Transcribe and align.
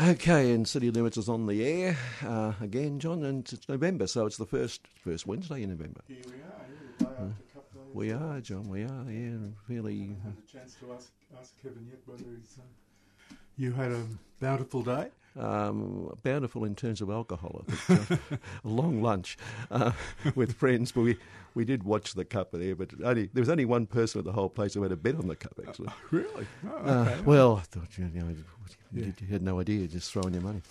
Okay, 0.00 0.52
and 0.52 0.66
City 0.66 0.92
Limits 0.92 1.16
is 1.16 1.28
on 1.28 1.46
the 1.46 1.64
air 1.64 1.96
uh, 2.24 2.52
again, 2.60 3.00
John, 3.00 3.24
and 3.24 3.48
it's 3.52 3.68
November, 3.68 4.06
so 4.06 4.26
it's 4.26 4.36
the 4.36 4.46
first 4.46 4.80
first 5.02 5.26
Wednesday 5.26 5.64
in 5.64 5.70
November. 5.70 6.02
Here 6.06 6.18
we 6.24 6.34
are, 6.34 6.36
yeah, 6.36 6.76
the 6.98 7.04
day 7.04 7.10
after 7.10 7.42
Cup 7.52 7.74
Day. 7.74 7.80
We 7.92 8.12
are, 8.12 8.40
John, 8.40 8.68
we 8.68 8.82
are, 8.84 9.10
yeah, 9.10 9.38
really. 9.66 10.16
I 10.22 10.28
had 10.28 10.36
a 10.38 10.52
chance 10.52 10.76
to 10.76 10.92
ask, 10.92 11.10
ask 11.40 11.52
Kevin 11.60 11.84
yet 11.88 11.98
whether 12.06 12.22
he's. 12.38 12.58
Uh, 12.58 13.34
you 13.56 13.72
had 13.72 13.90
a 13.90 14.04
bountiful 14.40 14.82
day. 14.82 15.08
Um, 15.36 16.16
bountiful 16.22 16.64
in 16.64 16.76
terms 16.76 17.00
of 17.00 17.10
alcohol. 17.10 17.64
I 17.68 17.72
think. 17.72 18.10
Uh, 18.10 18.36
a 18.64 18.68
long 18.68 19.02
lunch 19.02 19.36
uh, 19.72 19.90
with 20.36 20.54
friends, 20.54 20.92
but 20.92 21.00
we, 21.00 21.16
we 21.58 21.64
did 21.64 21.82
watch 21.82 22.14
the 22.14 22.24
cup 22.24 22.52
there. 22.52 22.76
But 22.76 22.90
only 23.04 23.28
there 23.32 23.40
was 23.42 23.48
only 23.48 23.64
one 23.64 23.86
person 23.86 24.20
at 24.20 24.24
the 24.24 24.32
whole 24.32 24.48
place 24.48 24.74
who 24.74 24.82
had 24.84 24.92
a 24.92 24.96
bet 24.96 25.16
on 25.16 25.26
the 25.26 25.36
cup. 25.36 25.58
Actually, 25.66 25.88
Really? 26.10 26.46
Oh, 26.70 26.76
Uh, 26.86 27.16
well, 27.26 27.56
I 27.56 27.62
thought 27.62 27.98
you 27.98 28.04
know, 28.04 28.28
you, 28.28 28.44
Yeah. 28.92 29.06
you 29.20 29.26
had 29.28 29.42
no 29.42 29.60
idea, 29.60 29.86
just 29.88 30.12
throwing 30.12 30.32
your 30.34 30.42
money. 30.42 30.62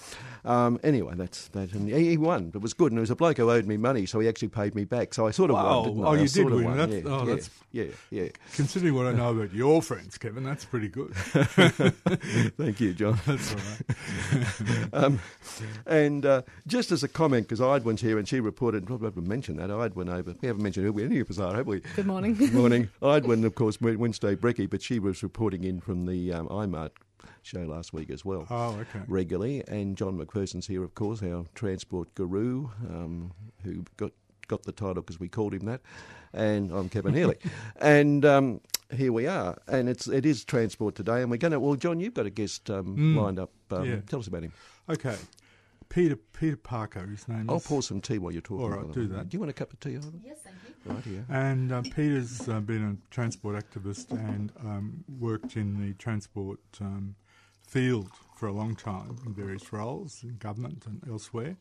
Um, 0.46 0.80
anyway, 0.84 1.14
that's 1.16 1.50
that, 1.50 1.74
and 1.74 1.89
he 1.89 2.10
he 2.11 2.18
won. 2.18 2.52
It 2.56 2.61
was 2.61 2.74
good, 2.74 2.92
and 2.92 2.97
it 3.00 3.02
was 3.02 3.11
a 3.11 3.16
bloke 3.16 3.38
who 3.38 3.52
owed 3.52 3.66
me 3.66 3.75
money, 3.78 4.06
so 4.06 4.20
he 4.20 4.28
actually 4.30 4.47
paid 4.50 4.74
me 4.75 4.86
back. 4.86 5.14
So 5.14 5.28
I 5.28 5.32
sort 5.32 5.52
of 5.52 5.56
Wow. 5.58 5.84
won. 5.89 6.06
Oh, 6.06 6.08
I? 6.11 6.18
I 6.18 6.21
you 6.21 6.28
did 6.28 6.46
win. 6.50 6.64
won. 6.64 6.78
That's- 6.78 7.04
yeah, 7.04 7.11
oh, 7.11 7.19
yeah, 7.19 7.25
that's- 7.25 7.50
yeah, 7.74 7.83
yeah. 8.10 8.30
Considering 8.56 8.96
what 8.96 9.06
I 9.08 9.11
know 9.11 9.32
about 9.32 9.54
your 9.54 9.82
friends, 9.82 10.18
Kevin, 10.18 10.44
that's 10.44 10.66
pretty 10.66 10.88
good. 10.88 11.14
Thank 12.58 12.80
you, 12.80 12.94
John. 12.94 13.19
That's 13.25 13.54
all 13.54 13.60
right. 13.60 14.94
Um, 14.94 15.19
and 15.86 16.25
uh, 16.25 16.42
just 16.66 16.92
as 16.92 17.04
a 17.04 17.08
comment, 17.08 17.47
because 17.47 17.61
I'd 17.61 17.83
Idwin's 17.83 18.02
here 18.02 18.18
and 18.18 18.28
she 18.28 18.39
reported, 18.39 18.86
probably 18.86 19.08
haven't 19.08 19.28
mentioned 19.28 19.60
that, 19.60 19.69
Idwin 19.69 20.10
over, 20.11 20.36
we 20.42 20.47
haven't 20.47 20.64
mentioned 20.64 20.77
who 20.84 21.00
any 21.00 21.20
of 21.20 21.30
us 21.30 21.40
are, 21.40 21.56
have 21.56 21.68
we? 21.68 21.82
Good 21.96 22.06
morning. 22.08 22.34
Good 22.36 22.54
morning. 22.54 22.90
Idwin, 23.02 23.44
of 23.46 23.56
course, 23.56 23.80
Wednesday 23.82 24.36
Brecky, 24.36 24.70
but 24.70 24.82
she 24.82 25.00
was 25.00 25.24
reporting 25.24 25.64
in 25.64 25.80
from 25.80 26.06
the 26.06 26.34
um, 26.34 26.48
IMARC 26.48 26.92
show 27.44 27.62
last 27.62 27.94
week 27.94 28.10
as 28.10 28.24
well. 28.26 28.46
Oh, 28.50 28.78
okay. 28.80 29.00
regularly. 29.08 29.64
And 29.68 29.96
John 29.98 30.18
McPherson's 30.18 30.68
here, 30.68 30.84
of 30.84 30.94
course, 30.96 31.22
our 31.24 31.46
transport 31.56 32.14
guru, 32.16 32.67
um, 32.90 33.31
who 33.64 33.84
got 33.97 34.11
got 34.47 34.64
the 34.64 34.72
title 34.72 34.95
because 34.95 35.19
we 35.19 35.28
called 35.28 35.53
him 35.53 35.66
that. 35.66 35.81
And 36.34 36.72
I'm 36.72 36.88
Kevin 36.89 37.14
Healy. 37.14 37.36
and 37.81 38.23
um, 38.23 38.62
here 38.95 39.12
we 39.12 39.28
are. 39.28 39.58
And 39.67 39.89
it's 39.89 40.08
it 40.08 40.25
is 40.25 40.45
transport 40.45 40.95
today. 40.95 41.22
And 41.22 41.30
we're 41.31 41.38
going 41.38 41.52
to, 41.52 41.59
well, 41.59 41.75
John, 41.75 42.00
you've 42.00 42.14
got 42.14 42.25
a 42.25 42.30
guest 42.30 42.69
um, 42.69 42.95
Mm. 42.97 43.16
lined 43.22 43.39
up. 43.39 43.52
Um, 43.72 43.86
Yeah. 43.86 43.95
Tell 44.08 44.19
us 44.19 44.28
about 44.28 44.44
him. 44.44 44.53
Okay. 44.89 45.16
Peter 45.89 46.16
Peter 46.16 46.57
Parker, 46.57 47.05
his 47.07 47.27
name 47.27 47.49
I'll 47.49 47.57
is. 47.57 47.66
pour 47.67 47.81
some 47.81 48.02
tea 48.02 48.17
while 48.17 48.31
you're 48.31 48.41
talking. 48.41 48.63
All 48.63 48.69
right, 48.69 48.91
do 48.91 49.07
that. 49.07 49.30
Do 49.30 49.35
you 49.35 49.39
want 49.39 49.49
a 49.49 49.53
cup 49.53 49.73
of 49.73 49.80
tea, 49.80 49.95
Ivan? 49.95 50.21
yes, 50.23 50.38
thank 50.44 50.55
you. 50.85 50.91
Right 50.94 51.03
here. 51.03 51.25
And 51.29 51.71
uh, 51.71 51.81
Peter's 51.81 52.47
uh, 52.47 52.59
been 52.59 52.83
a 52.83 53.13
transport 53.13 53.55
activist 53.55 54.11
and 54.11 54.52
um, 54.59 55.03
worked 55.19 55.55
in 55.57 55.79
the 55.85 55.94
transport 55.95 56.59
um, 56.81 57.16
field 57.67 58.09
for 58.35 58.47
a 58.47 58.53
long 58.53 58.75
time 58.75 59.17
in 59.25 59.33
various 59.33 59.73
roles 59.73 60.23
in 60.23 60.38
government 60.38 60.85
and 60.85 61.02
elsewhere. 61.09 61.57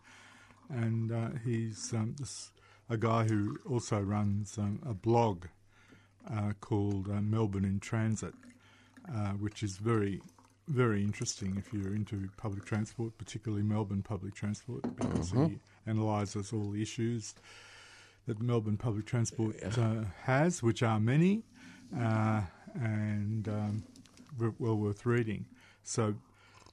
And 0.69 1.13
uh, 1.13 1.31
he's 1.45 1.93
um, 1.93 2.15
this, 2.19 2.51
a 2.91 2.97
guy 2.97 3.25
who 3.25 3.59
also 3.69 4.01
runs 4.01 4.59
um, 4.59 4.81
a 4.85 4.95
blog 4.95 5.47
uh, 6.31 6.53
called 6.61 7.09
uh, 7.09 7.21
Melbourne 7.21 7.65
on 7.65 7.81
Transit, 7.81 8.35
uh, 9.13 9.31
which 9.33 9.63
is 9.63 9.77
very, 9.79 10.21
very 10.69 11.03
interesting 11.03 11.57
if 11.57 11.73
you're 11.73 11.95
into 11.95 12.29
public 12.37 12.65
transport, 12.65 13.17
particularly 13.19 13.63
Melbourne 13.63 14.03
public 14.03 14.35
transport, 14.35 14.83
because 14.97 15.31
he 15.31 15.59
analyses 15.87 16.53
all 16.53 16.71
the 16.71 16.83
issues 16.83 17.35
that 18.27 18.41
Melbourne 18.43 18.77
public 18.77 19.07
transport 19.07 19.57
uh, 19.79 20.05
has, 20.25 20.63
which 20.63 20.83
are 20.83 20.99
many, 20.99 21.45
uh, 21.97 22.43
and 22.75 23.49
um, 23.49 23.85
well 24.59 24.75
worth 24.77 25.07
reading. 25.07 25.47
So, 25.85 26.15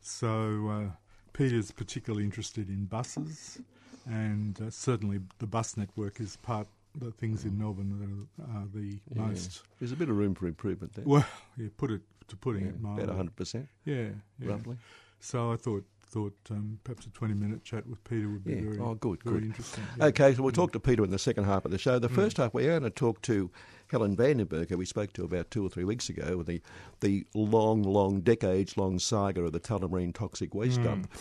so 0.01 0.67
uh, 0.69 0.91
Peter's 1.33 1.71
particularly 1.71 2.23
interested 2.25 2.69
in 2.69 2.85
buses, 2.85 3.59
and 4.07 4.59
uh, 4.59 4.69
certainly 4.71 5.19
the 5.37 5.47
bus 5.47 5.77
network 5.77 6.19
is 6.19 6.35
part 6.37 6.67
the 6.99 7.11
things 7.11 7.43
in 7.43 7.57
Melbourne 7.57 8.27
that 8.37 8.43
are, 8.55 8.67
the 8.73 8.99
Yeah. 9.15 9.27
most 9.27 9.63
There's 9.79 9.91
a 9.91 9.95
bit 9.95 10.09
of 10.09 10.17
room 10.17 10.35
for 10.35 10.45
improvement 10.47 10.93
there. 10.93 11.05
well. 11.05 11.25
Yeah, 11.57 11.67
put 11.77 11.89
it 11.91 12.01
to 12.33 12.37
putting 12.37 12.63
Yeah, 12.63 12.69
it 12.69 12.81
mildly. 12.81 13.03
about 13.05 13.17
100%, 13.17 13.67
Yeah, 13.85 14.09
yeah. 14.39 14.49
roughly. 14.49 14.77
So 15.19 15.51
I 15.51 15.55
thought 15.55 15.85
thought 16.05 16.37
um, 16.51 16.77
perhaps 16.83 17.07
a 17.07 17.09
twenty 17.09 17.33
minute 17.33 17.63
chat 17.63 17.87
with 17.87 18.03
Peter 18.03 18.29
would 18.29 18.43
be 18.43 18.53
Yeah. 18.53 18.61
very 18.61 18.77
Oh, 18.77 18.93
good, 18.93 19.23
very 19.23 19.37
good. 19.39 19.45
interesting. 19.45 19.83
yeah. 19.97 20.05
Okay, 20.05 20.35
so 20.35 20.43
we'll 20.43 20.51
Mm. 20.51 20.55
talk 20.55 20.71
to 20.73 20.79
Peter 20.79 21.03
in 21.03 21.09
the 21.09 21.17
second 21.17 21.45
half 21.45 21.65
of 21.65 21.71
the 21.71 21.79
show. 21.79 21.97
The 21.97 22.07
first 22.07 22.37
half, 22.37 22.53
we're 22.53 22.67
going 22.69 22.83
to 22.83 22.91
talk 22.91 23.19
to 23.23 23.49
Helen 23.87 24.15
Vandenberg, 24.15 24.69
who 24.69 24.77
we 24.77 24.85
spoke 24.85 25.11
to 25.13 25.23
about 25.23 25.49
two 25.49 25.65
or 25.65 25.69
three 25.69 25.85
weeks 25.85 26.09
ago, 26.09 26.37
with 26.37 26.45
the 26.45 26.61
the 26.99 27.25
long, 27.33 27.81
long, 27.81 28.21
decades 28.21 28.77
long 28.77 28.99
saga 28.99 29.41
of 29.41 29.53
the 29.53 29.59
Tullamarine 29.59 30.13
toxic 30.13 30.53
waste 30.53 30.81
Mm. 30.81 30.83
dump. 30.83 31.11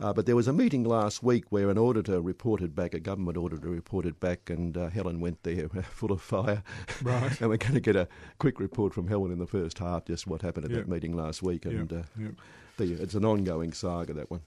Uh, 0.00 0.12
but 0.12 0.26
there 0.26 0.36
was 0.36 0.46
a 0.46 0.52
meeting 0.52 0.84
last 0.84 1.22
week 1.22 1.44
where 1.50 1.70
an 1.70 1.78
auditor 1.78 2.20
reported 2.20 2.74
back, 2.74 2.94
a 2.94 3.00
government 3.00 3.36
auditor 3.36 3.68
reported 3.68 4.20
back, 4.20 4.48
and 4.48 4.76
uh, 4.76 4.88
Helen 4.90 5.20
went 5.20 5.42
there 5.42 5.68
full 5.90 6.12
of 6.12 6.22
fire. 6.22 6.62
Right. 7.02 7.40
and 7.40 7.50
we're 7.50 7.56
going 7.56 7.74
to 7.74 7.80
get 7.80 7.96
a 7.96 8.06
quick 8.38 8.60
report 8.60 8.94
from 8.94 9.08
Helen 9.08 9.32
in 9.32 9.38
the 9.38 9.46
first 9.46 9.78
half, 9.78 10.04
just 10.04 10.26
what 10.26 10.42
happened 10.42 10.66
at 10.66 10.70
Yeah. 10.70 10.76
that 10.78 10.88
meeting 10.88 11.16
last 11.16 11.42
week. 11.42 11.64
And 11.64 11.92
uh, 11.92 12.02
yeah. 12.18 12.28
the, 12.76 12.92
it's 12.94 13.14
an 13.14 13.24
ongoing 13.24 13.72
saga, 13.72 14.12
that 14.14 14.30
one. 14.30 14.40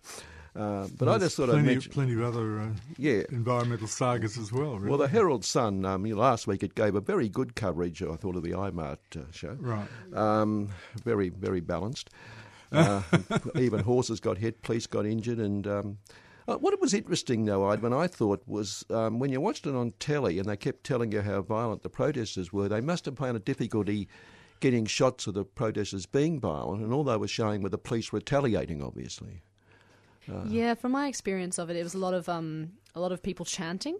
Uh, 0.53 0.85
but 0.97 1.07
I 1.07 1.17
just 1.17 1.37
thought 1.37 1.47
I'd 1.49 1.53
plenty, 1.53 1.67
mention. 1.67 1.91
plenty 1.93 2.13
of 2.13 2.21
other 2.23 2.59
uh, 2.59 2.67
Yeah, 2.97 3.21
environmental 3.29 3.87
sagas 3.87 4.37
as 4.37 4.51
well. 4.51 4.77
Really. 4.77 4.89
well, 4.89 4.97
the 4.99 5.07
Herald 5.07 5.45
Sun, 5.45 5.85
um, 5.85 6.03
last 6.03 6.45
week 6.45 6.61
it 6.61 6.75
gave 6.75 6.93
a 6.95 6.99
very 6.99 7.29
good 7.29 7.55
coverage, 7.55 8.03
I 8.03 8.15
thought, 8.17 8.35
of 8.35 8.43
the 8.43 8.51
IMARC 8.51 8.97
uh, 9.15 9.19
show. 9.31 9.55
right. 9.61 9.87
Um, 10.13 10.69
very, 11.05 11.29
very 11.29 11.61
balanced. 11.61 12.09
Uh, 12.71 13.01
even 13.55 13.79
horses 13.81 14.19
got 14.19 14.37
hit, 14.37 14.61
police 14.61 14.87
got 14.87 15.05
injured, 15.05 15.39
and 15.39 15.67
um, 15.67 15.97
uh, 16.47 16.57
what 16.57 16.79
was 16.81 16.93
interesting, 16.93 17.45
though, 17.45 17.75
when 17.75 17.93
I 17.93 18.07
thought 18.07 18.43
was 18.47 18.85
um, 18.89 19.19
when 19.19 19.31
you 19.31 19.39
watched 19.41 19.67
it 19.67 19.75
on 19.75 19.91
telly 19.99 20.39
and 20.39 20.47
they 20.47 20.57
kept 20.57 20.83
telling 20.83 21.11
you 21.11 21.21
how 21.21 21.41
violent 21.41 21.83
the 21.83 21.89
protesters 21.89 22.51
were, 22.51 22.67
they 22.67 22.81
must 22.81 23.05
have 23.05 23.17
found 23.17 23.37
a 23.37 23.39
difficulty 23.39 24.07
getting 24.59 24.85
shots 24.85 25.27
of 25.27 25.33
the 25.33 25.43
protesters 25.43 26.05
being 26.05 26.39
violent, 26.39 26.81
and 26.83 26.93
all 26.93 27.03
they 27.03 27.17
were 27.17 27.27
showing 27.27 27.61
were 27.61 27.69
the 27.69 27.77
police 27.77 28.13
retaliating, 28.13 28.81
obviously. 28.81 29.41
Uh, 30.31 30.43
Yeah, 30.45 30.75
from 30.75 30.91
my 30.91 31.07
experience 31.07 31.57
of 31.57 31.69
it, 31.69 31.75
it 31.75 31.83
was 31.83 31.93
a 31.93 31.97
lot 31.97 32.13
of 32.13 32.29
um, 32.29 32.73
a 32.95 32.99
lot 32.99 33.11
of 33.11 33.21
people 33.21 33.45
chanting, 33.45 33.97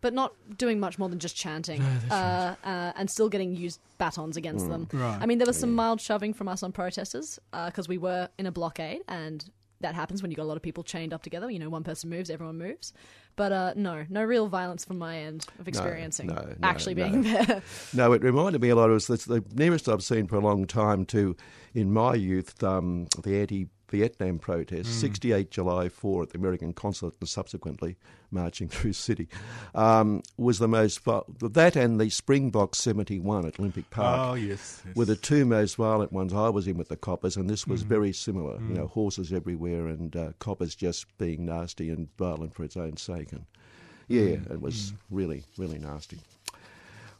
but 0.00 0.12
not 0.14 0.34
doing 0.56 0.78
much 0.78 0.98
more 0.98 1.08
than 1.08 1.18
just 1.18 1.36
chanting, 1.36 1.82
uh, 2.10 2.54
uh, 2.64 2.92
and 2.96 3.10
still 3.10 3.28
getting 3.28 3.56
used 3.56 3.80
batons 3.98 4.36
against 4.36 4.68
them. 4.68 4.88
Right. 4.92 5.18
I 5.20 5.26
mean, 5.26 5.38
there 5.38 5.46
was 5.46 5.58
some 5.58 5.74
mild 5.74 6.00
shoving 6.00 6.34
from 6.34 6.48
us 6.48 6.62
on 6.62 6.72
protesters 6.72 7.38
because 7.52 7.88
we 7.88 7.98
were 7.98 8.28
in 8.38 8.46
a 8.46 8.52
blockade, 8.52 9.02
and 9.08 9.48
that 9.80 9.94
happens 9.94 10.22
when 10.22 10.30
you 10.30 10.36
got 10.36 10.44
a 10.44 10.50
lot 10.50 10.56
of 10.56 10.62
people 10.62 10.82
chained 10.82 11.12
up 11.12 11.22
together. 11.22 11.50
You 11.50 11.58
know, 11.58 11.68
one 11.68 11.84
person 11.84 12.10
moves, 12.10 12.30
everyone 12.30 12.58
moves. 12.58 12.92
But 13.36 13.52
uh, 13.52 13.74
no, 13.76 14.06
no 14.08 14.24
real 14.24 14.48
violence 14.48 14.84
from 14.86 14.98
my 14.98 15.18
end 15.18 15.46
of 15.58 15.68
experiencing 15.68 16.28
no, 16.28 16.34
no, 16.36 16.54
actually 16.62 16.94
no. 16.94 17.04
being 17.04 17.22
there. 17.22 17.62
No, 17.92 18.12
it 18.12 18.22
reminded 18.22 18.62
me 18.62 18.70
a 18.70 18.76
lot 18.76 18.88
of 18.88 18.96
it's 18.96 19.26
the 19.26 19.44
nearest 19.52 19.90
I've 19.90 20.02
seen 20.02 20.26
for 20.26 20.36
a 20.36 20.40
long 20.40 20.66
time 20.66 21.04
to, 21.06 21.36
in 21.74 21.92
my 21.92 22.14
youth, 22.14 22.62
um, 22.64 23.08
the 23.22 23.68
anti-Vietnam 23.92 24.38
protests. 24.38 24.88
Sixty-eight 24.88 25.50
July 25.50 25.88
four 25.88 26.22
at 26.22 26.30
the 26.30 26.38
American 26.38 26.72
consulate 26.72 27.14
and 27.20 27.28
subsequently 27.28 27.96
marching 28.30 28.68
through 28.68 28.92
city 28.92 29.28
um, 29.74 30.22
was 30.36 30.58
the 30.58 30.68
most 30.68 31.00
that 31.04 31.76
and 31.76 32.00
the 32.00 32.10
Springbok 32.10 32.74
seventy-one 32.74 33.46
at 33.46 33.58
Olympic 33.58 33.88
Park. 33.90 34.20
Oh 34.20 34.34
yes. 34.34 34.82
yes. 34.86 34.96
Were 34.96 35.04
the 35.04 35.16
two 35.16 35.44
most 35.44 35.76
violent 35.76 36.12
ones 36.12 36.32
I 36.32 36.48
was 36.48 36.66
in 36.66 36.76
with 36.76 36.88
the 36.88 36.96
coppers, 36.96 37.36
and 37.36 37.48
this 37.48 37.66
was 37.66 37.84
Mm. 37.84 37.88
very 37.88 38.12
similar. 38.12 38.54
You 38.60 38.74
know, 38.74 38.86
horses 38.86 39.32
everywhere, 39.32 39.86
and 39.86 40.14
uh, 40.16 40.32
coppers 40.38 40.74
just 40.74 41.06
being 41.18 41.44
nasty 41.46 41.90
and 41.90 42.08
violent 42.16 42.54
for 42.54 42.64
its 42.64 42.76
own 42.76 42.96
sake. 42.96 43.32
And 43.32 43.44
yeah, 44.08 44.36
Mm. 44.36 44.50
it 44.52 44.60
was 44.60 44.92
really, 45.10 45.44
really 45.58 45.78
nasty. 45.78 46.18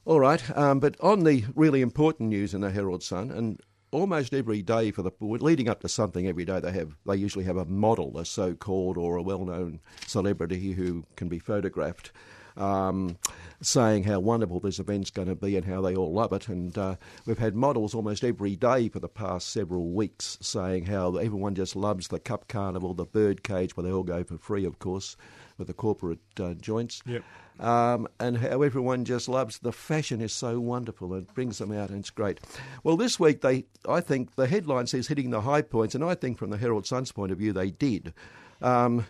All 0.04 0.20
right, 0.20 0.56
um, 0.56 0.78
but 0.78 0.94
on 1.00 1.24
the 1.24 1.44
really 1.56 1.80
important 1.80 2.28
news 2.28 2.54
in 2.54 2.60
the 2.60 2.70
Herald 2.70 3.02
Sun, 3.02 3.32
and 3.32 3.60
almost 3.90 4.34
every 4.34 4.62
day 4.62 4.90
for 4.90 5.02
the 5.02 5.12
leading 5.20 5.68
up 5.68 5.80
to 5.80 5.88
something 5.88 6.26
every 6.26 6.44
day 6.44 6.60
they 6.60 6.72
have 6.72 6.92
they 7.06 7.16
usually 7.16 7.44
have 7.44 7.56
a 7.56 7.64
model, 7.64 8.18
a 8.18 8.24
so-called 8.24 8.96
or 8.96 9.16
a 9.16 9.22
well-known 9.22 9.80
celebrity 10.06 10.72
who 10.72 11.04
can 11.16 11.28
be 11.28 11.38
photographed. 11.38 12.12
Um, 12.58 13.18
saying 13.60 14.04
how 14.04 14.18
wonderful 14.20 14.60
this 14.60 14.78
event's 14.78 15.10
going 15.10 15.28
to 15.28 15.34
be 15.34 15.56
and 15.56 15.66
how 15.66 15.82
they 15.82 15.94
all 15.94 16.14
love 16.14 16.32
it. 16.32 16.48
And 16.48 16.76
uh, 16.78 16.96
we've 17.26 17.36
had 17.36 17.54
models 17.54 17.94
almost 17.94 18.24
every 18.24 18.56
day 18.56 18.88
for 18.88 18.98
the 18.98 19.08
past 19.08 19.50
several 19.50 19.90
weeks 19.90 20.38
saying 20.40 20.86
how 20.86 21.16
everyone 21.16 21.54
just 21.54 21.76
loves 21.76 22.08
the 22.08 22.18
Cup 22.18 22.48
Carnival, 22.48 22.94
the 22.94 23.04
bird 23.04 23.42
cage, 23.42 23.76
where 23.76 23.84
they 23.84 23.92
all 23.92 24.02
go 24.02 24.24
for 24.24 24.38
free, 24.38 24.64
of 24.64 24.78
course, 24.78 25.18
with 25.58 25.66
the 25.68 25.74
corporate 25.74 26.18
uh, 26.40 26.54
joints. 26.54 27.02
Yep. 27.06 27.22
Um, 27.58 28.06
and 28.20 28.36
how 28.36 28.60
everyone 28.60 29.06
just 29.06 29.28
loves 29.28 29.58
the 29.58 29.72
fashion 29.72 30.20
is 30.20 30.32
so 30.32 30.60
wonderful 30.60 31.14
and 31.14 31.22
it 31.22 31.34
brings 31.34 31.56
them 31.56 31.72
out 31.72 31.88
and 31.88 31.98
it's 32.00 32.10
great. 32.10 32.38
Well, 32.84 32.98
this 32.98 33.18
week 33.18 33.40
they, 33.40 33.64
I 33.88 34.00
think 34.00 34.34
the 34.34 34.46
headline 34.46 34.86
says 34.86 35.08
hitting 35.08 35.30
the 35.30 35.40
high 35.40 35.62
points, 35.62 35.94
and 35.94 36.04
I 36.04 36.14
think 36.14 36.36
from 36.36 36.50
the 36.50 36.58
Herald 36.58 36.86
Sun's 36.86 37.12
point 37.12 37.32
of 37.32 37.38
view 37.38 37.52
they 37.52 37.70
did. 37.70 38.12
Um, 38.60 39.06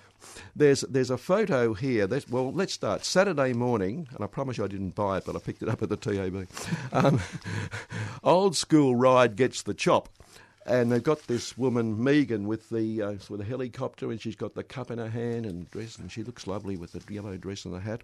there's 0.54 0.80
there's 0.82 1.10
a 1.10 1.18
photo 1.18 1.74
here. 1.74 2.06
That, 2.06 2.30
well, 2.30 2.52
let's 2.52 2.72
start 2.72 3.04
Saturday 3.04 3.52
morning, 3.52 4.08
and 4.14 4.24
I 4.24 4.26
promise 4.26 4.58
you 4.58 4.64
I 4.64 4.68
didn't 4.68 4.94
buy 4.94 5.18
it, 5.18 5.24
but 5.24 5.36
I 5.36 5.38
picked 5.38 5.62
it 5.62 5.68
up 5.68 5.82
at 5.82 5.88
the 5.88 5.96
TAB. 5.96 6.48
Um, 6.92 7.20
old 8.24 8.56
school 8.56 8.96
ride 8.96 9.36
gets 9.36 9.62
the 9.62 9.74
chop. 9.74 10.08
And 10.66 10.90
they've 10.90 11.02
got 11.02 11.26
this 11.26 11.56
woman 11.56 12.02
Megan 12.02 12.46
with 12.46 12.68
the 12.70 13.02
uh, 13.02 13.14
with 13.28 13.40
a 13.40 13.44
helicopter, 13.44 14.10
and 14.10 14.20
she's 14.20 14.36
got 14.36 14.54
the 14.54 14.64
cup 14.64 14.90
in 14.90 14.98
her 14.98 15.08
hand 15.08 15.46
and 15.46 15.70
dress, 15.70 15.96
and 15.96 16.10
she 16.10 16.22
looks 16.22 16.46
lovely 16.46 16.76
with 16.76 16.92
the 16.92 17.12
yellow 17.12 17.36
dress 17.36 17.64
and 17.64 17.74
the 17.74 17.80
hat. 17.80 18.02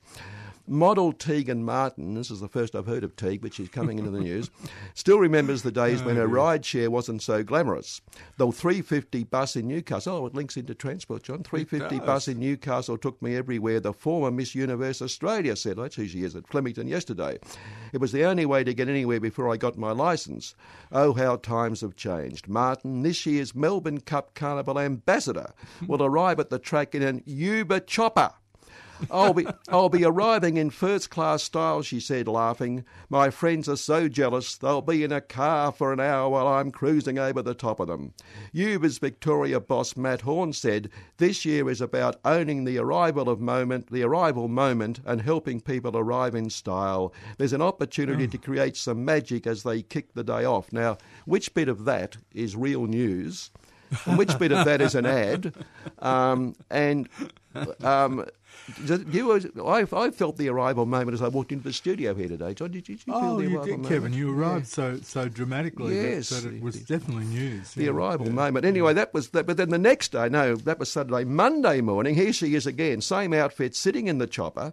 Model 0.68 1.12
Tegan 1.12 1.64
Martin, 1.64 2.14
this 2.14 2.30
is 2.30 2.40
the 2.40 2.48
first 2.48 2.76
I've 2.76 2.86
heard 2.86 3.02
of 3.02 3.16
Teague, 3.16 3.42
but 3.42 3.52
she's 3.52 3.68
coming 3.68 3.98
into 3.98 4.10
the 4.10 4.20
news. 4.20 4.50
Still 4.94 5.18
remembers 5.18 5.62
the 5.62 5.72
days 5.72 6.02
when 6.02 6.16
her 6.16 6.28
ride 6.28 6.64
share 6.64 6.90
wasn't 6.90 7.22
so 7.22 7.42
glamorous. 7.42 8.00
The 8.36 8.50
350 8.50 9.24
bus 9.24 9.56
in 9.56 9.66
Newcastle, 9.66 10.16
oh, 10.16 10.26
it 10.26 10.34
links 10.34 10.56
into 10.56 10.74
transport, 10.74 11.24
John. 11.24 11.42
350 11.42 11.98
bus 12.06 12.28
in 12.28 12.38
Newcastle 12.38 12.96
took 12.96 13.20
me 13.20 13.34
everywhere. 13.36 13.80
The 13.80 13.92
former 13.92 14.30
Miss 14.30 14.54
Universe 14.54 15.02
Australia 15.02 15.56
said, 15.56 15.78
oh, 15.78 15.82
that's 15.82 15.96
who 15.96 16.06
she 16.06 16.22
is 16.22 16.36
at 16.36 16.46
Flemington 16.46 16.86
yesterday. 16.86 17.38
It 17.92 17.98
was 17.98 18.12
the 18.12 18.24
only 18.24 18.46
way 18.46 18.62
to 18.62 18.72
get 18.72 18.88
anywhere 18.88 19.20
before 19.20 19.52
I 19.52 19.56
got 19.56 19.76
my 19.76 19.90
licence. 19.90 20.54
Oh, 20.92 21.12
how 21.12 21.36
times 21.36 21.80
have 21.80 21.96
changed. 21.96 22.48
Martin, 22.52 23.02
this 23.02 23.26
year's 23.26 23.54
Melbourne 23.54 24.00
Cup 24.00 24.34
Carnival 24.34 24.78
ambassador, 24.78 25.52
will 25.86 26.02
arrive 26.02 26.38
at 26.38 26.50
the 26.50 26.58
track 26.58 26.94
in 26.94 27.02
an 27.02 27.22
Uber 27.26 27.80
chopper. 27.80 28.32
I'll 29.10 29.34
be 29.34 29.46
I'll 29.68 29.88
be 29.88 30.04
arriving 30.04 30.56
in 30.56 30.70
first 30.70 31.10
class 31.10 31.42
style, 31.42 31.82
she 31.82 32.00
said, 32.00 32.28
laughing. 32.28 32.84
My 33.08 33.30
friends 33.30 33.68
are 33.68 33.76
so 33.76 34.08
jealous 34.08 34.56
they'll 34.56 34.80
be 34.80 35.04
in 35.04 35.12
a 35.12 35.20
car 35.20 35.72
for 35.72 35.92
an 35.92 36.00
hour 36.00 36.28
while 36.28 36.46
I'm 36.46 36.70
cruising 36.70 37.18
over 37.18 37.42
the 37.42 37.54
top 37.54 37.80
of 37.80 37.88
them. 37.88 38.14
Uber's 38.52 38.98
Victoria 38.98 39.60
boss 39.60 39.96
Matt 39.96 40.22
Horn 40.22 40.52
said 40.52 40.90
this 41.16 41.44
year 41.44 41.68
is 41.68 41.80
about 41.80 42.20
owning 42.24 42.64
the 42.64 42.78
arrival 42.78 43.28
of 43.28 43.40
moment, 43.40 43.90
the 43.90 44.02
arrival 44.02 44.48
moment, 44.48 45.00
and 45.04 45.22
helping 45.22 45.60
people 45.60 45.96
arrive 45.96 46.34
in 46.34 46.50
style. 46.50 47.12
There's 47.38 47.52
an 47.52 47.62
opportunity 47.62 48.28
to 48.28 48.38
create 48.38 48.76
some 48.76 49.04
magic 49.04 49.46
as 49.46 49.62
they 49.62 49.82
kick 49.82 50.14
the 50.14 50.24
day 50.24 50.44
off. 50.44 50.72
Now, 50.72 50.98
which 51.24 51.54
bit 51.54 51.68
of 51.68 51.84
that 51.84 52.16
is 52.32 52.56
real 52.56 52.86
news? 52.86 53.50
and 54.06 54.18
which 54.18 54.38
bit 54.38 54.52
of 54.52 54.64
that 54.64 54.80
is 54.80 54.94
an 54.94 55.06
ad? 55.06 55.52
Um, 55.98 56.56
and 56.68 57.08
um, 57.84 58.26
you 59.10 59.32
I, 59.66 59.84
I 59.92 60.10
felt 60.10 60.36
the 60.36 60.48
arrival 60.48 60.86
moment 60.86 61.14
as 61.14 61.22
I 61.22 61.28
walked 61.28 61.52
into 61.52 61.64
the 61.64 61.72
studio 61.72 62.14
here 62.14 62.28
today. 62.28 62.54
John, 62.54 62.70
did 62.70 62.88
you, 62.88 62.96
did 62.96 63.06
you 63.06 63.12
feel 63.12 63.22
Oh, 63.32 63.36
the 63.36 63.42
you 63.42 63.48
arrival 63.56 63.64
did, 63.66 63.72
moment? 63.82 63.88
Kevin. 63.88 64.12
You 64.12 64.32
arrived 64.34 64.64
Yeah. 64.66 64.96
so 64.96 64.98
so 65.02 65.28
dramatically 65.28 65.94
Yes. 65.96 66.28
that, 66.30 66.52
it 66.52 66.62
was 66.62 66.76
definitely 66.82 67.24
news. 67.24 67.74
The 67.74 67.84
yeah, 67.84 67.90
arrival 67.90 68.26
yeah. 68.26 68.32
moment. 68.32 68.64
Anyway, 68.64 68.92
that 68.94 69.12
was 69.12 69.30
that. 69.30 69.46
But 69.46 69.56
then 69.56 69.70
the 69.70 69.78
next 69.78 70.12
day, 70.12 70.28
no, 70.28 70.54
that 70.56 70.78
was 70.78 70.90
Saturday. 70.90 71.24
Monday 71.24 71.80
morning, 71.80 72.14
here 72.14 72.32
she 72.32 72.54
is 72.54 72.66
again, 72.66 73.00
same 73.00 73.32
outfit, 73.32 73.74
sitting 73.74 74.06
in 74.06 74.18
the 74.18 74.26
chopper. 74.26 74.72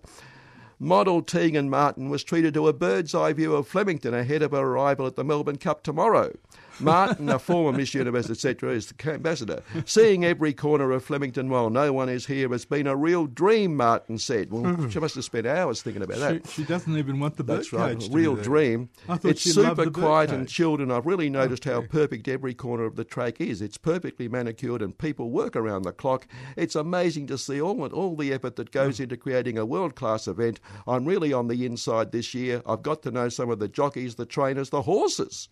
Model 0.82 1.22
Tegan 1.22 1.70
Martin 1.70 2.10
was 2.10 2.24
treated 2.24 2.54
to 2.54 2.68
a 2.70 2.74
bird's 2.74 3.14
eye 3.14 3.34
view 3.34 3.54
of 3.54 3.68
Flemington 3.68 4.14
ahead 4.14 4.42
of 4.42 4.52
her 4.52 4.60
arrival 4.60 5.06
at 5.08 5.18
the 5.18 5.26
Melbourne 5.26 5.58
Cup 5.58 5.84
tomorrow. 5.84 6.32
Martin, 6.80 7.30
a 7.30 7.40
former 7.40 7.78
Miss 7.78 7.94
Universe, 7.94 8.30
etc., 8.30 8.72
is 8.72 8.88
the 8.88 9.14
ambassador. 9.14 9.62
Seeing 9.86 10.26
every 10.26 10.54
corner 10.54 10.92
of 10.92 11.04
Flemington 11.04 11.50
while 11.50 11.70
no 11.70 11.94
one 11.94 12.10
is 12.10 12.26
here 12.26 12.50
has 12.50 12.66
been 12.66 12.88
a 12.88 12.96
real 12.96 13.28
dream, 13.28 13.76
Martin 13.76 14.18
said. 14.18 14.52
Well, 14.52 14.74
hmm. 14.74 14.90
she 14.90 15.00
must 15.00 15.16
have 15.16 15.26
spent 15.26 15.46
hours 15.46 15.82
thinking 15.82 16.02
about 16.02 16.20
that. 16.20 16.48
She, 16.48 16.62
she 16.62 16.64
doesn't 16.64 16.96
even 16.98 17.20
want 17.20 17.38
the 17.38 17.44
That's 17.44 17.74
right, 17.74 18.02
real 18.12 18.36
dream. 18.36 18.90
It's 19.24 19.42
super 19.42 19.90
quiet 19.90 20.32
and 20.32 20.48
chilled, 20.48 20.82
and 20.82 20.92
I've 20.92 21.06
really 21.06 21.30
noticed 21.30 21.66
how 21.66 21.82
perfect 21.82 22.28
every 22.28 22.54
corner 22.54 22.86
of 22.86 22.96
the 22.96 23.04
track 23.04 23.42
is. 23.42 23.62
It's 23.62 23.78
perfectly 23.78 24.28
manicured, 24.28 24.82
and 24.82 24.98
people 24.98 25.30
work 25.30 25.56
around 25.56 25.84
the 25.84 25.92
clock. 25.92 26.28
It's 26.56 26.76
amazing 26.76 27.28
to 27.28 27.38
see 27.38 27.62
all 27.62 27.80
all 27.80 28.16
the 28.16 28.34
effort 28.34 28.56
that 28.58 28.72
goes 28.72 28.98
hmm. 28.98 29.04
into 29.04 29.18
creating 29.18 29.58
a 29.58 29.66
world 29.66 29.96
class 29.96 30.28
event. 30.28 30.60
I'm 30.88 31.06
really 31.06 31.34
on 31.34 31.48
the 31.48 31.66
inside 31.66 32.12
this 32.12 32.34
year. 32.34 32.62
I've 32.66 32.84
got 32.84 33.04
to 33.04 33.12
know 33.12 33.30
some 33.30 33.50
of 33.50 33.60
the 33.60 33.68
jockeys, 33.68 34.16
the 34.16 34.26
trainers, 34.26 34.70
the 34.70 34.84
horses. 34.84 35.48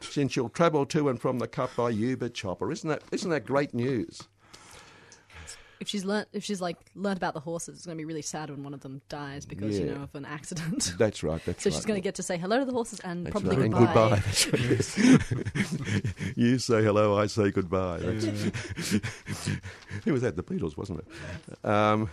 Since 0.00 0.34
you'll 0.34 0.48
travel 0.48 0.86
to 0.86 1.08
and 1.08 1.20
from 1.20 1.38
the 1.38 1.46
Cup 1.46 1.76
by 1.76 1.90
Uber 1.90 2.30
Chopper, 2.30 2.72
isn't 2.72 2.88
that 2.88 3.02
isn't 3.12 3.30
that 3.30 3.46
great 3.46 3.74
news? 3.74 4.22
If 5.80 5.88
she's 5.88 6.04
learnt, 6.04 6.28
if 6.34 6.44
she's 6.44 6.60
like 6.60 6.76
learnt 6.94 7.16
about 7.16 7.32
the 7.32 7.40
horses, 7.40 7.76
it's 7.76 7.86
going 7.86 7.96
to 7.96 8.00
be 8.00 8.04
really 8.04 8.20
sad 8.22 8.50
when 8.50 8.62
one 8.62 8.74
of 8.74 8.80
them 8.80 9.00
dies 9.08 9.46
because 9.46 9.78
you 9.78 9.86
Yeah. 9.86 9.94
know 9.94 10.02
of 10.02 10.14
an 10.14 10.26
accident. 10.26 10.94
That's 10.98 11.22
right. 11.22 11.42
That's 11.46 11.62
so 11.64 11.70
right. 11.70 11.74
she's 11.74 11.86
going 11.86 11.96
to 11.98 12.02
get 12.04 12.16
to 12.16 12.22
say 12.22 12.36
hello 12.36 12.58
to 12.58 12.64
the 12.66 12.72
horses 12.72 13.00
and 13.00 13.26
That's 13.26 13.32
probably 13.32 13.56
right. 13.56 13.64
And 13.64 13.74
goodbye. 13.74 13.94
goodbye. 13.94 14.22
That's 14.26 14.46
right. 14.52 16.32
you 16.36 16.58
say 16.58 16.82
hello, 16.82 17.18
I 17.18 17.26
say 17.26 17.50
goodbye. 17.50 17.98
That's 17.98 18.24
it 20.06 20.12
was 20.12 20.22
at 20.24 20.36
the 20.36 20.42
Beatles, 20.42 20.76
wasn't 20.76 21.00
it? 21.00 21.66
Um, 21.66 22.10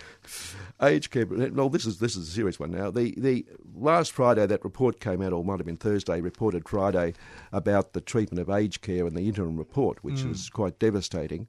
aged 0.81 1.11
care. 1.11 1.25
No, 1.25 1.69
this 1.69 1.85
is 1.85 1.99
this 1.99 2.15
is 2.15 2.27
a 2.29 2.31
serious 2.31 2.59
one 2.59 2.71
now. 2.71 2.89
The 2.91 3.13
the 3.17 3.45
last 3.75 4.11
Friday 4.11 4.45
that 4.45 4.63
report 4.63 4.99
came 4.99 5.21
out, 5.21 5.33
or 5.33 5.43
might 5.43 5.59
have 5.59 5.65
been 5.65 5.77
Thursday, 5.77 6.21
reported 6.21 6.67
Friday 6.67 7.13
about 7.51 7.93
the 7.93 8.01
treatment 8.01 8.39
of 8.41 8.49
aged 8.49 8.81
care 8.81 9.05
and 9.05 9.15
the 9.15 9.27
interim 9.27 9.57
report, 9.57 10.03
which 10.03 10.21
is 10.21 10.49
quite 10.49 10.79
devastating. 10.79 11.47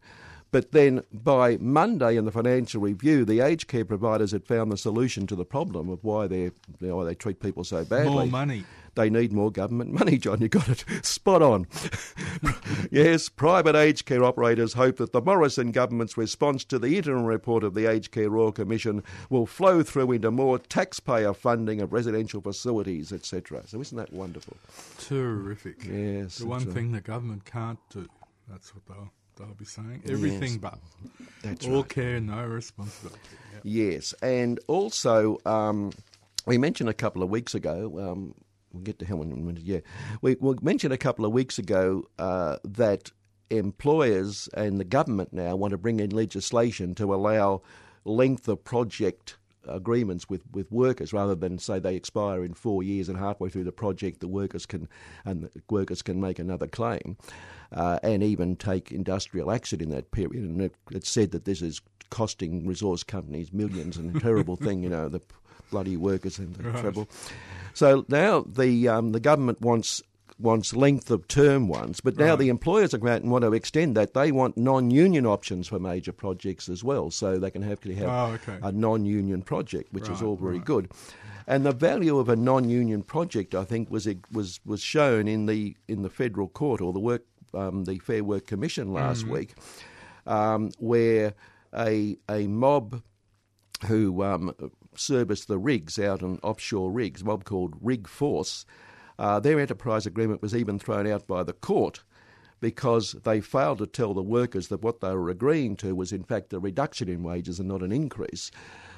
But 0.50 0.72
then 0.72 1.02
by 1.12 1.58
Monday 1.58 2.16
in 2.16 2.24
the 2.24 2.32
Financial 2.32 2.80
Review, 2.80 3.24
the 3.24 3.40
aged 3.40 3.68
care 3.68 3.84
providers 3.84 4.32
had 4.32 4.44
found 4.46 4.72
the 4.72 4.76
solution 4.78 5.26
to 5.26 5.36
the 5.36 5.44
problem 5.44 5.90
of 5.90 6.02
why 6.02 6.26
they 6.26 6.50
why 6.80 7.04
they 7.04 7.14
treat 7.14 7.40
people 7.40 7.64
so 7.64 7.84
badly. 7.84 8.12
More 8.12 8.26
money. 8.26 8.64
They 8.94 9.10
need 9.10 9.32
more 9.32 9.52
government 9.52 9.92
money, 9.92 10.18
John. 10.18 10.40
You 10.40 10.48
got 10.48 10.68
it 10.68 10.84
spot 11.04 11.40
on. 11.42 11.68
yes, 12.90 13.28
private 13.28 13.76
aged 13.76 14.06
care 14.06 14.24
operators 14.24 14.72
hope 14.72 14.96
that 14.96 15.12
the 15.12 15.20
Morrison 15.20 15.70
government's 15.70 16.16
response 16.16 16.64
to 16.64 16.78
the 16.78 16.96
interim 16.96 17.24
report 17.24 17.62
of 17.62 17.74
the 17.74 17.86
Aged 17.86 18.10
Care 18.10 18.30
Royal 18.30 18.50
Commission 18.50 19.04
will 19.30 19.46
flow 19.46 19.82
through 19.84 20.10
into 20.12 20.30
more 20.32 20.58
taxpayer 20.58 21.32
funding 21.32 21.80
of 21.80 21.92
residential 21.92 22.40
facilities, 22.40 23.12
etc. 23.12 23.62
So 23.66 23.80
isn't 23.80 23.96
that 23.96 24.12
wonderful? 24.12 24.56
Terrific. 24.98 25.84
Yes, 25.84 26.38
The 26.38 26.46
one 26.46 26.64
right. 26.64 26.74
thing 26.74 26.92
the 26.92 27.00
government 27.00 27.44
can't 27.44 27.78
do. 27.90 28.08
That's 28.48 28.74
what 28.74 28.84
they'll, 28.86 29.12
they'll 29.38 29.54
be 29.54 29.64
saying. 29.64 30.02
Everything 30.08 30.52
Yes. 30.52 30.56
but. 30.58 30.78
That's 31.42 31.66
All 31.66 31.76
right. 31.76 31.88
care, 31.88 32.20
no 32.20 32.44
responsibility. 32.44 33.20
Yeah. 33.54 33.60
Yes, 33.92 34.12
and 34.22 34.60
also 34.66 35.38
um, 35.46 35.92
we 36.46 36.58
mentioned 36.58 36.88
a 36.90 36.94
couple 36.94 37.22
of 37.22 37.30
weeks 37.30 37.54
ago. 37.54 37.92
Um, 37.98 38.34
we'll 38.72 38.82
get 38.82 38.98
to 38.98 39.04
Helen 39.06 39.32
in 39.32 39.38
a 39.38 39.42
minute. 39.42 39.62
Yeah, 39.62 39.80
we, 40.20 40.36
we 40.40 40.56
mentioned 40.60 40.92
a 40.92 40.98
couple 40.98 41.24
of 41.24 41.32
weeks 41.32 41.58
ago 41.58 42.06
uh, 42.18 42.58
that 42.64 43.10
employers 43.50 44.48
and 44.54 44.78
the 44.78 44.84
government 44.84 45.32
now 45.32 45.56
want 45.56 45.70
to 45.70 45.78
bring 45.78 46.00
in 46.00 46.10
legislation 46.10 46.94
to 46.96 47.14
allow 47.14 47.62
length 48.04 48.46
of 48.48 48.62
project 48.62 49.37
agreements 49.68 50.28
with, 50.28 50.42
with 50.52 50.70
workers 50.72 51.12
rather 51.12 51.34
than 51.34 51.58
say 51.58 51.78
they 51.78 51.94
expire 51.96 52.44
in 52.44 52.54
four 52.54 52.82
years 52.82 53.08
and 53.08 53.18
halfway 53.18 53.48
through 53.48 53.64
the 53.64 53.72
project 53.72 54.20
the 54.20 54.28
workers 54.28 54.66
can 54.66 54.88
and 55.24 55.42
the 55.44 55.50
workers 55.70 56.02
can 56.02 56.20
make 56.20 56.38
another 56.38 56.66
claim 56.66 57.16
uh, 57.72 57.98
and 58.02 58.22
even 58.22 58.56
take 58.56 58.90
industrial 58.92 59.50
action 59.50 59.80
in 59.80 59.90
that 59.90 60.10
period 60.10 60.42
and 60.44 60.60
it, 60.60 60.74
it's 60.90 61.10
said 61.10 61.30
that 61.32 61.44
this 61.44 61.60
is 61.62 61.80
costing 62.10 62.66
resource 62.66 63.02
companies 63.02 63.52
millions 63.52 63.96
and 63.96 64.16
a 64.16 64.20
terrible 64.28 64.56
thing 64.56 64.82
you 64.82 64.88
know 64.88 65.08
the 65.08 65.20
bloody 65.70 65.96
workers 65.96 66.38
in 66.38 66.52
the 66.54 66.62
Right. 66.62 66.80
trouble 66.80 67.06
so 67.74 68.04
now 68.08 68.44
the 68.48 68.88
um, 68.88 69.12
the 69.12 69.20
government 69.20 69.60
wants 69.60 70.02
wants 70.40 70.74
length 70.74 71.10
of 71.10 71.26
term 71.26 71.66
ones, 71.68 72.00
but 72.00 72.16
now 72.16 72.30
Right. 72.30 72.38
the 72.38 72.48
employers 72.48 72.94
are 72.94 72.98
going 72.98 73.22
to 73.22 73.28
want 73.28 73.42
to 73.42 73.52
extend 73.52 73.96
that. 73.96 74.14
They 74.14 74.30
want 74.30 74.56
non-union 74.56 75.26
options 75.26 75.66
for 75.68 75.78
major 75.78 76.12
projects 76.12 76.68
as 76.68 76.84
well, 76.84 77.10
so 77.10 77.38
they 77.38 77.50
can 77.50 77.62
have, 77.62 77.82
have 77.82 78.08
Oh, 78.08 78.32
okay. 78.34 78.58
a 78.62 78.70
non-union 78.70 79.42
project, 79.42 79.92
which 79.92 80.08
is 80.08 80.22
all 80.22 80.36
very 80.36 80.58
right. 80.58 80.64
good. 80.64 80.92
And 81.46 81.64
the 81.66 81.72
value 81.72 82.18
of 82.18 82.28
a 82.28 82.36
non-union 82.36 83.02
project, 83.02 83.54
I 83.54 83.64
think, 83.64 83.90
was 83.90 84.06
was 84.30 84.60
was 84.64 84.80
shown 84.82 85.26
in 85.26 85.46
the 85.46 85.76
in 85.88 86.02
the 86.02 86.10
federal 86.10 86.46
court 86.48 86.80
or 86.80 86.92
the 86.92 87.00
work 87.00 87.24
um, 87.54 87.84
the 87.84 87.98
Fair 87.98 88.22
Work 88.22 88.46
Commission 88.46 88.92
last 88.92 89.22
Mm-hmm. 89.22 89.32
week, 89.32 89.54
um, 90.26 90.70
where 90.78 91.32
a 91.74 92.16
a 92.28 92.46
mob 92.46 93.02
who 93.86 94.22
um, 94.22 94.54
serviced 94.94 95.48
the 95.48 95.58
rigs 95.58 95.98
out 95.98 96.22
on 96.22 96.38
offshore 96.42 96.90
rigs, 96.92 97.22
a 97.22 97.24
mob 97.24 97.44
called 97.44 97.74
Rig 97.80 98.06
Force, 98.06 98.66
uh, 99.18 99.40
their 99.40 99.58
enterprise 99.60 100.06
agreement 100.06 100.42
was 100.42 100.54
even 100.54 100.78
thrown 100.78 101.06
out 101.06 101.26
by 101.26 101.42
the 101.42 101.52
court 101.52 102.02
because 102.60 103.12
they 103.24 103.40
failed 103.40 103.78
to 103.78 103.86
tell 103.86 104.14
the 104.14 104.22
workers 104.22 104.68
that 104.68 104.82
what 104.82 105.00
they 105.00 105.12
were 105.14 105.30
agreeing 105.30 105.76
to 105.76 105.94
was 105.94 106.12
in 106.12 106.24
fact 106.24 106.52
a 106.52 106.58
reduction 106.58 107.08
in 107.08 107.22
wages 107.22 107.58
and 107.60 107.68
not 107.68 107.82
an 107.82 107.92
increase. 107.92 108.50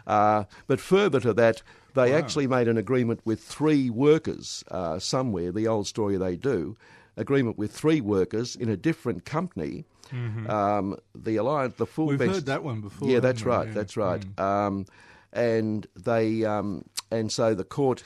Uh, 0.07 0.45
but 0.67 0.81
further 0.81 1.21
to 1.21 1.33
that, 1.35 1.63
they 1.95 2.13
Wow. 2.13 2.19
actually 2.19 2.47
made 2.47 2.69
an 2.69 2.79
agreement 2.79 3.21
with 3.25 3.41
three 3.41 3.91
workers 3.91 4.65
uh, 4.71 4.99
somewhere, 4.99 5.53
the 5.53 5.69
old 5.69 5.87
story 5.87 6.17
they 6.17 6.37
do, 6.37 6.77
agreement 7.17 7.59
with 7.59 7.71
three 7.73 8.01
workers 8.01 8.57
in 8.57 8.69
a 8.71 8.77
different 8.77 9.25
company. 9.27 9.85
Um, 10.49 10.97
the 11.15 11.37
alliance, 11.37 11.75
the 11.77 11.87
full 11.87 12.09
Mm-hmm. 12.09 12.19
We've 12.19 12.31
heard 12.35 12.47
that 12.47 12.65
one 12.65 12.81
before. 12.81 13.09
yeah, 13.09 13.21
that's 13.21 13.45
right. 13.45 13.69
Yeah. 13.69 13.75
That's 13.75 13.97
right. 13.97 14.21
Mm. 14.37 14.43
Um, 14.43 14.87
and 15.33 15.87
they 15.95 16.45
um, 16.45 16.85
and 17.13 17.31
so 17.31 17.55
the 17.55 17.63
court 17.63 18.03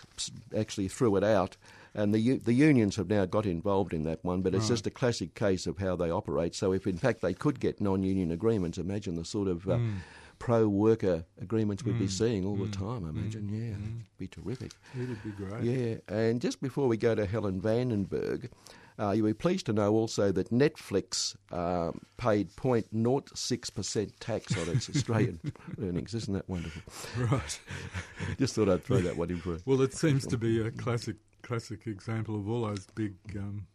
actually 0.54 0.88
threw 0.88 1.16
it 1.16 1.24
out, 1.24 1.56
and 1.94 2.14
the 2.14 2.38
the 2.38 2.52
unions 2.52 2.96
have 2.96 3.08
now 3.08 3.24
got 3.26 3.46
involved 3.46 3.92
in 3.94 4.02
that 4.04 4.24
one. 4.24 4.42
But 4.42 4.54
it's 4.54 4.64
Right. 4.64 4.74
just 4.74 4.86
a 4.86 4.90
classic 4.90 5.34
case 5.34 5.66
of 5.66 5.78
how 5.78 5.96
they 5.96 6.10
operate. 6.10 6.54
So 6.54 6.72
if 6.72 6.86
in 6.86 6.96
fact 6.98 7.20
they 7.22 7.34
could 7.34 7.60
get 7.60 7.80
non-union 7.80 8.30
agreements, 8.30 8.78
imagine 8.78 9.14
the 9.14 9.24
sort 9.24 9.48
of 9.48 9.68
uh, 9.68 9.78
Mm. 9.78 9.94
pro-worker 10.38 11.24
agreements 11.40 11.84
we'd 11.84 11.98
be 11.98 12.08
seeing 12.08 12.44
all 12.44 12.56
the 12.56 12.68
time. 12.68 13.04
I 13.04 13.08
Mm. 13.10 13.16
imagine, 13.18 13.48
yeah, 13.48 13.70
it'd 13.76 14.18
be 14.18 14.26
terrific. 14.28 14.72
It'd 14.94 15.22
be 15.22 15.30
great. 15.30 15.62
Yeah, 15.64 15.96
and 16.08 16.40
just 16.40 16.60
before 16.60 16.88
we 16.88 16.96
go 16.96 17.14
to 17.14 17.26
Helen 17.26 17.60
Vandenberg, 17.60 18.50
Uh, 18.96 19.10
you'll 19.10 19.26
be 19.26 19.34
pleased 19.34 19.66
to 19.66 19.72
know 19.72 19.92
also 19.92 20.30
that 20.30 20.50
Netflix 20.52 21.34
um, 21.50 22.00
paid 22.16 22.48
0.06% 22.54 24.12
tax 24.20 24.56
on 24.56 24.68
its 24.68 24.88
Australian 24.94 25.40
earnings. 25.82 26.14
Isn't 26.14 26.34
that 26.34 26.48
wonderful? 26.48 26.82
Right. 27.20 27.60
Just 28.38 28.54
thought 28.54 28.68
I'd 28.68 28.84
throw 28.84 28.98
that 29.00 29.16
one 29.16 29.30
in 29.30 29.38
for 29.40 29.58
Well, 29.66 29.80
it 29.82 29.94
seems 29.94 30.26
to 30.28 30.38
be 30.38 30.60
a 30.60 30.70
classic 30.84 31.16
classic 31.44 31.86
example 31.86 32.36
of 32.36 32.48
all 32.48 32.62
those 32.62 32.86
big 32.94 33.14
um, 33.36 33.66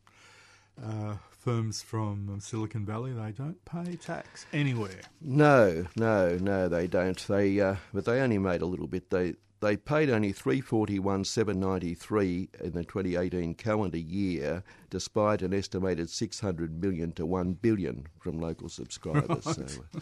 uh, 0.84 1.16
firms 1.30 1.82
from 1.82 2.30
um, 2.30 2.40
Silicon 2.40 2.86
Valley. 2.86 3.14
They 3.14 3.32
don't 3.32 3.64
pay 3.66 3.96
tax 3.96 4.46
anywhere. 4.52 5.02
No, 5.22 5.86
no, 5.96 6.38
no, 6.38 6.68
they 6.68 6.88
don't. 6.88 7.18
They, 7.28 7.60
uh, 7.60 7.76
but 7.94 8.06
they 8.06 8.20
only 8.22 8.38
made 8.38 8.62
a 8.62 8.66
little 8.66 8.88
bit. 8.88 9.10
They 9.10 9.36
they 9.62 9.76
paid 9.76 10.10
only 10.10 10.32
three 10.32 10.62
forty 10.62 11.00
one 11.00 11.26
seven 11.26 11.60
ninety 11.60 11.94
three 11.94 12.50
in 12.62 12.72
the 12.72 12.84
twenty 12.84 13.16
eighteen 13.16 13.54
calendar 13.54 13.98
year, 13.98 14.64
despite 14.90 15.42
an 15.42 15.54
estimated 15.54 16.10
six 16.10 16.40
hundred 16.40 16.82
million 16.82 17.12
to 17.14 17.26
one 17.26 17.54
billion 17.54 18.08
from 18.20 18.40
local 18.40 18.70
subscribers. 18.70 19.46
So, 19.50 19.64
uh, 19.96 20.00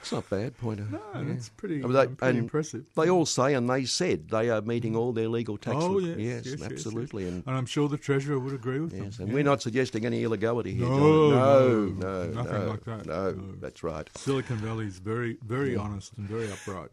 it's 0.00 0.12
not 0.12 0.28
bad. 0.30 0.56
Point 0.58 0.80
of 0.80 0.90
No, 0.92 1.00
yeah. 1.14 1.22
that's 1.26 1.48
pretty, 1.50 1.76
I 1.76 1.86
mean, 1.86 1.92
they- 1.92 1.98
um, 2.00 2.16
pretty 2.16 2.30
and 2.30 2.38
impressive. 2.38 2.84
They 2.96 3.10
all 3.10 3.26
say, 3.26 3.54
and 3.54 3.68
they 3.68 3.84
said 3.84 4.28
they 4.28 4.48
are 4.50 4.60
meeting 4.62 4.96
all 4.96 5.12
their 5.12 5.28
legal 5.28 5.56
tax. 5.58 5.76
oh, 5.78 5.94
re- 5.94 6.06
yes, 6.08 6.16
yes, 6.16 6.46
yes, 6.46 6.60
yes. 6.60 6.70
absolutely, 6.72 7.28
and 7.28 7.42
And 7.46 7.56
I'm 7.56 7.66
sure 7.66 7.88
the 7.88 7.98
Treasurer 7.98 8.38
would 8.38 8.54
agree 8.54 8.80
with 8.80 8.92
yes, 8.94 9.16
them. 9.16 9.24
and 9.24 9.28
yeah. 9.28 9.34
we're 9.34 9.44
not 9.44 9.60
suggesting 9.62 10.06
any 10.06 10.22
illegality 10.24 10.74
here. 10.74 10.86
No, 10.86 11.30
no, 11.30 11.68
no, 11.86 11.88
no, 11.88 12.26
nothing 12.32 12.52
no, 12.52 12.66
like 12.68 12.84
that. 12.84 13.06
No, 13.06 13.30
No. 13.32 13.54
that's 13.60 13.82
right. 13.82 14.08
Silicon 14.16 14.56
Valley 14.58 14.86
is 14.86 14.98
very, 14.98 15.36
very 15.46 15.76
honest 15.76 16.12
and 16.16 16.28
very 16.28 16.50
upright. 16.50 16.90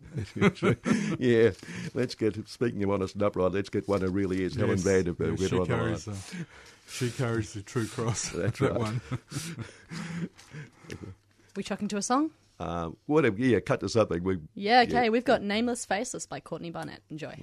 yeah, 1.19 1.51
let's 1.93 2.15
get. 2.15 2.47
Speaking 2.47 2.83
of 2.83 2.91
honest 2.91 3.13
and 3.15 3.24
upright, 3.24 3.51
let's 3.53 3.69
get 3.69 3.88
one 3.88 4.01
who 4.01 4.09
really 4.09 4.43
is 4.43 4.55
Helen 4.55 4.71
Yes, 4.77 4.83
Vandenberg. 4.83 5.39
yes, 5.39 5.39
Get 5.39 5.51
her 5.51 5.55
she 5.55 5.57
on 5.59 5.67
the 5.67 5.75
line. 5.75 5.85
carries, 5.85 6.07
uh, 6.07 6.15
she 6.88 7.09
carries 7.12 7.53
the 7.53 7.62
true 7.62 7.88
cross. 7.88 8.29
That's 8.35 8.59
that 8.59 8.71
right. 8.71 8.79
one. 8.79 9.01
We 11.55 11.63
chucking 11.63 11.88
to 11.89 11.97
a 11.97 12.01
song? 12.01 12.31
Um, 12.59 12.97
whatever. 13.05 13.38
Yeah, 13.38 13.59
cut 13.59 13.81
to 13.81 13.89
something. 13.89 14.24
We 14.24 14.39
Yeah, 14.53 14.81
okay. 14.81 15.05
Yeah. 15.05 15.09
We've 15.09 15.25
got 15.25 15.41
Nameless 15.41 15.85
Faceless 15.85 16.25
by 16.25 16.39
Courtney 16.39 16.71
Barnett. 16.71 17.01
Enjoy. 17.09 17.35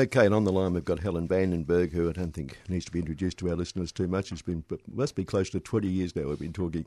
Okay, 0.00 0.24
and 0.24 0.34
on 0.34 0.44
the 0.44 0.52
line 0.52 0.72
we've 0.72 0.82
got 0.82 1.00
Helen 1.00 1.28
Vandenberg, 1.28 1.92
who 1.92 2.08
I 2.08 2.12
don't 2.12 2.32
think 2.32 2.56
needs 2.70 2.86
to 2.86 2.90
be 2.90 3.00
introduced 3.00 3.36
to 3.38 3.50
our 3.50 3.54
listeners 3.54 3.92
too 3.92 4.08
much. 4.08 4.32
It's 4.32 4.40
been 4.40 4.64
must 4.90 5.14
be 5.14 5.26
close 5.26 5.50
to 5.50 5.60
twenty 5.60 5.88
years 5.88 6.16
now. 6.16 6.26
We've 6.26 6.38
been 6.38 6.54
talking 6.54 6.86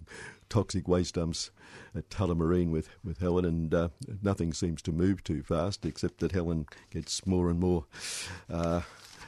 toxic 0.49 0.87
waste 0.87 1.13
dumps 1.13 1.51
at 1.95 2.09
Tullamarine 2.09 2.71
with 2.71 2.89
with 3.03 3.19
Helen, 3.19 3.45
and 3.45 3.71
uh, 3.71 3.89
nothing 4.23 4.51
seems 4.51 4.81
to 4.81 4.91
move 4.91 5.23
too 5.23 5.43
fast, 5.43 5.85
except 5.85 6.21
that 6.21 6.31
Helen 6.31 6.65
gets 6.89 7.27
more 7.27 7.51
and 7.51 7.59
more 7.59 7.85
uh, 8.49 8.81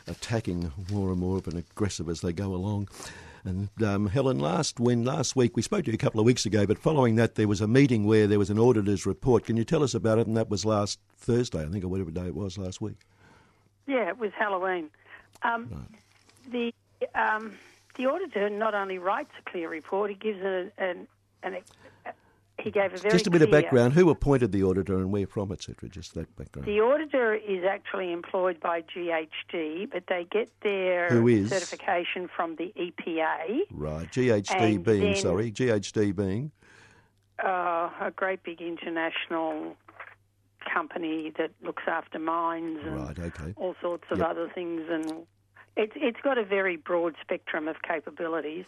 attacking, 0.07 0.71
more 0.91 1.11
and 1.11 1.19
more 1.19 1.37
of 1.37 1.47
an 1.47 1.57
aggressive 1.57 2.09
as 2.09 2.21
they 2.21 2.33
go 2.33 2.55
along. 2.55 2.89
And 3.43 3.69
um, 3.83 4.07
Helen, 4.07 4.39
last 4.39 4.79
when 4.79 5.05
last 5.05 5.35
week 5.35 5.55
we 5.55 5.61
spoke 5.61 5.85
to 5.85 5.91
you 5.91 5.95
a 5.95 5.99
couple 5.99 6.19
of 6.19 6.25
weeks 6.25 6.47
ago, 6.47 6.65
but 6.65 6.79
following 6.79 7.17
that 7.17 7.35
there 7.35 7.47
was 7.47 7.61
a 7.61 7.67
meeting 7.67 8.03
where 8.05 8.25
there 8.25 8.39
was 8.39 8.49
an 8.49 8.57
auditor's 8.57 9.05
report. 9.05 9.45
Can 9.45 9.57
you 9.57 9.63
tell 9.63 9.83
us 9.83 9.93
about 9.93 10.17
it? 10.17 10.25
And 10.25 10.35
that 10.37 10.49
was 10.49 10.65
last 10.65 10.99
Thursday, 11.17 11.61
I 11.61 11.67
think, 11.67 11.83
or 11.83 11.87
whatever 11.87 12.09
day 12.09 12.25
it 12.25 12.35
was 12.35 12.57
last 12.57 12.81
week. 12.81 12.97
Yeah, 13.87 14.09
it 14.09 14.17
was 14.17 14.31
Halloween. 14.37 14.89
Um, 15.43 15.87
The 16.51 16.73
um, 17.13 17.53
the 17.97 18.05
auditor 18.07 18.49
not 18.49 18.73
only 18.73 18.97
writes 18.97 19.31
a 19.39 19.49
clear 19.49 19.69
report, 19.69 20.09
he 20.09 20.15
gives 20.15 20.39
an, 20.43 20.71
an, 20.77 21.07
an 21.43 21.57
he 22.57 22.71
gave 22.71 22.93
a 22.93 22.97
very 22.97 23.11
Just 23.11 23.27
a 23.27 23.29
bit 23.31 23.41
of 23.41 23.51
background. 23.51 23.93
Who 23.93 24.09
appointed 24.09 24.51
the 24.51 24.63
auditor 24.63 24.95
and 24.97 25.11
where 25.11 25.27
from, 25.27 25.51
etc. 25.51 25.89
Just 25.89 26.13
that 26.15 26.33
background. 26.35 26.67
The 26.67 26.79
auditor 26.81 27.33
is 27.35 27.63
actually 27.65 28.11
employed 28.11 28.59
by 28.59 28.81
GHD, 28.81 29.89
but 29.91 30.03
they 30.07 30.25
get 30.31 30.49
their 30.61 31.09
Who 31.09 31.27
is? 31.27 31.49
certification 31.49 32.27
from 32.33 32.55
the 32.55 32.73
EPA, 32.77 33.61
right. 33.71 34.09
GHD 34.11 34.83
being, 34.83 35.01
then- 35.01 35.15
sorry. 35.15 35.51
GHD 35.51 36.15
being. 36.15 36.51
uh, 37.43 37.89
a 37.99 38.11
great 38.15 38.41
big 38.43 38.61
international 38.61 39.75
company 40.71 41.31
that 41.37 41.51
looks 41.61 41.83
after 41.87 42.19
mines 42.19 42.79
and 42.85 42.95
Right, 42.95 43.19
okay. 43.19 43.53
all 43.55 43.75
sorts 43.81 44.05
of 44.11 44.19
Yep. 44.19 44.27
other 44.27 44.49
things, 44.49 44.81
and 44.89 45.25
it's 45.77 45.93
it's 45.95 46.19
got 46.21 46.37
a 46.37 46.43
very 46.43 46.75
broad 46.77 47.15
spectrum 47.21 47.67
of 47.67 47.81
capabilities. 47.81 48.65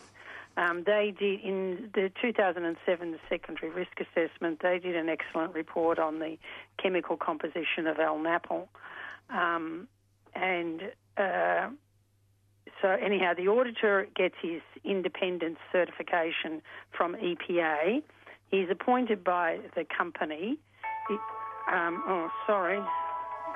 Um, 0.57 0.83
they 0.85 1.11
did 1.17 1.41
in 1.41 1.91
the 1.93 2.11
2007 2.19 3.19
secondary 3.29 3.71
risk 3.71 3.99
assessment. 3.99 4.59
They 4.61 4.79
did 4.79 4.95
an 4.95 5.07
excellent 5.07 5.53
report 5.53 5.99
on 5.99 6.19
the 6.19 6.37
chemical 6.81 7.15
composition 7.17 7.85
of 7.85 7.97
LNAPL, 7.97 8.67
um, 9.29 9.87
and 10.33 10.81
uh, 11.17 11.69
so 12.81 12.89
anyhow, 12.89 13.33
the 13.35 13.47
auditor 13.47 14.07
gets 14.15 14.35
his 14.41 14.61
independence 14.83 15.57
certification 15.71 16.61
from 16.91 17.15
EPA. 17.15 18.01
He's 18.51 18.69
appointed 18.69 19.23
by 19.23 19.59
the 19.75 19.83
company. 19.85 20.57
He- 21.07 21.17
um, 21.71 22.03
oh, 22.07 22.29
sorry. 22.45 22.79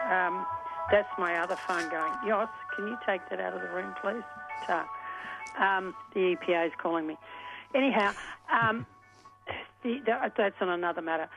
Um, 0.09 0.45
that's 0.91 1.09
my 1.17 1.37
other 1.37 1.55
phone 1.67 1.89
going. 1.89 2.13
Yoss, 2.25 2.49
can 2.75 2.87
you 2.87 2.97
take 3.05 3.21
that 3.29 3.39
out 3.39 3.53
of 3.53 3.61
the 3.61 3.69
room, 3.69 3.93
please? 4.01 4.23
Ta. 4.67 4.87
Um, 5.57 5.93
the 6.13 6.35
EPA 6.35 6.67
is 6.67 6.73
calling 6.81 7.07
me. 7.07 7.17
Anyhow, 7.73 8.13
um, 8.51 8.85
the, 9.83 10.01
that, 10.05 10.33
that's 10.37 10.55
on 10.61 10.69
another 10.69 11.01
matter. 11.01 11.29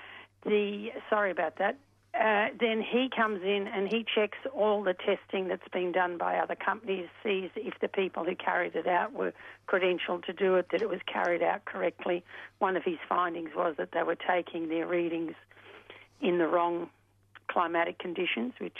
The 0.45 0.90
sorry 1.09 1.31
about 1.31 1.57
that. 1.59 1.78
uh, 2.19 2.47
then 2.61 2.81
he 2.81 3.09
comes 3.14 3.43
in 3.43 3.66
and 3.66 3.88
he 3.88 4.04
checks 4.14 4.38
all 4.54 4.83
the 4.85 4.95
testing 4.95 5.49
that's 5.49 5.66
been 5.73 5.90
done 5.90 6.16
by 6.16 6.37
other 6.37 6.54
companies, 6.54 7.09
sees 7.25 7.50
if 7.57 7.75
the 7.81 7.88
people 7.88 8.25
who 8.25 8.37
carried 8.37 8.76
it 8.76 8.87
out 8.87 9.12
were 9.12 9.33
credentialed 9.69 10.25
to 10.25 10.33
do 10.33 10.54
it, 10.54 10.69
that 10.71 10.81
it 10.81 10.88
was 10.88 11.00
carried 11.12 11.43
out 11.43 11.64
correctly. 11.64 12.23
One 12.61 12.76
of 12.76 12.85
his 12.85 12.99
findings 13.09 13.50
was 13.57 13.75
that 13.78 13.90
they 13.93 14.02
were 14.04 14.16
taking 14.16 14.69
their 14.69 14.87
readings 14.87 15.35
in 16.25 16.38
the 16.38 16.47
wrong 16.49 16.88
climatic 17.49 17.99
conditions, 17.99 18.54
which 18.59 18.78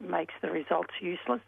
makes 0.00 0.34
the 0.42 0.50
results 0.50 0.90
useless. 1.00 1.40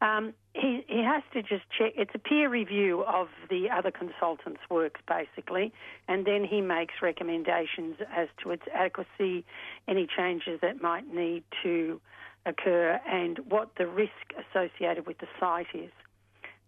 Um, 0.00 0.34
he, 0.54 0.84
he 0.88 1.04
has 1.04 1.22
to 1.32 1.42
just 1.42 1.62
check. 1.78 1.92
It's 1.96 2.10
a 2.14 2.18
peer 2.18 2.48
review 2.50 3.04
of 3.04 3.28
the 3.48 3.70
other 3.70 3.92
consultants' 3.92 4.60
works, 4.68 5.00
basically, 5.06 5.72
and 6.08 6.26
then 6.26 6.44
he 6.44 6.60
makes 6.60 6.94
recommendations 7.00 7.96
as 8.14 8.26
to 8.42 8.50
its 8.50 8.64
adequacy, 8.74 9.44
any 9.86 10.08
changes 10.14 10.58
that 10.60 10.82
might 10.82 11.14
need 11.14 11.44
to 11.62 12.00
occur, 12.44 13.00
and 13.08 13.38
what 13.48 13.70
the 13.78 13.86
risk 13.86 14.34
associated 14.36 15.06
with 15.06 15.18
the 15.18 15.28
site 15.38 15.68
is. 15.72 15.92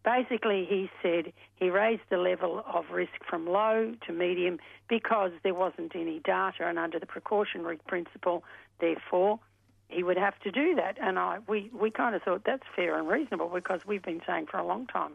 Basically, 0.05 0.67
he 0.69 0.91
said 1.03 1.33
he 1.57 1.71
raised 1.71 2.03
the 2.11 2.19
level 2.19 2.63
of 2.73 2.85
risk 2.93 3.25
from 3.29 3.47
low 3.47 3.95
to 4.07 4.13
medium 4.13 4.59
because 4.89 5.31
there 5.43 5.55
wasn't 5.55 5.97
any 5.97 6.21
data, 6.21 6.67
and 6.67 6.79
under 6.79 6.99
the 6.99 7.07
precautionary 7.07 7.79
principle, 7.89 8.45
therefore, 8.81 9.41
he 9.89 10.03
would 10.03 10.19
have 10.19 10.39
to 10.41 10.51
do 10.51 10.75
that. 10.75 10.99
And 11.01 11.19
I, 11.19 11.39
we, 11.49 11.71
we 11.73 11.91
kind 11.91 12.15
of 12.15 12.23
thought 12.23 12.43
that's 12.45 12.65
fair 12.77 12.99
and 12.99 13.09
reasonable 13.09 13.49
because 13.49 13.81
we've 13.87 14.03
been 14.03 14.21
saying 14.27 14.47
for 14.51 14.59
a 14.59 14.67
long 14.67 14.87
time, 14.87 15.13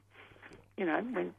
you 0.76 0.86
know, 0.86 1.02
when, 1.02 1.34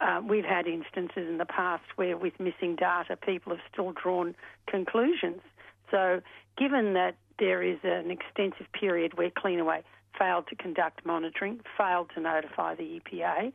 uh, 0.00 0.20
we've 0.26 0.44
had 0.44 0.66
instances 0.66 1.28
in 1.28 1.38
the 1.38 1.46
past 1.46 1.84
where 1.96 2.18
with 2.18 2.38
missing 2.38 2.76
data, 2.76 3.16
people 3.16 3.54
have 3.54 3.64
still 3.72 3.92
drawn 3.92 4.34
conclusions. 4.66 5.40
So, 5.90 6.20
given 6.58 6.94
that 6.94 7.16
there 7.38 7.62
is 7.62 7.78
an 7.82 8.10
extensive 8.10 8.70
period 8.72 9.16
where 9.16 9.30
Cleanaway 9.30 9.82
failed 10.18 10.46
to 10.48 10.56
conduct 10.56 11.04
monitoring, 11.04 11.60
failed 11.76 12.10
to 12.14 12.20
notify 12.20 12.74
the 12.74 13.00
EPA, 13.00 13.52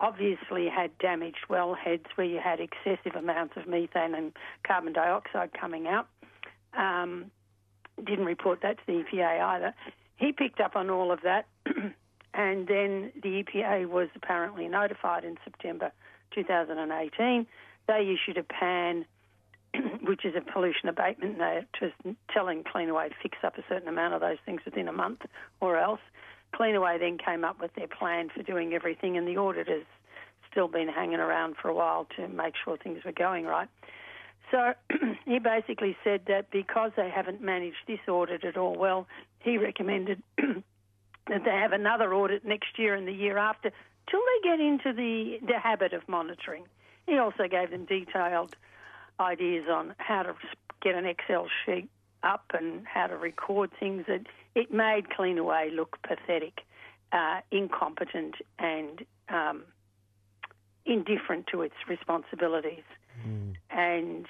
obviously 0.00 0.68
had 0.68 0.96
damaged 0.98 1.46
well 1.48 1.74
heads 1.74 2.04
where 2.14 2.26
you 2.26 2.38
had 2.38 2.60
excessive 2.60 3.16
amounts 3.16 3.54
of 3.56 3.66
methane 3.66 4.14
and 4.14 4.32
carbon 4.66 4.92
dioxide 4.92 5.50
coming 5.58 5.86
out. 5.86 6.08
Um, 6.76 7.30
didn't 8.04 8.26
report 8.26 8.60
that 8.62 8.78
to 8.78 8.82
the 8.86 9.04
EPA 9.04 9.40
either. 9.40 9.74
He 10.16 10.32
picked 10.32 10.60
up 10.60 10.76
on 10.76 10.90
all 10.90 11.10
of 11.10 11.20
that, 11.22 11.46
and 12.34 12.68
then 12.68 13.12
the 13.22 13.42
EPA 13.42 13.88
was 13.88 14.08
apparently 14.14 14.68
notified 14.68 15.24
in 15.24 15.36
September 15.44 15.92
2018. 16.34 17.46
They 17.86 18.14
issued 18.14 18.36
a 18.36 18.42
PAN, 18.42 19.04
which 20.02 20.24
is 20.24 20.34
a 20.36 20.52
pollution 20.52 20.88
abatement. 20.88 21.38
They're 21.38 21.66
just 21.78 21.94
telling 22.32 22.64
Cleanaway 22.64 23.08
to 23.08 23.14
fix 23.22 23.38
up 23.42 23.58
a 23.58 23.62
certain 23.68 23.88
amount 23.88 24.14
of 24.14 24.20
those 24.20 24.38
things 24.44 24.60
within 24.64 24.88
a 24.88 24.92
month 24.92 25.20
or 25.60 25.78
else. 25.78 26.00
Cleanaway 26.54 26.98
then 26.98 27.18
came 27.18 27.44
up 27.44 27.60
with 27.60 27.74
their 27.74 27.88
plan 27.88 28.30
for 28.34 28.42
doing 28.42 28.72
everything, 28.72 29.16
and 29.18 29.28
the 29.28 29.36
auditors 29.36 29.84
still 30.50 30.68
been 30.68 30.88
hanging 30.88 31.20
around 31.20 31.56
for 31.60 31.68
a 31.68 31.74
while 31.74 32.06
to 32.16 32.26
make 32.28 32.54
sure 32.64 32.76
things 32.76 33.04
were 33.04 33.12
going 33.12 33.44
right. 33.44 33.68
So 34.50 34.72
he 35.26 35.38
basically 35.38 35.96
said 36.02 36.22
that 36.28 36.50
because 36.50 36.92
they 36.96 37.10
haven't 37.10 37.42
managed 37.42 37.76
this 37.86 38.00
audit 38.08 38.44
at 38.44 38.56
all 38.56 38.74
well, 38.74 39.06
he 39.40 39.58
recommended 39.58 40.22
that 40.38 41.44
they 41.44 41.50
have 41.50 41.72
another 41.72 42.14
audit 42.14 42.44
next 42.44 42.78
year 42.78 42.94
and 42.94 43.06
the 43.06 43.12
year 43.12 43.36
after 43.36 43.70
till 44.10 44.20
they 44.20 44.48
get 44.48 44.60
into 44.60 44.92
the, 44.92 45.38
the 45.46 45.58
habit 45.58 45.92
of 45.92 46.08
monitoring. 46.08 46.64
He 47.06 47.18
also 47.18 47.46
gave 47.48 47.70
them 47.70 47.84
detailed 47.84 48.56
ideas 49.20 49.66
on 49.70 49.94
how 49.98 50.22
to 50.22 50.34
get 50.82 50.94
an 50.94 51.06
Excel 51.06 51.48
sheet 51.64 51.88
up 52.22 52.44
and 52.52 52.86
how 52.86 53.06
to 53.06 53.16
record 53.16 53.70
things. 53.78 54.04
That 54.08 54.26
it 54.54 54.72
made 54.72 55.08
Cleanaway 55.08 55.74
look 55.74 55.98
pathetic, 56.02 56.60
uh, 57.12 57.40
incompetent, 57.50 58.36
and 58.58 59.04
um, 59.28 59.64
indifferent 60.84 61.46
to 61.52 61.62
its 61.62 61.74
responsibilities. 61.88 62.84
And 63.70 64.26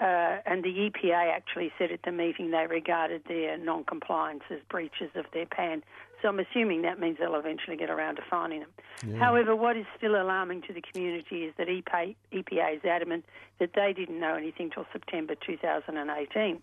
uh, 0.00 0.38
and 0.46 0.62
the 0.62 0.68
EPA 0.68 1.32
actually 1.34 1.72
said 1.76 1.90
at 1.90 2.02
the 2.04 2.12
meeting 2.12 2.52
they 2.52 2.66
regarded 2.68 3.22
their 3.26 3.58
non-compliance 3.58 4.44
as 4.50 4.60
breaches 4.70 5.10
of 5.16 5.24
their 5.32 5.46
PAN. 5.46 5.82
So 6.20 6.28
I'm 6.28 6.40
assuming 6.40 6.82
that 6.82 6.98
means 6.98 7.18
they'll 7.20 7.36
eventually 7.36 7.76
get 7.76 7.90
around 7.90 8.16
to 8.16 8.22
finding 8.28 8.60
them. 8.60 8.70
However, 9.18 9.54
what 9.54 9.76
is 9.76 9.86
still 9.96 10.20
alarming 10.20 10.62
to 10.62 10.72
the 10.72 10.80
community 10.80 11.44
is 11.44 11.54
that 11.58 11.68
EPA, 11.68 12.16
EPA 12.32 12.76
is 12.76 12.84
adamant 12.84 13.24
that 13.60 13.70
they 13.74 13.92
didn't 13.92 14.18
know 14.18 14.34
anything 14.34 14.70
till 14.70 14.86
September 14.92 15.34
2018. 15.34 16.60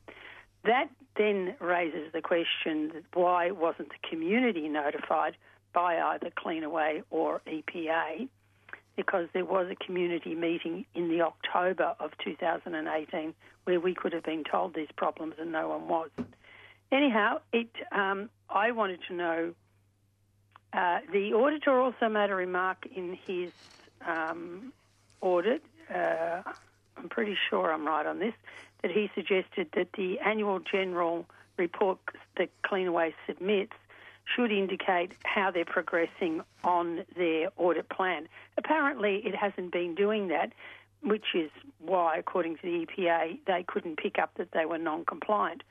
That 0.66 0.90
then 1.16 1.56
raises 1.60 2.12
the 2.12 2.22
question 2.22 3.04
why 3.14 3.52
wasn't 3.52 3.90
the 3.90 4.08
community 4.10 4.68
notified 4.68 5.38
by 5.74 6.00
either 6.00 6.32
Cleanaway 6.32 7.04
or 7.10 7.42
EPA? 7.48 8.28
Because 8.98 9.28
there 9.34 9.46
was 9.46 9.68
a 9.70 9.86
community 9.86 10.36
meeting 10.36 10.86
in 10.96 11.10
the 11.10 11.22
October 11.22 11.96
of 12.00 12.12
2018 12.24 13.34
where 13.66 13.80
we 13.80 13.94
could 13.94 14.14
have 14.14 14.24
been 14.24 14.44
told 14.44 14.74
these 14.74 14.88
problems 14.98 15.36
and 15.40 15.52
no 15.52 15.70
one 15.70 15.88
was. 15.88 16.10
Anyhow, 16.92 17.40
it. 17.54 17.70
Um, 17.92 18.30
I 18.50 18.72
wanted 18.72 19.00
to 19.08 19.14
know. 19.14 19.54
Uh, 20.74 21.00
the 21.12 21.34
auditor 21.34 21.80
also 21.80 22.10
made 22.10 22.30
a 22.30 22.36
remark 22.36 22.86
in 22.94 23.18
his 23.26 23.52
um, 24.06 24.74
audit. 25.22 25.64
Uh, 25.94 26.42
I'm 26.98 27.10
pretty 27.10 27.38
sure 27.50 27.72
I'm 27.72 27.86
right 27.86 28.06
on 28.06 28.20
this. 28.20 28.34
That 28.82 28.92
he 28.92 29.10
suggested 29.16 29.70
that 29.76 29.94
the 29.94 30.20
annual 30.20 30.60
general 30.60 31.26
report 31.58 32.00
that 32.38 32.50
Cleanaway 32.64 33.14
submits 33.26 33.74
should 34.36 34.52
indicate 34.52 35.12
how 35.24 35.52
they're 35.52 35.66
progressing 35.66 36.42
on 36.64 37.06
their 37.16 37.50
audit 37.58 37.90
plan. 37.90 38.28
Apparently, 38.58 39.22
it 39.26 39.36
hasn't 39.36 39.72
been 39.72 39.96
doing 39.96 40.28
that, 40.30 40.52
which 41.02 41.36
is 41.36 41.52
why, 41.80 42.18
according 42.18 42.58
to 42.58 42.62
the 42.64 42.86
EPA, 42.86 43.40
they 43.46 43.64
couldn't 43.64 43.98
pick 43.98 44.18
up 44.20 44.32
that 44.36 44.52
they 44.52 44.66
were 44.66 44.78
non 44.78 45.06
compliant. 45.06 45.64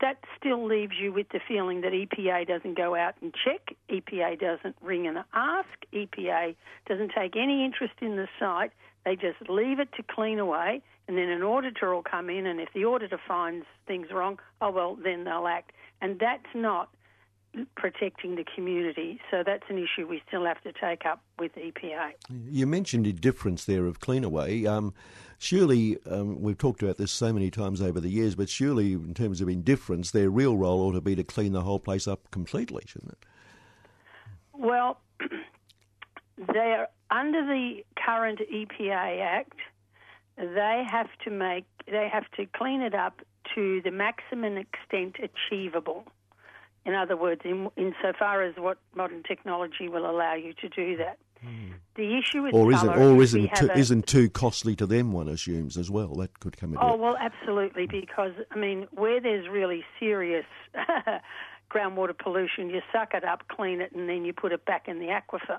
That 0.00 0.18
still 0.38 0.64
leaves 0.64 0.94
you 1.00 1.12
with 1.12 1.28
the 1.30 1.40
feeling 1.46 1.80
that 1.80 1.92
EPA 1.92 2.46
doesn't 2.46 2.76
go 2.76 2.94
out 2.94 3.14
and 3.20 3.34
check, 3.34 3.76
EPA 3.90 4.38
doesn't 4.38 4.76
ring 4.80 5.06
and 5.06 5.18
ask, 5.34 5.68
EPA 5.92 6.54
doesn't 6.86 7.12
take 7.16 7.34
any 7.36 7.64
interest 7.64 7.94
in 8.00 8.16
the 8.16 8.28
site. 8.38 8.70
They 9.04 9.16
just 9.16 9.48
leave 9.48 9.80
it 9.80 9.88
to 9.96 10.02
Cleanaway, 10.02 10.82
and 11.08 11.16
then 11.16 11.28
an 11.30 11.42
auditor 11.42 11.94
will 11.94 12.02
come 12.02 12.30
in, 12.30 12.46
and 12.46 12.60
if 12.60 12.68
the 12.74 12.84
auditor 12.84 13.18
finds 13.26 13.66
things 13.86 14.08
wrong, 14.12 14.38
oh 14.60 14.70
well, 14.70 14.96
then 15.02 15.24
they'll 15.24 15.48
act. 15.48 15.72
And 16.00 16.20
that's 16.20 16.46
not 16.54 16.90
protecting 17.76 18.36
the 18.36 18.44
community. 18.54 19.20
So 19.30 19.42
that's 19.44 19.64
an 19.68 19.78
issue 19.78 20.06
we 20.06 20.22
still 20.28 20.44
have 20.44 20.62
to 20.62 20.72
take 20.72 21.06
up 21.06 21.22
with 21.38 21.52
EPA. 21.56 22.12
You 22.50 22.66
mentioned 22.66 23.06
indifference 23.06 23.64
there 23.64 23.86
of 23.86 24.00
Cleanaway. 24.00 24.66
Um, 24.66 24.94
surely, 25.38 25.98
um, 26.10 26.40
we've 26.42 26.58
talked 26.58 26.82
about 26.82 26.98
this 26.98 27.12
so 27.12 27.32
many 27.32 27.50
times 27.50 27.80
over 27.80 28.00
the 28.00 28.10
years, 28.10 28.34
but 28.34 28.48
surely, 28.48 28.92
in 28.92 29.14
terms 29.14 29.40
of 29.40 29.48
indifference, 29.48 30.10
their 30.10 30.30
real 30.30 30.56
role 30.56 30.80
ought 30.82 30.92
to 30.92 31.00
be 31.00 31.14
to 31.14 31.24
clean 31.24 31.52
the 31.52 31.62
whole 31.62 31.80
place 31.80 32.06
up 32.06 32.30
completely, 32.30 32.82
shouldn't 32.86 33.12
it? 33.12 33.18
Well, 34.52 35.00
they're 36.52 36.88
under 37.10 37.46
the 37.46 37.84
current 37.96 38.40
EPA 38.52 39.20
Act. 39.22 39.58
They 40.36 40.84
have 40.88 41.08
to 41.24 41.30
make 41.30 41.64
they 41.86 42.08
have 42.12 42.30
to 42.36 42.46
clean 42.46 42.82
it 42.82 42.94
up 42.94 43.22
to 43.54 43.80
the 43.82 43.90
maximum 43.90 44.56
extent 44.58 45.16
achievable. 45.22 46.04
In 46.84 46.94
other 46.94 47.16
words, 47.16 47.42
in 47.44 47.68
insofar 47.76 48.42
as 48.42 48.54
what 48.56 48.78
modern 48.94 49.22
technology 49.22 49.88
will 49.88 50.08
allow 50.08 50.34
you 50.34 50.52
to 50.54 50.68
do 50.68 50.96
that. 50.98 51.18
The 51.94 52.18
issue 52.18 52.42
with 52.42 52.54
Or 52.54 52.72
isn't, 52.72 52.88
or 52.88 53.16
is 53.22 53.34
isn't, 53.34 53.54
too, 53.56 53.68
a- 53.72 53.76
isn't 53.78 54.06
too 54.06 54.28
costly 54.30 54.74
to 54.76 54.86
them? 54.86 55.12
One 55.12 55.28
assumes 55.28 55.76
as 55.76 55.90
well. 55.90 56.14
That 56.16 56.38
could 56.40 56.56
come 56.56 56.72
into 56.72 56.84
Oh 56.84 56.94
it. 56.94 56.98
well, 57.00 57.16
absolutely. 57.18 57.86
Because 57.86 58.32
I 58.50 58.56
mean, 58.58 58.86
where 58.90 59.20
there's 59.20 59.48
really 59.48 59.84
serious 60.00 60.46
groundwater 61.70 62.16
pollution, 62.16 62.70
you 62.70 62.80
suck 62.92 63.14
it 63.14 63.24
up, 63.24 63.44
clean 63.48 63.80
it, 63.80 63.92
and 63.92 64.08
then 64.08 64.24
you 64.24 64.32
put 64.32 64.52
it 64.52 64.64
back 64.64 64.88
in 64.88 64.98
the 64.98 65.06
aquifer. 65.06 65.58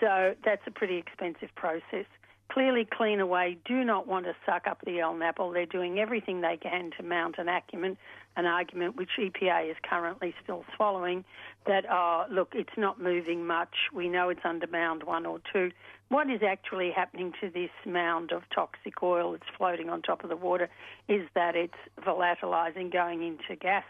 So 0.00 0.34
that's 0.44 0.62
a 0.66 0.70
pretty 0.70 0.96
expensive 0.96 1.48
process. 1.56 2.06
Clearly, 2.50 2.86
Cleanaway 2.86 3.58
do 3.66 3.84
not 3.84 4.06
want 4.06 4.24
to 4.24 4.34
suck 4.46 4.66
up 4.66 4.80
the 4.84 4.92
LNAPL. 4.92 5.52
They're 5.52 5.66
doing 5.66 5.98
everything 5.98 6.40
they 6.40 6.56
can 6.56 6.90
to 6.96 7.02
mount 7.02 7.36
an 7.36 7.48
argument, 7.48 7.98
an 8.36 8.46
argument 8.46 8.96
which 8.96 9.10
EPA 9.18 9.70
is 9.70 9.76
currently 9.82 10.34
still 10.42 10.64
swallowing. 10.74 11.24
That 11.66 11.84
oh, 11.90 12.24
look, 12.30 12.52
it's 12.54 12.76
not 12.76 13.00
moving 13.00 13.46
much. 13.46 13.74
We 13.92 14.08
know 14.08 14.30
it's 14.30 14.44
under 14.44 14.66
mound 14.66 15.02
one 15.02 15.26
or 15.26 15.40
two. 15.52 15.72
What 16.08 16.30
is 16.30 16.42
actually 16.42 16.90
happening 16.90 17.34
to 17.42 17.50
this 17.50 17.70
mound 17.84 18.32
of 18.32 18.42
toxic 18.54 19.02
oil 19.02 19.32
that's 19.32 19.56
floating 19.58 19.90
on 19.90 20.00
top 20.00 20.24
of 20.24 20.30
the 20.30 20.36
water 20.36 20.70
is 21.06 21.28
that 21.34 21.54
it's 21.54 21.74
volatilizing, 22.00 22.90
going 22.90 23.22
into 23.22 23.56
gas, 23.60 23.84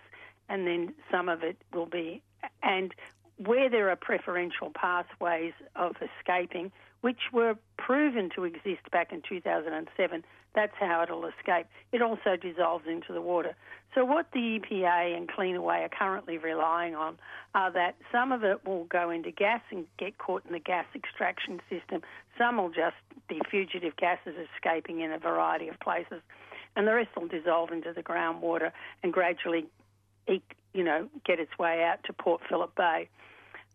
and 0.49 0.67
then 0.67 0.95
some 1.13 1.29
of 1.29 1.45
it 1.45 1.59
will 1.73 1.87
be. 1.87 2.23
And 2.63 2.93
where 3.39 3.71
there 3.71 3.89
are 3.91 3.97
preferential 3.97 4.71
pathways 4.75 5.53
of 5.77 5.97
escaping, 6.03 6.73
which 7.01 7.33
were 7.33 7.57
proven 7.77 8.31
to 8.35 8.45
exist 8.45 8.91
back 8.91 9.13
in 9.13 9.23
2007, 9.29 10.25
that's 10.55 10.73
how 10.79 11.03
it'll 11.03 11.27
escape. 11.27 11.67
It 11.93 12.03
also 12.03 12.37
dissolves 12.37 12.87
into 12.89 13.13
the 13.13 13.21
water. 13.21 13.55
So, 13.95 14.05
what 14.05 14.27
the 14.33 14.61
EPA 14.61 15.17
and 15.17 15.29
Cleanaway 15.29 15.85
are 15.85 15.89
currently 15.89 16.37
relying 16.37 16.95
on 16.95 17.19
are 17.55 17.71
that 17.73 17.97
some 18.11 18.33
of 18.33 18.45
it 18.45 18.67
will 18.67 18.85
go 18.85 19.11
into 19.11 19.31
gas 19.31 19.61
and 19.71 19.87
get 19.99 20.19
caught 20.19 20.45
in 20.47 20.53
the 20.53 20.59
gas 20.59 20.87
extraction 20.95 21.61
system, 21.71 22.03
some 22.37 22.59
will 22.59 22.71
just 22.71 22.97
be 23.29 23.41
fugitive 23.51 23.97
gases 23.97 24.35
escaping 24.55 25.01
in 25.01 25.13
a 25.13 25.19
variety 25.19 25.69
of 25.69 25.79
places, 25.81 26.23
and 26.77 26.87
the 26.87 26.95
rest 26.95 27.11
will 27.17 27.29
dissolve 27.29 27.71
into 27.71 27.93
the 27.93 28.03
groundwater 28.03 28.73
and 29.03 29.13
gradually, 29.13 29.67
eke- 30.29 30.57
you 30.75 30.85
know, 30.85 31.09
get 31.25 31.41
its 31.41 31.57
way 31.59 31.83
out 31.83 32.03
to 32.05 32.13
Port 32.13 32.43
Phillip 32.49 32.75
Bay. 32.75 33.09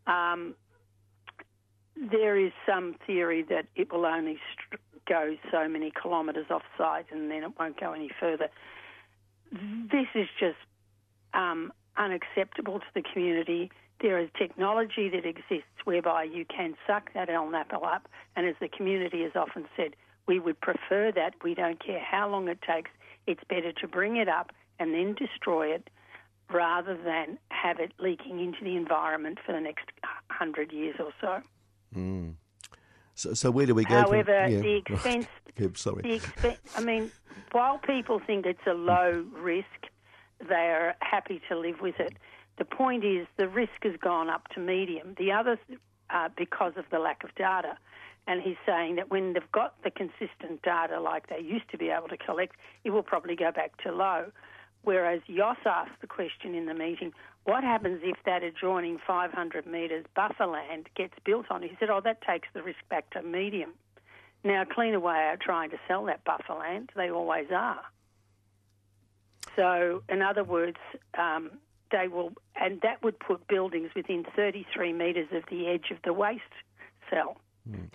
Um, 0.07 0.55
there 1.95 2.37
is 2.37 2.51
some 2.67 2.95
theory 3.05 3.43
that 3.49 3.65
it 3.75 3.91
will 3.91 4.05
only 4.05 4.39
st- 4.55 4.81
go 5.07 5.35
so 5.51 5.67
many 5.67 5.91
kilometres 5.91 6.47
off 6.49 6.63
site 6.77 7.05
and 7.11 7.29
then 7.29 7.43
it 7.43 7.51
won't 7.59 7.79
go 7.79 7.93
any 7.93 8.09
further. 8.19 8.49
This 9.51 10.07
is 10.15 10.27
just 10.39 10.57
um, 11.33 11.71
unacceptable 11.97 12.79
to 12.79 12.85
the 12.95 13.03
community. 13.13 13.71
There 14.01 14.19
is 14.19 14.29
technology 14.37 15.09
that 15.09 15.25
exists 15.25 15.85
whereby 15.85 16.23
you 16.23 16.45
can 16.45 16.75
suck 16.87 17.13
that 17.13 17.29
LNAPL 17.29 17.85
up, 17.85 18.07
and 18.35 18.47
as 18.47 18.55
the 18.59 18.67
community 18.67 19.21
has 19.23 19.31
often 19.35 19.65
said, 19.77 19.95
we 20.27 20.39
would 20.39 20.59
prefer 20.59 21.11
that. 21.11 21.35
We 21.43 21.53
don't 21.53 21.83
care 21.83 21.99
how 21.99 22.29
long 22.29 22.47
it 22.47 22.59
takes. 22.61 22.89
It's 23.27 23.43
better 23.47 23.71
to 23.73 23.87
bring 23.87 24.17
it 24.17 24.27
up 24.27 24.51
and 24.79 24.93
then 24.93 25.13
destroy 25.13 25.67
it 25.67 25.89
rather 26.51 26.97
than 26.97 27.37
have 27.49 27.79
it 27.79 27.91
leaking 27.99 28.39
into 28.39 28.63
the 28.63 28.75
environment 28.75 29.39
for 29.45 29.53
the 29.53 29.61
next 29.61 29.85
hundred 30.29 30.71
years 30.71 30.95
or 30.99 31.11
so. 31.21 31.41
So, 33.15 33.33
so 33.33 33.51
where 33.51 33.65
do 33.65 33.75
we 33.75 33.85
go? 33.85 33.95
However, 33.95 34.43
from, 34.43 34.51
yeah, 34.51 34.59
the 34.59 34.73
right. 34.89 34.89
expense 34.89 35.27
Yeah, 35.57 35.67
sorry. 35.75 36.01
the 36.01 36.19
expen- 36.19 36.57
I 36.75 36.81
mean, 36.81 37.11
while 37.51 37.77
people 37.77 38.19
think 38.25 38.45
it's 38.45 38.65
a 38.67 38.73
low 38.73 39.25
risk, 39.31 39.67
they're 40.47 40.95
happy 41.01 41.41
to 41.49 41.57
live 41.57 41.79
with 41.81 41.99
it. 41.99 42.13
The 42.57 42.65
point 42.65 43.03
is, 43.03 43.27
the 43.37 43.47
risk 43.47 43.83
has 43.83 43.95
gone 44.01 44.29
up 44.29 44.47
to 44.49 44.59
medium. 44.59 45.15
The 45.17 45.31
other, 45.31 45.59
uh, 46.09 46.29
because 46.35 46.73
of 46.75 46.85
the 46.91 46.99
lack 46.99 47.23
of 47.23 47.33
data. 47.35 47.77
And 48.25 48.41
he's 48.41 48.55
saying 48.65 48.95
that 48.95 49.11
when 49.11 49.33
they've 49.33 49.51
got 49.51 49.75
the 49.83 49.91
consistent 49.91 50.61
data 50.63 50.99
like 50.99 51.27
they 51.27 51.39
used 51.41 51.69
to 51.71 51.77
be 51.77 51.89
able 51.89 52.07
to 52.07 52.17
collect, 52.17 52.55
it 52.83 52.91
will 52.91 53.03
probably 53.03 53.35
go 53.35 53.51
back 53.51 53.75
to 53.83 53.91
low. 53.91 54.31
Whereas 54.83 55.21
Yoss 55.29 55.65
asked 55.65 56.01
the 56.01 56.07
question 56.07 56.55
in 56.55 56.65
the 56.65 56.73
meeting, 56.73 57.13
what 57.45 57.63
happens 57.63 58.01
if 58.03 58.17
that 58.25 58.43
adjoining 58.43 58.99
500 59.05 59.65
metres 59.65 60.05
buffer 60.15 60.45
land 60.45 60.89
gets 60.95 61.13
built 61.25 61.45
on? 61.49 61.61
He 61.61 61.71
said, 61.79 61.89
oh, 61.89 62.01
that 62.01 62.21
takes 62.21 62.47
the 62.53 62.61
risk 62.61 62.79
back 62.89 63.09
to 63.11 63.21
medium. 63.21 63.71
Now, 64.43 64.65
Cleanaway 64.65 65.33
are 65.33 65.37
trying 65.37 65.69
to 65.69 65.77
sell 65.87 66.05
that 66.05 66.23
buffer 66.25 66.53
land. 66.53 66.91
They 66.95 67.09
always 67.09 67.47
are. 67.51 67.81
So, 69.55 70.03
in 70.09 70.21
other 70.21 70.43
words, 70.43 70.77
um, 71.17 71.51
they 71.91 72.07
will, 72.07 72.33
and 72.55 72.81
that 72.81 73.03
would 73.03 73.19
put 73.19 73.47
buildings 73.47 73.91
within 73.95 74.25
33 74.35 74.93
metres 74.93 75.27
of 75.31 75.43
the 75.49 75.67
edge 75.67 75.91
of 75.91 75.97
the 76.03 76.11
waste 76.11 76.41
cell. 77.09 77.37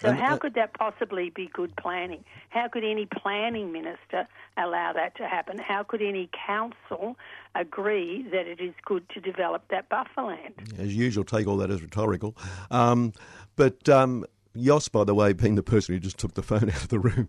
So, 0.01 0.09
And, 0.09 0.19
how 0.19 0.35
uh, 0.35 0.39
could 0.39 0.55
that 0.55 0.73
possibly 0.73 1.31
be 1.31 1.51
good 1.53 1.77
planning? 1.77 2.25
How 2.49 2.69
could 2.69 2.85
any 2.85 3.07
planning 3.07 3.71
minister 3.71 4.27
allow 4.57 4.93
that 4.95 5.15
to 5.17 5.29
happen? 5.29 5.59
How 5.59 5.83
could 5.83 6.01
any 6.01 6.31
council 6.47 7.19
agree 7.55 8.27
that 8.33 8.47
it 8.47 8.61
is 8.61 8.73
good 8.85 9.07
to 9.11 9.21
develop 9.21 9.65
that 9.69 9.91
buffer 9.91 10.23
land? 10.23 10.55
As 10.79 10.97
usual, 10.97 11.25
take 11.25 11.47
all 11.47 11.59
that 11.59 11.71
as 11.71 11.83
rhetorical. 11.83 12.35
Um, 12.71 13.13
but 13.57 13.89
um, 13.91 14.25
Yoss, 14.57 14.91
by 14.91 15.05
the 15.05 15.15
way, 15.15 15.35
being 15.35 15.55
the 15.55 15.63
person 15.63 15.95
who 15.95 16.01
just 16.01 16.19
took 16.19 16.33
the 16.33 16.43
phone 16.43 16.71
out 16.71 16.85
of 16.85 16.89
the 16.89 16.99
room, 16.99 17.29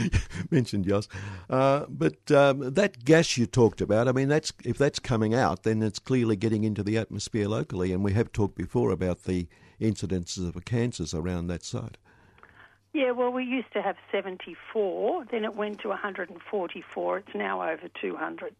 mentioned 0.50 0.86
Yoss. 0.86 1.08
Uh, 1.48 1.86
but 1.88 2.30
um, 2.30 2.72
that 2.72 3.04
gas 3.04 3.36
you 3.36 3.46
talked 3.46 3.80
about, 3.80 4.06
I 4.06 4.12
mean, 4.12 4.28
that's 4.28 4.52
if 4.64 4.78
that's 4.78 5.00
coming 5.00 5.34
out, 5.34 5.64
then 5.64 5.82
it's 5.82 5.98
clearly 5.98 6.36
getting 6.36 6.62
into 6.62 6.84
the 6.84 6.98
atmosphere 6.98 7.48
locally. 7.48 7.92
And 7.92 8.04
we 8.04 8.12
have 8.12 8.30
talked 8.30 8.54
before 8.54 8.90
about 8.92 9.24
the 9.24 9.48
incidences 9.80 10.46
of 10.46 10.64
cancers 10.64 11.14
around 11.14 11.46
that 11.48 11.64
site. 11.64 11.96
Yeah, 12.92 13.12
well, 13.12 13.30
we 13.30 13.44
used 13.44 13.72
to 13.74 13.82
have 13.82 13.96
74, 14.10 15.26
then 15.30 15.44
it 15.44 15.54
went 15.54 15.80
to 15.80 15.88
144. 15.88 17.18
It's 17.18 17.28
now 17.34 17.62
over 17.62 17.88
200. 18.00 18.54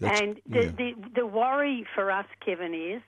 That's- 0.00 0.20
and 0.20 0.40
the, 0.46 0.64
yeah. 0.64 0.70
the, 0.76 0.94
the 1.16 1.26
worry 1.26 1.86
for 1.94 2.10
us, 2.10 2.26
Kevin, 2.44 2.74
is 2.74 3.02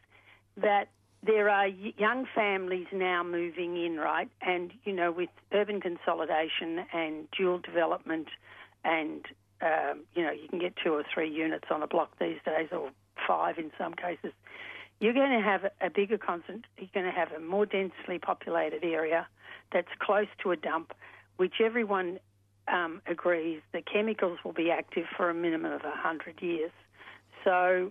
that 0.56 0.88
there 1.22 1.48
are 1.48 1.66
young 1.66 2.26
families 2.34 2.86
now 2.92 3.22
moving 3.22 3.76
in, 3.82 3.96
right? 3.96 4.28
And, 4.40 4.72
you 4.84 4.92
know, 4.92 5.12
with 5.12 5.30
urban 5.52 5.80
consolidation 5.80 6.84
and 6.92 7.30
dual 7.30 7.58
development, 7.58 8.28
and, 8.84 9.24
um, 9.60 10.00
you 10.14 10.22
know, 10.22 10.32
you 10.32 10.48
can 10.48 10.58
get 10.58 10.74
two 10.82 10.92
or 10.92 11.04
three 11.14 11.30
units 11.30 11.66
on 11.70 11.82
a 11.82 11.86
block 11.86 12.18
these 12.18 12.38
days, 12.44 12.68
or 12.72 12.90
five 13.26 13.58
in 13.58 13.70
some 13.78 13.94
cases. 13.94 14.32
You're 15.02 15.14
going 15.14 15.32
to 15.32 15.44
have 15.44 15.64
a 15.80 15.90
bigger 15.90 16.16
concent. 16.16 16.64
You're 16.78 16.88
going 16.94 17.06
to 17.06 17.12
have 17.12 17.32
a 17.32 17.40
more 17.40 17.66
densely 17.66 18.20
populated 18.20 18.84
area 18.84 19.26
that's 19.72 19.88
close 19.98 20.28
to 20.44 20.52
a 20.52 20.56
dump, 20.56 20.92
which 21.38 21.54
everyone 21.60 22.20
um, 22.68 23.02
agrees 23.08 23.62
the 23.72 23.82
chemicals 23.82 24.38
will 24.44 24.52
be 24.52 24.70
active 24.70 25.06
for 25.16 25.28
a 25.28 25.34
minimum 25.34 25.72
of 25.72 25.82
100 25.82 26.40
years. 26.40 26.70
So, 27.42 27.90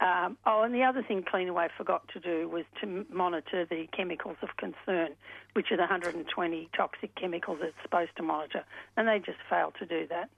um, 0.00 0.36
oh, 0.44 0.60
and 0.62 0.74
the 0.74 0.82
other 0.82 1.02
thing 1.02 1.22
Cleanaway 1.22 1.68
forgot 1.74 2.06
to 2.08 2.20
do 2.20 2.50
was 2.50 2.66
to 2.82 3.06
monitor 3.10 3.64
the 3.64 3.88
chemicals 3.96 4.36
of 4.42 4.50
concern, 4.58 5.14
which 5.54 5.72
are 5.72 5.76
the 5.78 5.84
120 5.84 6.68
toxic 6.76 7.14
chemicals 7.14 7.60
it's 7.62 7.74
supposed 7.82 8.14
to 8.18 8.22
monitor, 8.22 8.62
and 8.98 9.08
they 9.08 9.20
just 9.20 9.38
failed 9.48 9.72
to 9.78 9.86
do 9.86 10.06
that. 10.08 10.28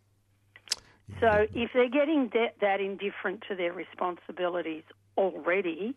So, 1.19 1.49
if 1.53 1.71
they're 1.75 1.89
getting 1.89 2.31
that, 2.35 2.55
that 2.61 2.81
indifferent 2.81 3.43
to 3.49 3.57
their 3.57 3.73
responsibilities 3.73 4.85
already, 5.19 5.95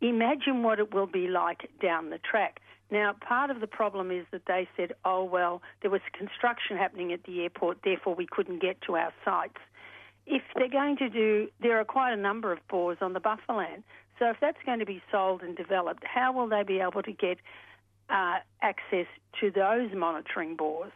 imagine 0.00 0.62
what 0.62 0.78
it 0.78 0.92
will 0.92 1.06
be 1.06 1.28
like 1.28 1.70
down 1.80 2.10
the 2.10 2.18
track. 2.18 2.60
Now, 2.90 3.14
part 3.26 3.50
of 3.50 3.60
the 3.60 3.66
problem 3.66 4.10
is 4.10 4.26
that 4.30 4.42
they 4.46 4.68
said, 4.76 4.92
oh, 5.04 5.24
well, 5.24 5.62
there 5.80 5.90
was 5.90 6.02
construction 6.12 6.76
happening 6.76 7.12
at 7.12 7.24
the 7.24 7.42
airport, 7.42 7.78
therefore 7.82 8.14
we 8.14 8.26
couldn't 8.30 8.60
get 8.60 8.82
to 8.82 8.96
our 8.96 9.12
sites. 9.24 9.56
If 10.26 10.42
they're 10.54 10.68
going 10.68 10.96
to 10.98 11.08
do, 11.08 11.48
there 11.60 11.78
are 11.80 11.84
quite 11.84 12.12
a 12.12 12.16
number 12.16 12.52
of 12.52 12.58
bores 12.68 12.98
on 13.00 13.12
the 13.12 13.20
buffer 13.20 13.54
land. 13.54 13.84
So 14.18 14.26
if 14.30 14.36
that's 14.40 14.58
going 14.66 14.78
to 14.80 14.86
be 14.86 15.02
sold 15.10 15.42
and 15.42 15.56
developed, 15.56 16.04
how 16.04 16.32
will 16.32 16.48
they 16.48 16.62
be 16.62 16.80
able 16.80 17.02
to 17.02 17.12
get 17.12 17.38
uh, 18.08 18.36
access 18.62 19.06
to 19.40 19.50
those 19.50 19.90
monitoring 19.94 20.56
bores? 20.56 20.92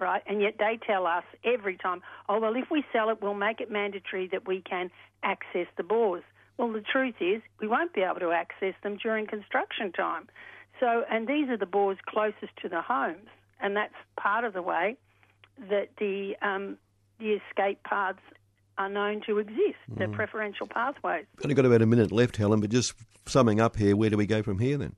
Right, 0.00 0.22
and 0.26 0.40
yet 0.40 0.54
they 0.58 0.80
tell 0.84 1.06
us 1.06 1.22
every 1.44 1.76
time, 1.76 2.02
oh, 2.28 2.40
well, 2.40 2.56
if 2.56 2.70
we 2.70 2.82
sell 2.92 3.10
it, 3.10 3.22
we'll 3.22 3.34
make 3.34 3.60
it 3.60 3.70
mandatory 3.70 4.26
that 4.32 4.48
we 4.48 4.60
can 4.60 4.90
access 5.22 5.66
the 5.76 5.84
bores. 5.84 6.24
Well, 6.58 6.72
the 6.72 6.82
truth 6.82 7.16
is, 7.20 7.42
we 7.60 7.66
won't 7.66 7.92
be 7.94 8.02
able 8.02 8.20
to 8.20 8.30
access 8.30 8.74
them 8.82 8.96
during 8.96 9.26
construction 9.26 9.92
time. 9.92 10.28
So, 10.80 11.04
and 11.10 11.26
these 11.26 11.48
are 11.48 11.56
the 11.56 11.66
bores 11.66 11.98
closest 12.06 12.56
to 12.62 12.68
the 12.68 12.82
homes, 12.82 13.28
and 13.60 13.76
that's 13.76 13.94
part 14.16 14.44
of 14.44 14.52
the 14.52 14.62
way 14.62 14.96
that 15.70 15.90
the 15.98 16.34
um, 16.42 16.76
the 17.18 17.38
escape 17.48 17.82
paths 17.84 18.18
are 18.78 18.88
known 18.88 19.22
to 19.26 19.38
exist, 19.38 19.78
the 19.96 20.08
preferential 20.08 20.66
pathways. 20.66 21.26
We've 21.36 21.46
Only 21.46 21.54
got 21.54 21.66
about 21.66 21.82
a 21.82 21.86
minute 21.86 22.10
left, 22.10 22.36
Helen, 22.36 22.60
but 22.60 22.70
just 22.70 22.94
summing 23.26 23.60
up 23.60 23.76
here, 23.76 23.94
where 23.94 24.10
do 24.10 24.16
we 24.16 24.26
go 24.26 24.42
from 24.42 24.58
here 24.58 24.76
then? 24.78 24.96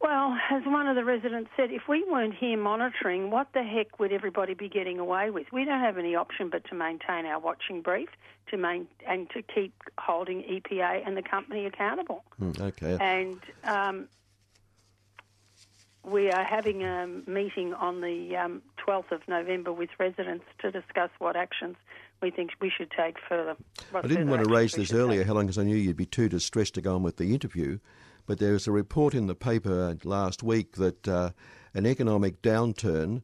Well, 0.00 0.34
as 0.50 0.62
one 0.64 0.86
of 0.86 0.96
the 0.96 1.04
residents 1.04 1.50
said, 1.56 1.70
if 1.70 1.82
we 1.86 2.02
weren't 2.04 2.34
here 2.34 2.56
monitoring, 2.56 3.30
what 3.30 3.48
the 3.52 3.62
heck 3.62 3.98
would 3.98 4.12
everybody 4.12 4.54
be 4.54 4.68
getting 4.68 4.98
away 4.98 5.30
with? 5.30 5.52
We 5.52 5.66
don't 5.66 5.80
have 5.80 5.98
any 5.98 6.14
option 6.14 6.48
but 6.48 6.64
to 6.70 6.74
maintain 6.74 7.26
our 7.26 7.38
watching 7.38 7.82
brief, 7.82 8.08
to 8.50 8.56
main, 8.56 8.88
and 9.06 9.28
to 9.30 9.42
keep 9.42 9.74
holding 9.98 10.42
EPA 10.42 11.06
and 11.06 11.18
the 11.18 11.22
company 11.22 11.66
accountable. 11.66 12.24
Hmm, 12.38 12.52
okay. 12.58 12.96
And 12.98 13.40
um, 13.64 14.08
we 16.02 16.30
are 16.30 16.44
having 16.44 16.82
a 16.82 17.06
meeting 17.26 17.74
on 17.74 18.00
the 18.00 18.36
um, 18.36 18.62
12th 18.86 19.12
of 19.12 19.20
November 19.28 19.70
with 19.70 19.90
residents 19.98 20.46
to 20.60 20.70
discuss 20.70 21.10
what 21.18 21.36
actions 21.36 21.76
we 22.22 22.30
think 22.30 22.52
we 22.58 22.70
should 22.70 22.90
take 22.90 23.16
further. 23.28 23.54
I 23.94 24.00
didn't 24.02 24.16
further 24.16 24.30
want 24.30 24.44
to 24.44 24.50
raise 24.50 24.72
this 24.72 24.94
earlier, 24.94 25.20
take. 25.20 25.26
Helen, 25.26 25.46
because 25.46 25.58
I 25.58 25.64
knew 25.64 25.76
you'd 25.76 25.96
be 25.96 26.06
too 26.06 26.30
distressed 26.30 26.74
to 26.74 26.80
go 26.80 26.94
on 26.94 27.02
with 27.02 27.18
the 27.18 27.34
interview. 27.34 27.78
But 28.26 28.38
there 28.38 28.52
was 28.52 28.66
a 28.66 28.72
report 28.72 29.14
in 29.14 29.26
the 29.26 29.34
paper 29.34 29.96
last 30.04 30.42
week 30.42 30.76
that 30.76 31.08
uh, 31.08 31.30
an 31.74 31.86
economic 31.86 32.42
downturn, 32.42 33.22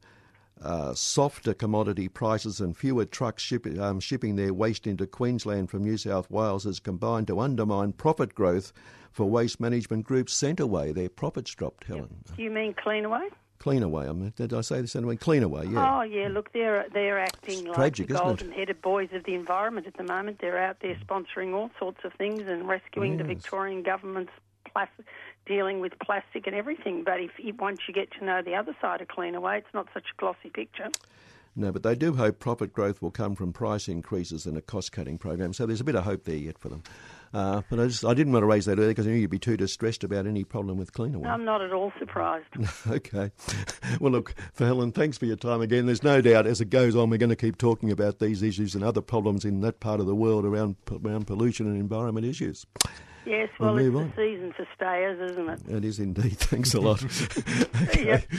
uh, 0.62 0.94
softer 0.94 1.54
commodity 1.54 2.08
prices, 2.08 2.60
and 2.60 2.76
fewer 2.76 3.04
trucks 3.04 3.42
ship, 3.42 3.66
um, 3.78 4.00
shipping 4.00 4.36
their 4.36 4.54
waste 4.54 4.86
into 4.86 5.06
Queensland 5.06 5.70
from 5.70 5.84
New 5.84 5.96
South 5.96 6.30
Wales 6.30 6.64
has 6.64 6.80
combined 6.80 7.26
to 7.26 7.40
undermine 7.40 7.92
profit 7.92 8.34
growth 8.34 8.72
for 9.12 9.28
waste 9.28 9.60
management 9.60 10.04
group 10.04 10.28
Centreway. 10.28 10.92
Their 10.92 11.08
profits 11.08 11.54
dropped, 11.54 11.84
Helen. 11.84 12.24
Do 12.36 12.42
you 12.42 12.50
mean 12.50 12.74
Cleanaway? 12.74 13.28
Cleanaway. 13.58 14.08
I 14.08 14.12
mean, 14.12 14.32
did 14.36 14.52
I 14.52 14.60
say 14.60 14.80
this 14.80 14.94
anyway? 14.94 15.16
Cleanaway, 15.16 15.72
yeah. 15.72 15.98
Oh 15.98 16.02
yeah, 16.02 16.28
look, 16.28 16.52
they're 16.52 16.86
they're 16.92 17.18
acting 17.18 17.64
like 17.64 17.74
tragic, 17.74 18.08
the 18.08 18.14
golden-headed 18.14 18.82
boys 18.82 19.08
of 19.12 19.24
the 19.24 19.34
environment 19.34 19.86
at 19.86 19.96
the 19.96 20.04
moment. 20.04 20.40
They're 20.40 20.58
out 20.58 20.80
there 20.80 20.94
sponsoring 20.96 21.54
all 21.54 21.70
sorts 21.78 22.04
of 22.04 22.12
things 22.14 22.42
and 22.46 22.68
rescuing 22.68 23.16
the 23.16 23.24
Victorian 23.24 23.82
government's 23.82 24.32
dealing 25.46 25.80
with 25.80 25.92
plastic 25.98 26.46
and 26.46 26.54
everything. 26.54 27.04
But 27.04 27.20
if, 27.20 27.30
once 27.58 27.80
you 27.88 27.94
get 27.94 28.10
to 28.18 28.24
know 28.24 28.42
the 28.42 28.54
other 28.54 28.76
side 28.80 29.00
of 29.00 29.08
Cleanaway, 29.08 29.58
it's 29.58 29.74
not 29.74 29.86
such 29.94 30.04
a 30.16 30.20
glossy 30.20 30.50
picture. 30.50 30.88
No, 31.58 31.72
but 31.72 31.82
they 31.82 31.94
do 31.94 32.14
hope 32.14 32.38
profit 32.38 32.74
growth 32.74 33.00
will 33.00 33.10
come 33.10 33.34
from 33.34 33.50
price 33.54 33.88
increases 33.88 34.44
and 34.44 34.58
a 34.58 34.60
cost-cutting 34.60 35.16
program. 35.16 35.54
So 35.54 35.64
there's 35.64 35.80
a 35.80 35.84
bit 35.84 35.94
of 35.94 36.04
hope 36.04 36.24
there 36.24 36.36
yet 36.36 36.58
for 36.58 36.68
them. 36.68 36.82
Uh, 37.32 37.62
but 37.70 37.80
I, 37.80 37.86
just, 37.86 38.04
I 38.04 38.12
didn't 38.12 38.34
want 38.34 38.42
to 38.42 38.46
raise 38.46 38.66
that 38.66 38.78
earlier 38.78 38.88
because 38.88 39.06
I 39.06 39.10
knew 39.10 39.16
you'd 39.16 39.30
be 39.30 39.38
too 39.38 39.56
distressed 39.56 40.04
about 40.04 40.26
any 40.26 40.44
problem 40.44 40.76
with 40.76 40.92
Cleanaway. 40.92 41.26
I'm 41.26 41.46
not 41.46 41.62
at 41.62 41.72
all 41.72 41.92
surprised. 41.98 42.46
Okay. 42.86 43.30
Well, 44.00 44.12
look, 44.12 44.34
for 44.52 44.64
Helen, 44.64 44.92
thanks 44.92 45.18
for 45.18 45.26
your 45.26 45.36
time 45.36 45.60
again. 45.60 45.86
There's 45.86 46.02
no 46.02 46.20
doubt 46.20 46.46
as 46.46 46.60
it 46.60 46.70
goes 46.70 46.94
on, 46.94 47.10
we're 47.10 47.18
going 47.18 47.30
to 47.30 47.36
keep 47.36 47.56
talking 47.56 47.90
about 47.90 48.18
these 48.18 48.42
issues 48.42 48.74
and 48.74 48.84
other 48.84 49.00
problems 49.00 49.44
in 49.44 49.60
that 49.60 49.80
part 49.80 50.00
of 50.00 50.06
the 50.06 50.14
world 50.14 50.44
around 50.44 50.76
around 50.90 51.26
pollution 51.26 51.66
and 51.66 51.78
environment 51.78 52.26
issues. 52.26 52.66
Yes, 53.26 53.48
We'll 53.58 53.74
well, 53.74 53.78
it's 53.84 53.92
move 53.92 54.14
the 54.14 54.22
season 54.22 54.52
for 54.56 54.66
stayers, 54.76 55.30
isn't 55.32 55.48
it? 55.48 55.60
It 55.68 55.84
is 55.84 55.98
indeed. 55.98 56.38
Thanks 56.38 56.72
a 56.74 56.80
lot. 56.80 57.02
Yeah. 57.96 58.20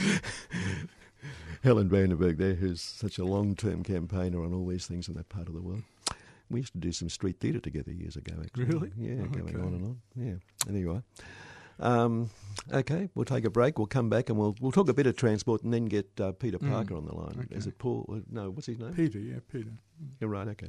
Helen 1.64 1.88
Vandenberg 1.90 2.38
there, 2.38 2.54
who's 2.54 2.80
such 2.80 3.18
a 3.18 3.24
long-term 3.24 3.82
campaigner 3.82 4.42
on 4.44 4.54
all 4.54 4.66
these 4.66 4.86
things 4.86 5.08
in 5.08 5.14
that 5.14 5.28
part 5.28 5.48
of 5.48 5.54
the 5.54 5.60
world. 5.60 5.82
We 6.48 6.60
used 6.60 6.72
to 6.72 6.78
do 6.78 6.92
some 6.92 7.08
street 7.10 7.40
theatre 7.40 7.58
together 7.60 7.90
years 7.92 8.16
ago, 8.16 8.32
actually. 8.42 8.64
Really? 8.64 8.92
Yeah, 8.96 9.26
going 9.26 9.48
Okay. 9.48 9.58
on 9.58 9.74
and 9.74 9.84
on. 9.84 10.00
Yeah. 10.14 10.34
Anyway. 10.68 11.02
Um, 11.80 12.30
okay, 12.72 13.08
we'll 13.14 13.24
take 13.24 13.44
a 13.44 13.50
break. 13.50 13.76
We'll 13.78 13.86
come 13.86 14.08
back 14.08 14.30
and 14.30 14.38
we'll 14.38 14.56
we'll 14.60 14.72
talk 14.72 14.88
a 14.88 14.94
bit 14.94 15.06
of 15.06 15.16
transport 15.16 15.62
and 15.62 15.72
then 15.72 15.84
get 15.84 16.08
uh, 16.20 16.32
Peter 16.32 16.58
Mm. 16.58 16.70
Parker 16.72 16.96
on 16.96 17.04
the 17.06 17.14
line. 17.14 17.36
Okay. 17.44 17.54
Is 17.54 17.66
it 17.68 17.78
Paul? 17.78 18.20
No, 18.30 18.50
what's 18.50 18.66
his 18.66 18.78
name? 18.80 18.94
Peter, 18.94 19.18
yeah, 19.20 19.36
Peter. 19.52 19.70
You're 20.20 20.30
right. 20.30 20.48
Okay. 20.48 20.68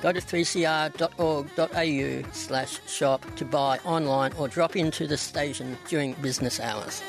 Go 0.00 0.12
to 0.12 0.20
3cr.org.au 0.20 2.32
slash 2.32 2.80
shop 2.88 3.26
to 3.36 3.44
buy 3.44 3.78
online 3.84 4.32
or 4.38 4.48
drop 4.48 4.76
into 4.76 5.06
the 5.06 5.16
station 5.16 5.78
during 5.88 6.14
business 6.14 6.60
hours. 6.60 7.02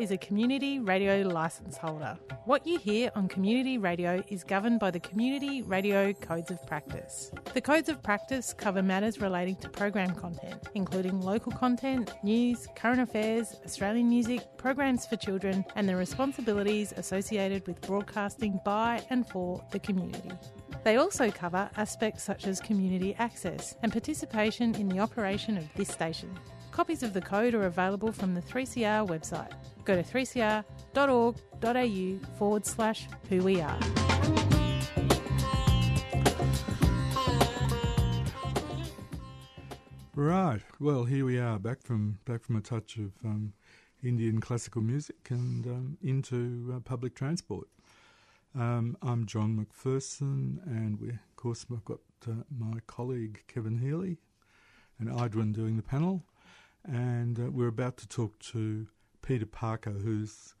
Is 0.00 0.10
a 0.10 0.16
community 0.16 0.78
radio 0.78 1.26
licence 1.26 1.76
holder. 1.76 2.18
What 2.44 2.66
you 2.66 2.78
hear 2.78 3.10
on 3.14 3.28
community 3.28 3.78
radio 3.78 4.22
is 4.28 4.44
governed 4.44 4.80
by 4.80 4.90
the 4.90 5.00
Community 5.00 5.62
Radio 5.62 6.12
Codes 6.12 6.50
of 6.50 6.64
Practice. 6.66 7.30
The 7.54 7.60
Codes 7.60 7.88
of 7.88 8.02
Practice 8.02 8.52
cover 8.52 8.82
matters 8.82 9.20
relating 9.20 9.56
to 9.56 9.68
program 9.68 10.14
content, 10.14 10.68
including 10.74 11.20
local 11.20 11.52
content, 11.52 12.12
news, 12.22 12.66
current 12.76 13.00
affairs, 13.00 13.56
Australian 13.64 14.08
music, 14.08 14.40
programs 14.56 15.06
for 15.06 15.16
children, 15.16 15.64
and 15.74 15.88
the 15.88 15.96
responsibilities 15.96 16.92
associated 16.96 17.66
with 17.66 17.80
broadcasting 17.80 18.60
by 18.64 19.02
and 19.10 19.28
for 19.28 19.64
the 19.70 19.78
community. 19.78 20.30
They 20.84 20.96
also 20.96 21.30
cover 21.30 21.68
aspects 21.76 22.22
such 22.22 22.46
as 22.46 22.60
community 22.60 23.14
access 23.18 23.74
and 23.82 23.90
participation 23.90 24.74
in 24.76 24.88
the 24.88 25.00
operation 25.00 25.56
of 25.56 25.64
this 25.74 25.88
station. 25.88 26.38
Copies 26.76 27.02
of 27.02 27.12
the 27.14 27.22
code 27.22 27.54
are 27.54 27.62
available 27.62 28.12
from 28.12 28.34
the 28.34 28.42
3CR 28.42 29.08
website. 29.08 29.50
Go 29.86 29.96
to 29.96 30.02
3cr.org.au 30.02 32.36
forward 32.36 32.66
slash 32.66 33.08
who 33.30 33.42
we 33.42 33.62
are. 33.62 33.80
Right. 40.14 40.60
Well, 40.78 41.04
here 41.04 41.24
we 41.24 41.38
are, 41.38 41.58
back 41.58 41.82
from 41.82 42.18
back 42.26 42.44
from 42.44 42.56
a 42.56 42.60
touch 42.60 42.98
of 42.98 43.12
um, 43.24 43.54
Indian 44.04 44.38
classical 44.38 44.82
music 44.82 45.30
and 45.30 45.66
um, 45.66 45.96
into 46.02 46.74
uh, 46.76 46.80
public 46.80 47.14
transport. 47.14 47.68
Um, 48.54 48.98
I'm 49.00 49.24
John 49.24 49.56
McPherson, 49.56 50.58
and 50.66 51.00
we, 51.00 51.08
of 51.08 51.36
course, 51.36 51.64
I've 51.72 51.86
got 51.86 52.00
uh, 52.28 52.32
my 52.54 52.80
colleague 52.86 53.44
Kevin 53.48 53.78
Healy 53.78 54.18
and 54.98 55.08
Idwin 55.08 55.54
doing 55.54 55.78
the 55.78 55.82
panel, 55.82 56.22
and 56.86 57.38
uh, 57.38 57.50
we're 57.50 57.68
about 57.68 57.96
to 57.98 58.08
talk 58.08 58.38
to 58.38 58.86
Peter 59.22 59.46
Parker, 59.46 59.90
who's 59.90 60.54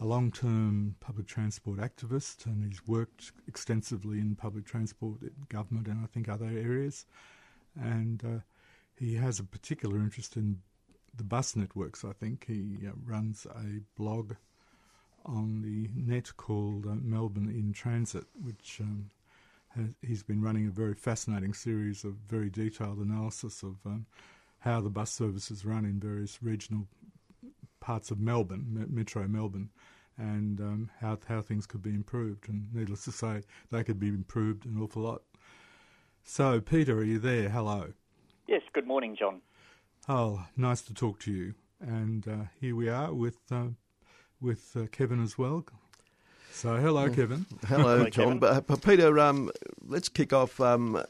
a 0.00 0.04
long-term 0.04 0.96
public 1.00 1.26
transport 1.26 1.78
activist, 1.78 2.46
and 2.46 2.64
he's 2.64 2.86
worked 2.86 3.32
extensively 3.46 4.18
in 4.18 4.34
public 4.34 4.64
transport, 4.64 5.22
in 5.22 5.30
government, 5.48 5.86
and 5.86 6.02
I 6.02 6.06
think 6.06 6.28
other 6.28 6.46
areas, 6.46 7.06
and. 7.76 8.24
Uh, 8.24 8.40
he 8.96 9.14
has 9.16 9.38
a 9.38 9.44
particular 9.44 9.98
interest 9.98 10.36
in 10.36 10.60
the 11.16 11.24
bus 11.24 11.56
networks. 11.56 12.04
I 12.04 12.12
think 12.12 12.46
he 12.46 12.78
uh, 12.86 12.92
runs 13.04 13.46
a 13.46 13.80
blog 13.96 14.34
on 15.24 15.62
the 15.62 15.88
net 15.94 16.36
called 16.36 16.86
uh, 16.86 16.94
Melbourne 17.00 17.48
on 17.48 17.72
Transit, 17.72 18.24
which 18.40 18.78
um, 18.80 19.10
has, 19.70 19.86
he's 20.02 20.22
been 20.22 20.42
running 20.42 20.66
a 20.66 20.70
very 20.70 20.94
fascinating 20.94 21.54
series 21.54 22.04
of 22.04 22.14
very 22.28 22.50
detailed 22.50 22.98
analysis 22.98 23.62
of 23.62 23.76
um, 23.86 24.06
how 24.64 24.80
the 24.80 24.88
bus 24.88 25.10
services 25.10 25.66
run 25.66 25.84
in 25.84 26.00
various 26.00 26.42
regional 26.42 26.86
parts 27.80 28.10
of 28.10 28.18
Melbourne, 28.18 28.88
Metro 28.90 29.28
Melbourne, 29.28 29.68
and 30.16 30.58
um, 30.58 30.90
how 31.00 31.18
how 31.28 31.42
things 31.42 31.66
could 31.66 31.82
be 31.82 31.90
improved. 31.90 32.48
And 32.48 32.74
needless 32.74 33.04
to 33.04 33.12
say, 33.12 33.42
they 33.70 33.84
could 33.84 34.00
be 34.00 34.08
improved 34.08 34.64
an 34.64 34.80
awful 34.80 35.02
lot. 35.02 35.22
So, 36.22 36.62
Peter, 36.62 36.96
are 36.96 37.04
you 37.04 37.18
there? 37.18 37.50
Hello. 37.50 37.92
Yes, 38.48 38.62
good 38.72 38.86
morning, 38.86 39.14
John. 39.18 39.42
Oh, 40.08 40.46
nice 40.56 40.80
to 40.82 40.94
talk 40.94 41.20
to 41.20 41.32
you. 41.32 41.54
And 41.80 42.26
uh, 42.26 42.44
here 42.58 42.74
we 42.74 42.88
are 42.88 43.12
with 43.12 43.40
uh, 43.50 43.68
with 44.40 44.74
uh, 44.74 44.86
Kevin 44.90 45.22
as 45.22 45.36
well. 45.36 45.66
So, 46.54 46.76
hello, 46.76 47.10
Kevin. 47.10 47.46
Hello, 47.66 47.98
Hello, 47.98 48.08
John. 48.08 48.38
Kevin. 48.38 48.38
But, 48.38 48.70
uh, 48.70 48.76
Peter, 48.76 49.18
um, 49.18 49.50
let's 49.88 50.08
kick 50.08 50.32
off 50.32 50.60
um, 50.60 51.02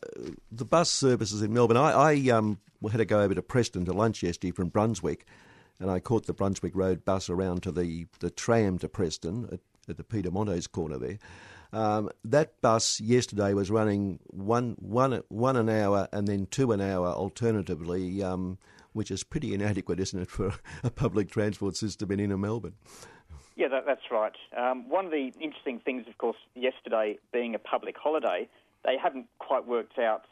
the 0.50 0.64
bus 0.64 0.88
services 0.88 1.42
in 1.42 1.52
Melbourne. 1.52 1.76
I, 1.76 1.90
I 1.92 2.30
um, 2.30 2.58
had 2.90 2.96
to 2.96 3.04
go 3.04 3.20
over 3.20 3.34
to 3.34 3.42
Preston 3.42 3.84
to 3.84 3.92
lunch 3.92 4.22
yesterday 4.22 4.52
from 4.52 4.70
Brunswick, 4.70 5.26
and 5.78 5.90
I 5.90 6.00
caught 6.00 6.24
the 6.24 6.32
Brunswick 6.32 6.74
Road 6.74 7.04
bus 7.04 7.28
around 7.28 7.62
to 7.64 7.72
the, 7.72 8.06
the 8.20 8.30
tram 8.30 8.78
to 8.78 8.88
Preston 8.88 9.46
at, 9.52 9.60
at 9.86 9.98
the 9.98 10.02
Piedimonte's 10.02 10.66
corner 10.66 10.96
there. 10.96 11.18
Um, 11.74 12.08
that 12.24 12.58
bus 12.62 12.98
yesterday 12.98 13.52
was 13.52 13.70
running 13.70 14.20
one, 14.28 14.76
one, 14.78 15.22
one 15.28 15.56
an 15.56 15.68
hour 15.68 16.08
and 16.10 16.26
then 16.26 16.46
two 16.46 16.72
an 16.72 16.80
hour 16.80 17.08
alternatively, 17.08 18.22
um, 18.22 18.56
which 18.94 19.10
is 19.10 19.22
pretty 19.22 19.52
inadequate, 19.52 20.00
isn't 20.00 20.22
it, 20.22 20.30
for 20.30 20.54
a 20.82 20.90
public 20.90 21.30
transport 21.30 21.76
system 21.76 22.10
in 22.12 22.18
inner 22.18 22.38
Melbourne? 22.38 22.76
Yeah, 23.56 23.68
that, 23.68 23.84
that's 23.86 24.10
right. 24.10 24.34
Um, 24.56 24.88
one 24.88 25.04
of 25.04 25.10
the 25.12 25.32
interesting 25.40 25.78
things, 25.78 26.06
of 26.08 26.18
course, 26.18 26.36
yesterday 26.54 27.18
being 27.32 27.54
a 27.54 27.58
public 27.58 27.96
holiday, 27.96 28.48
they 28.84 28.96
haven't 29.00 29.26
quite 29.38 29.66
worked 29.66 29.98
out 29.98 30.24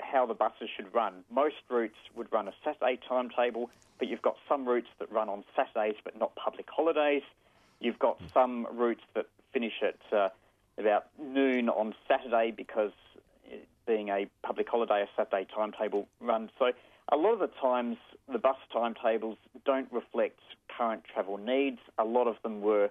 how 0.00 0.26
the 0.26 0.34
buses 0.34 0.68
should 0.76 0.92
run. 0.94 1.24
Most 1.30 1.56
routes 1.68 1.96
would 2.14 2.30
run 2.32 2.48
a 2.48 2.52
Saturday 2.64 2.98
timetable, 3.08 3.70
but 3.98 4.08
you've 4.08 4.22
got 4.22 4.36
some 4.48 4.68
routes 4.68 4.88
that 4.98 5.10
run 5.10 5.28
on 5.28 5.44
Saturdays 5.54 5.96
but 6.04 6.18
not 6.18 6.34
public 6.34 6.66
holidays. 6.68 7.22
You've 7.80 7.98
got 7.98 8.20
some 8.34 8.66
routes 8.72 9.02
that 9.14 9.26
finish 9.52 9.82
at 9.82 10.16
uh, 10.16 10.28
about 10.78 11.06
noon 11.18 11.68
on 11.68 11.94
Saturday 12.08 12.52
because 12.54 12.92
uh, 13.50 13.56
being 13.86 14.08
a 14.08 14.26
public 14.42 14.68
holiday, 14.68 15.02
a 15.02 15.08
Saturday 15.16 15.46
timetable 15.54 16.08
runs. 16.20 16.50
So 16.58 16.72
a 17.12 17.16
lot 17.16 17.32
of 17.32 17.38
the 17.38 17.50
times 17.60 17.96
the 18.30 18.38
bus 18.38 18.56
timetables 18.72 19.38
don't 19.64 19.90
reflect 19.92 20.40
current 20.76 21.02
travel 21.12 21.38
needs. 21.38 21.78
A 21.98 22.04
lot 22.04 22.26
of 22.26 22.36
them 22.42 22.60
were 22.60 22.90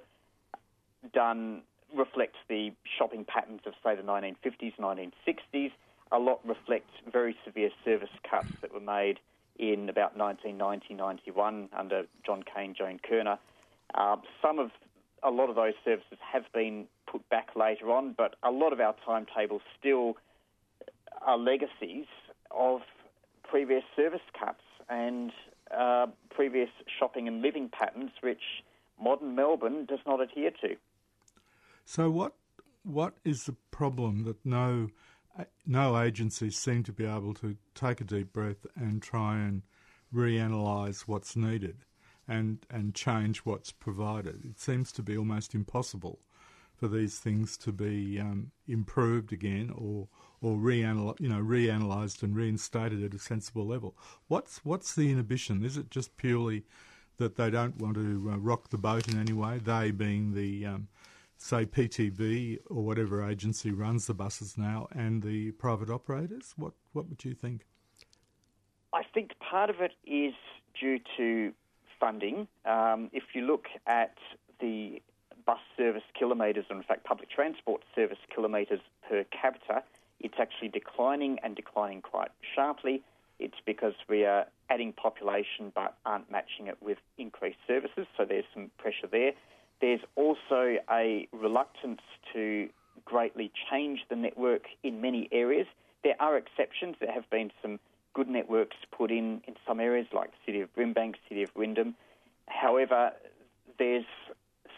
done 1.14 1.62
reflect 1.96 2.36
the 2.50 2.72
shopping 2.98 3.26
patterns 3.26 3.62
of 3.66 3.74
say 3.84 3.96
the 3.96 4.02
1950s, 4.02 4.74
1960s, 4.80 5.72
a 6.12 6.20
lot 6.20 6.40
reflect 6.46 6.90
very 7.12 7.36
severe 7.46 7.70
service 7.84 8.10
cuts 8.30 8.50
that 8.62 8.74
were 8.74 8.80
made 8.80 9.20
in 9.58 9.90
about 9.90 10.18
1990-91 10.18 11.70
under 11.76 12.04
John 12.26 12.44
Cain, 12.44 12.76
Joan 12.78 13.00
Kirner. 13.00 13.38
Um, 13.94 14.22
some 14.42 14.60
of 14.60 14.72
a 15.24 15.32
lot 15.32 15.50
of 15.50 15.56
those 15.56 15.74
services 15.84 16.18
have 16.22 16.44
been 16.54 16.86
put 17.08 17.28
back 17.30 17.56
later 17.56 17.92
on, 17.92 18.14
but 18.18 18.36
a 18.44 18.52
lot 18.52 18.74
of 18.74 18.80
our 18.80 18.96
timetables 19.06 19.62
still 19.80 20.18
are 21.22 21.38
legacies 21.38 22.06
of 22.52 22.82
previous 23.50 23.84
service 23.96 24.22
cuts 24.38 24.62
and 24.90 25.32
uh, 25.76 26.08
previous 26.30 26.70
shopping 27.00 27.28
and 27.28 27.42
living 27.42 27.70
patterns, 27.70 28.12
which 28.22 28.42
modern 29.02 29.36
Melbourne 29.36 29.86
does 29.86 30.00
not 30.06 30.22
adhere 30.22 30.52
to. 30.62 30.76
So 31.86 32.10
what 32.10 32.34
what 32.84 33.16
is 33.24 33.46
the 33.46 33.56
problem 33.72 34.24
that 34.26 34.46
no 34.46 34.90
no 35.66 36.00
agencies 36.00 36.58
seem 36.58 36.84
to 36.84 36.94
be 36.94 37.06
able 37.06 37.34
to 37.36 37.58
take 37.74 38.00
a 38.00 38.04
deep 38.04 38.32
breath 38.32 38.66
and 38.76 39.02
try 39.02 39.38
and 39.38 39.64
reanalyze 40.14 41.02
what's 41.02 41.36
needed 41.36 41.78
and 42.28 42.66
and 42.70 42.96
change 42.96 43.40
what's 43.40 43.72
provided? 43.72 44.46
It 44.46 44.60
seems 44.60 44.92
to 44.94 45.04
be 45.04 45.18
almost 45.18 45.54
impossible 45.54 46.20
for 46.76 46.88
these 46.88 47.20
things 47.20 47.58
to 47.58 47.72
be 47.72 48.20
um, 48.20 48.52
improved 48.68 49.32
again 49.32 49.72
or 49.74 50.08
or 50.46 50.58
reanal- 50.58 51.16
you 51.20 51.28
know 51.28 51.42
reanalyzed 51.42 52.22
and 52.22 52.36
reinstated 52.36 53.04
at 53.04 53.16
a 53.16 53.20
sensible 53.20 53.66
level. 53.66 53.96
What's 54.28 54.64
what's 54.64 54.94
the 54.94 55.12
inhibition? 55.12 55.66
Is 55.66 55.76
it 55.76 55.90
just 55.90 56.16
purely 56.18 56.64
that 57.18 57.36
they 57.36 57.50
don't 57.50 57.78
want 57.78 57.96
to 57.96 58.30
uh, 58.32 58.38
rock 58.38 58.70
the 58.70 58.78
boat 58.78 59.08
in 59.08 59.20
any 59.20 59.34
way? 59.34 59.58
They 59.58 59.90
being 59.90 60.36
the 60.36 60.66
um, 60.68 60.88
say 61.38 61.66
PTV 61.66 62.60
or 62.70 62.84
whatever 62.84 63.28
agency 63.28 63.72
runs 63.72 64.06
the 64.06 64.14
buses 64.14 64.56
now, 64.56 64.88
and 64.92 65.24
the 65.24 65.52
private 65.54 65.90
operators. 65.90 66.54
What 66.56 66.74
what 66.94 67.10
would 67.10 67.26
you 67.26 67.34
think? 67.34 67.66
I 68.94 69.02
think 69.02 69.32
part 69.40 69.72
of 69.72 69.82
it 69.82 69.94
is 70.06 70.36
due 70.80 71.00
to 71.18 71.54
funding. 72.00 72.48
Um, 72.66 73.10
if 73.14 73.24
you 73.34 73.42
look 73.42 73.66
at 73.88 74.16
the 74.60 75.02
bus 75.46 75.60
service 75.76 76.04
kilometres, 76.18 76.66
or 76.70 76.78
in 76.78 76.84
fact 76.84 77.04
public 77.04 77.30
transport 77.30 77.82
service 77.96 78.18
kilometres 78.34 78.82
per 79.08 79.24
capita, 79.32 79.84
it's 80.26 80.40
actually 80.40 80.70
declining 80.70 81.38
and 81.44 81.56
declining 81.56 82.02
quite 82.02 82.32
sharply. 82.56 83.04
It's 83.38 83.58
because 83.64 83.94
we 84.10 84.26
are 84.26 84.48
adding 84.72 84.92
population 84.92 85.72
but 85.76 85.96
aren't 86.04 86.32
matching 86.32 86.66
it 86.66 86.78
with 86.82 86.98
increased 87.20 87.60
services, 87.68 88.08
so 88.18 88.26
there's 88.26 88.46
some 88.52 88.72
pressure 88.80 89.06
there. 89.12 89.34
There's 89.82 90.00
also 90.16 90.78
a 90.90 91.28
reluctance 91.32 92.02
to 92.34 92.70
greatly 93.04 93.52
change 93.70 94.00
the 94.10 94.16
network 94.16 94.64
in 94.82 95.00
many 95.00 95.30
areas. 95.32 95.68
There 96.04 96.16
are 96.20 96.38
exceptions. 96.38 96.96
There 97.00 97.12
have 97.12 97.30
been 97.30 97.52
some 97.62 97.80
good 98.16 98.28
networks 98.28 98.78
put 98.92 99.12
in 99.12 99.44
in 99.48 99.56
some 99.68 99.80
areas, 99.80 100.08
like 100.12 100.32
the 100.32 100.38
city 100.48 100.62
of 100.62 100.74
Brimbank, 100.74 101.16
city 101.30 101.44
of 101.44 101.52
Wyndham. 101.56 101.94
However, 102.48 103.12
there 103.78 104.04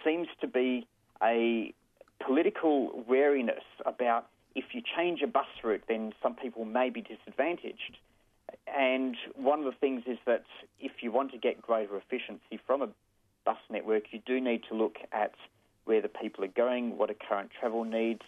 seems 0.03 0.27
to 0.41 0.47
be 0.47 0.87
a 1.23 1.73
political 2.19 3.05
wariness 3.07 3.63
about 3.85 4.27
you 4.77 4.83
change 4.95 5.23
a 5.23 5.27
bus 5.27 5.47
route, 5.63 5.83
then 5.87 6.13
some 6.21 6.35
people 6.35 6.63
may 6.63 6.91
be 6.91 7.01
disadvantaged. 7.01 7.97
And 8.67 9.15
one 9.35 9.59
of 9.59 9.65
the 9.65 9.71
things 9.71 10.03
is 10.05 10.19
that 10.27 10.45
if 10.79 10.91
you 11.01 11.11
want 11.11 11.31
to 11.31 11.39
get 11.39 11.59
greater 11.59 11.97
efficiency 11.97 12.59
from 12.65 12.83
a 12.83 12.89
bus 13.43 13.57
network, 13.71 14.03
you 14.11 14.21
do 14.23 14.39
need 14.39 14.61
to 14.69 14.75
look 14.75 14.97
at 15.11 15.33
where 15.85 15.99
the 15.99 16.09
people 16.09 16.43
are 16.43 16.55
going, 16.55 16.95
what 16.95 17.09
are 17.09 17.15
current 17.15 17.49
travel 17.59 17.85
needs, 17.85 18.21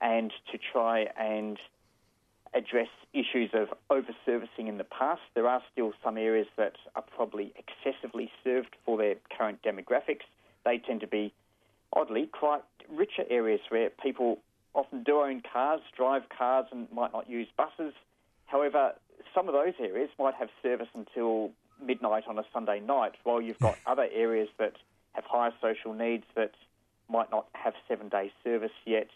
and 0.00 0.32
to 0.52 0.58
try 0.72 1.06
and 1.18 1.58
address 2.54 2.88
issues 3.12 3.50
of 3.52 3.68
over 3.90 4.14
servicing 4.24 4.68
in 4.68 4.78
the 4.78 4.84
past. 4.84 5.22
There 5.34 5.48
are 5.48 5.62
still 5.72 5.92
some 6.04 6.16
areas 6.16 6.46
that 6.56 6.74
are 6.94 7.04
probably 7.16 7.52
excessively 7.56 8.30
served 8.44 8.76
for 8.84 8.96
their 8.96 9.16
current 9.36 9.62
demographics. 9.64 10.26
They 10.64 10.78
tend 10.78 11.00
to 11.00 11.08
be, 11.08 11.34
oddly, 11.92 12.26
quite 12.26 12.62
richer 12.88 13.24
areas 13.28 13.60
where 13.68 13.90
people 13.90 14.38
often 14.78 15.02
do 15.02 15.20
own 15.20 15.42
cars, 15.52 15.80
drive 15.96 16.22
cars, 16.36 16.66
and 16.70 16.90
might 16.92 17.12
not 17.12 17.28
use 17.28 17.48
buses. 17.56 17.92
However, 18.46 18.92
some 19.34 19.48
of 19.48 19.54
those 19.54 19.74
areas 19.80 20.08
might 20.18 20.34
have 20.34 20.48
service 20.62 20.88
until 20.94 21.50
midnight 21.84 22.24
on 22.28 22.38
a 22.38 22.44
Sunday 22.52 22.80
night, 22.80 23.12
while 23.24 23.42
you've 23.42 23.58
got 23.58 23.76
other 23.86 24.06
areas 24.12 24.48
that 24.58 24.74
have 25.12 25.24
higher 25.24 25.52
social 25.60 25.92
needs 25.92 26.24
that 26.36 26.52
might 27.10 27.30
not 27.30 27.46
have 27.54 27.74
seven 27.88 28.08
day 28.08 28.30
service 28.44 28.72
yet, 28.86 29.08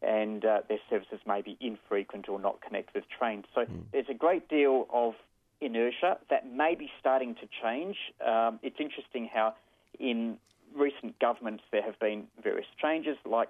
and 0.00 0.44
uh, 0.44 0.60
their 0.68 0.78
services 0.88 1.20
may 1.26 1.42
be 1.42 1.56
infrequent 1.60 2.28
or 2.28 2.40
not 2.40 2.60
connect 2.60 2.94
with 2.94 3.04
trains. 3.16 3.44
So 3.54 3.66
there's 3.92 4.08
a 4.08 4.14
great 4.14 4.48
deal 4.48 4.86
of 4.92 5.14
inertia 5.60 6.18
that 6.30 6.50
may 6.50 6.74
be 6.74 6.90
starting 6.98 7.34
to 7.36 7.48
change. 7.62 7.96
Um, 8.24 8.58
it's 8.62 8.76
interesting 8.78 9.28
how 9.32 9.54
in 9.98 10.38
recent 10.76 11.18
governments 11.18 11.62
there 11.72 11.82
have 11.82 11.98
been 11.98 12.26
various 12.42 12.66
changes, 12.80 13.16
like 13.24 13.48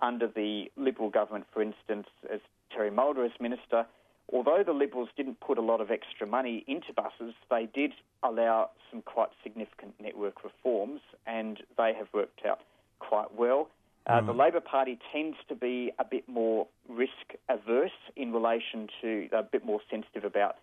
under 0.00 0.26
the 0.26 0.70
Liberal 0.76 1.10
government, 1.10 1.46
for 1.52 1.62
instance, 1.62 2.08
as 2.32 2.40
Terry 2.70 2.90
Mulder 2.90 3.24
as 3.24 3.32
minister, 3.40 3.86
although 4.32 4.62
the 4.64 4.72
Liberals 4.72 5.08
didn't 5.16 5.40
put 5.40 5.58
a 5.58 5.62
lot 5.62 5.80
of 5.80 5.90
extra 5.90 6.26
money 6.26 6.64
into 6.66 6.92
buses, 6.92 7.34
they 7.50 7.68
did 7.72 7.92
allow 8.22 8.70
some 8.90 9.02
quite 9.02 9.30
significant 9.42 9.94
network 10.00 10.44
reforms, 10.44 11.00
and 11.26 11.62
they 11.78 11.92
have 11.94 12.08
worked 12.12 12.44
out 12.44 12.60
quite 12.98 13.34
well. 13.34 13.68
Uh, 14.06 14.20
The 14.20 14.32
Labor 14.32 14.60
Party 14.60 14.98
tends 15.12 15.36
to 15.48 15.54
be 15.54 15.92
a 15.98 16.04
bit 16.04 16.28
more 16.28 16.68
risk 16.88 17.34
averse 17.48 17.90
in 18.14 18.32
relation 18.32 18.88
to, 19.00 19.28
a 19.32 19.42
bit 19.42 19.64
more 19.64 19.80
sensitive 19.90 20.24
about 20.24 20.56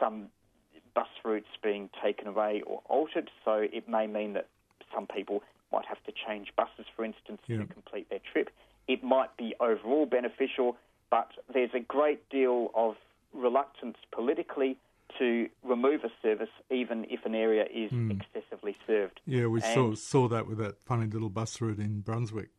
some 0.00 0.28
bus 0.94 1.06
routes 1.24 1.46
being 1.62 1.88
taken 2.02 2.26
away 2.26 2.62
or 2.66 2.82
altered, 2.86 3.30
so 3.44 3.64
it 3.72 3.88
may 3.88 4.06
mean 4.06 4.32
that 4.32 4.48
some 4.92 5.06
people 5.06 5.42
might 5.72 5.86
have 5.86 6.02
to 6.04 6.12
change 6.26 6.52
buses, 6.56 6.86
for 6.96 7.04
instance, 7.04 7.40
Yeah. 7.46 7.58
to 7.58 7.66
complete 7.66 8.08
their 8.10 8.20
trip. 8.32 8.50
It 8.86 9.02
might 9.02 9.36
be 9.36 9.54
overall 9.60 10.06
beneficial, 10.06 10.76
but 11.10 11.30
there's 11.52 11.74
a 11.74 11.80
great 11.80 12.28
deal 12.30 12.70
of 12.74 12.96
reluctance 13.34 13.96
politically 14.10 14.78
to 15.18 15.48
remove 15.62 16.04
a 16.04 16.10
service, 16.22 16.50
even 16.70 17.06
if 17.10 17.24
an 17.24 17.34
area 17.34 17.64
is 17.72 17.90
hmm. 17.90 18.10
excessively 18.10 18.76
served. 18.86 19.20
Yeah, 19.26 19.46
we 19.46 19.60
saw 19.60 19.88
And- 19.88 19.98
saw 19.98 20.28
that 20.28 20.46
with 20.46 20.58
that 20.58 20.78
funny 20.80 21.06
little 21.06 21.30
bus 21.30 21.60
route 21.60 21.78
in 21.78 22.00
Brunswick. 22.00 22.50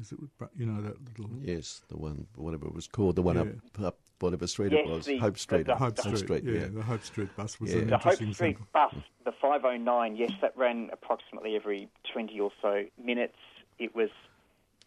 Is 0.00 0.10
it 0.10 0.18
you 0.56 0.64
know 0.64 0.80
that 0.80 0.96
little 1.18 1.36
Yes, 1.42 1.82
the 1.88 1.98
one, 1.98 2.26
whatever 2.36 2.66
it 2.66 2.74
was 2.74 2.86
called, 2.88 3.14
the 3.16 3.22
one 3.22 3.36
Yeah. 3.36 3.42
up, 3.42 3.84
up 3.84 3.98
whatever 4.20 4.46
street 4.46 4.72
Yes, 4.72 4.86
it 4.86 4.90
was, 4.90 5.04
the- 5.06 5.18
Hope 5.18 5.36
Street. 5.38 5.66
the- 5.66 5.76
Hope 5.76 5.96
the- 5.96 6.16
Street? 6.16 6.44
yeah, 6.44 6.52
yeah. 6.60 6.66
the 6.68 6.82
Hope 6.82 7.02
Street 7.02 7.28
bus 7.36 7.60
was 7.60 7.72
Yeah. 7.74 7.80
an 7.82 7.88
The 7.88 7.98
Hope 7.98 8.06
interesting 8.06 8.32
Street 8.34 8.50
example. 8.52 8.66
bus, 8.72 8.94
the 9.24 9.31
509, 9.60 10.16
yes, 10.16 10.32
that 10.40 10.56
ran 10.56 10.88
approximately 10.92 11.56
every 11.56 11.88
20 12.12 12.40
or 12.40 12.50
so 12.62 12.84
minutes. 13.02 13.36
It 13.78 13.94
was 13.94 14.08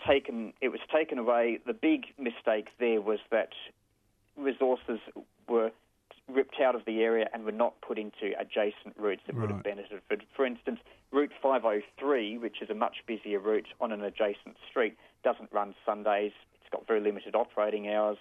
taken. 0.08 0.54
It 0.62 0.70
was 0.70 0.80
taken 0.94 1.20
away. 1.20 1.60
The 1.66 1.74
big 1.74 2.06
mistake 2.18 2.70
there 2.80 3.00
was 3.02 3.20
that 3.32 3.50
resources 4.36 5.00
were 5.48 5.72
ripped 6.28 6.60
out 6.60 6.74
of 6.74 6.84
the 6.86 7.04
area 7.04 7.30
and 7.32 7.46
were 7.46 7.52
not 7.52 7.80
put 7.82 8.00
into 8.00 8.34
adjacent 8.40 8.96
routes 8.98 9.22
that 9.28 9.36
would 9.36 9.50
have 9.52 9.58
Right. 9.64 9.76
benefited. 9.76 10.02
For 10.36 10.46
instance, 10.46 10.80
Route 11.12 11.32
503, 11.42 12.40
which 12.40 12.62
is 12.64 12.70
a 12.72 12.74
much 12.74 13.04
busier 13.06 13.38
route 13.40 13.68
on 13.80 13.92
an 13.92 14.02
adjacent 14.02 14.58
street, 14.68 14.98
doesn't 15.24 15.52
run 15.52 15.76
Sundays. 15.86 16.34
It's 16.60 16.70
got 16.72 16.88
very 16.88 17.00
limited 17.02 17.36
operating 17.36 17.88
hours. 17.88 18.18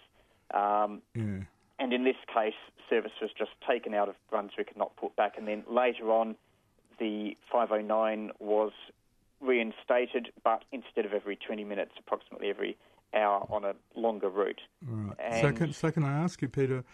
Um, 0.51 1.01
Yeah, 1.15 1.45
and 1.79 1.93
in 1.93 2.05
this 2.05 2.17
case, 2.33 2.55
service 2.89 3.13
was 3.21 3.31
just 3.37 3.51
taken 3.69 3.95
out 3.95 4.09
of 4.09 4.15
Brunswick 4.31 4.69
and 4.69 4.77
not 4.77 4.95
put 4.97 5.15
back. 5.17 5.37
And 5.39 5.49
then 5.49 5.65
later 5.69 6.13
on, 6.13 6.37
the 6.99 7.37
509 7.51 8.31
was 8.39 8.73
reinstated, 9.41 10.29
but 10.43 10.65
instead 10.73 11.05
of 11.05 11.13
every 11.13 11.37
20 11.37 11.65
minutes, 11.65 11.93
approximately 11.99 12.49
every 12.51 12.77
hour 13.15 13.47
on 13.51 13.65
a 13.65 13.75
longer 13.95 14.29
route. 14.29 14.61
right. 14.83 15.17
And- 15.19 15.41
So 15.41 15.53
can, 15.53 15.73
so 15.73 15.91
can 15.91 16.05
I 16.05 16.19
ask 16.23 16.41
you, 16.43 16.49
Peter? 16.49 16.85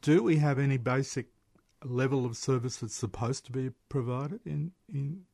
Do 0.00 0.22
we 0.22 0.36
have 0.36 0.58
any 0.58 0.76
basic 0.76 1.26
level 1.84 2.24
of 2.26 2.36
service 2.36 2.76
that's 2.78 2.94
supposed 2.94 3.44
to 3.46 3.52
be 3.52 3.70
provided 3.88 4.40
in 4.44 4.72
in 4.92 5.24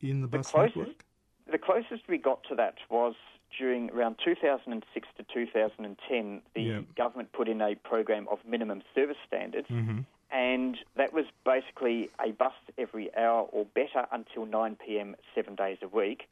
in 0.00 0.20
the 0.20 0.28
bus 0.28 0.50
closest- 0.50 0.76
network? 0.76 1.04
The 1.50 1.58
closest 1.58 2.06
we 2.08 2.18
got 2.18 2.42
to 2.44 2.54
that 2.56 2.76
was 2.90 3.14
during 3.58 3.90
around 3.90 4.16
2006 4.24 5.08
to 5.16 5.22
2010. 5.24 6.42
The 6.54 6.60
Yeah. 6.62 6.80
government 6.96 7.32
put 7.32 7.48
in 7.48 7.60
a 7.60 7.74
program 7.76 8.26
of 8.28 8.38
minimum 8.44 8.82
service 8.94 9.16
standards, 9.26 9.68
Mm-hmm. 9.68 10.00
and 10.30 10.76
that 10.96 11.12
was 11.12 11.26
basically 11.44 12.10
a 12.20 12.32
bus 12.32 12.52
every 12.78 13.14
hour 13.16 13.42
or 13.52 13.64
better 13.66 14.06
until 14.12 14.44
9 14.46 14.76
p.m. 14.76 15.16
seven 15.34 15.54
days 15.54 15.78
a 15.82 15.88
week. 15.88 16.28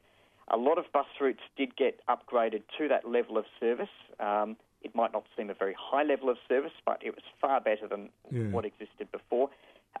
A 0.49 0.57
lot 0.57 0.77
of 0.77 0.91
bus 0.91 1.07
routes 1.19 1.41
did 1.55 1.75
get 1.75 1.99
upgraded 2.07 2.61
to 2.77 2.87
that 2.89 3.07
level 3.07 3.37
of 3.37 3.45
service. 3.59 3.89
Um, 4.19 4.57
it 4.83 4.93
might 4.93 5.11
not 5.11 5.25
seem 5.35 5.49
a 5.49 5.55
very 5.55 5.73
high 5.79 6.03
level 6.03 6.29
of 6.29 6.37
service, 6.47 6.73
but 6.85 7.01
it 7.03 7.15
was 7.15 7.23
far 7.41 7.59
better 7.61 7.87
than 7.87 8.11
Yeah. 8.29 8.49
what 8.51 8.65
existed 8.65 9.11
before. 9.11 9.49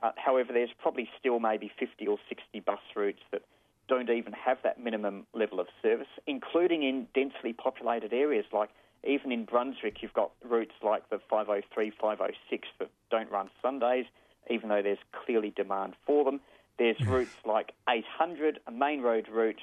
Uh, 0.03 0.11
however, 0.17 0.53
there's 0.53 0.73
probably 0.73 1.09
still 1.17 1.39
maybe 1.39 1.69
50 1.79 2.05
or 2.07 2.19
60 2.29 2.59
bus 2.59 2.79
routes 2.95 3.23
that 3.31 3.41
don't 3.87 4.09
even 4.09 4.33
have 4.33 4.57
that 4.63 4.79
minimum 4.79 5.25
level 5.33 5.59
of 5.59 5.67
service, 5.81 6.07
including 6.27 6.83
in 6.83 7.07
densely 7.13 7.53
populated 7.53 8.13
areas 8.13 8.45
like 8.51 8.69
Even 9.07 9.31
in 9.31 9.45
Brunswick, 9.45 9.97
you've 10.01 10.13
got 10.13 10.31
routes 10.43 10.73
like 10.81 11.07
the 11.11 11.19
503, 11.29 11.91
506 11.91 12.67
that 12.79 12.89
don't 13.11 13.29
run 13.31 13.49
Sundays, 13.61 14.05
even 14.49 14.69
though 14.69 14.81
there's 14.81 14.97
clearly 15.25 15.51
demand 15.55 15.93
for 16.07 16.25
them. 16.25 16.41
There's 16.79 16.97
routes 17.05 17.35
like 17.45 17.73
800, 17.87 18.59
a 18.65 18.71
main 18.71 19.01
road 19.01 19.27
route 19.31 19.61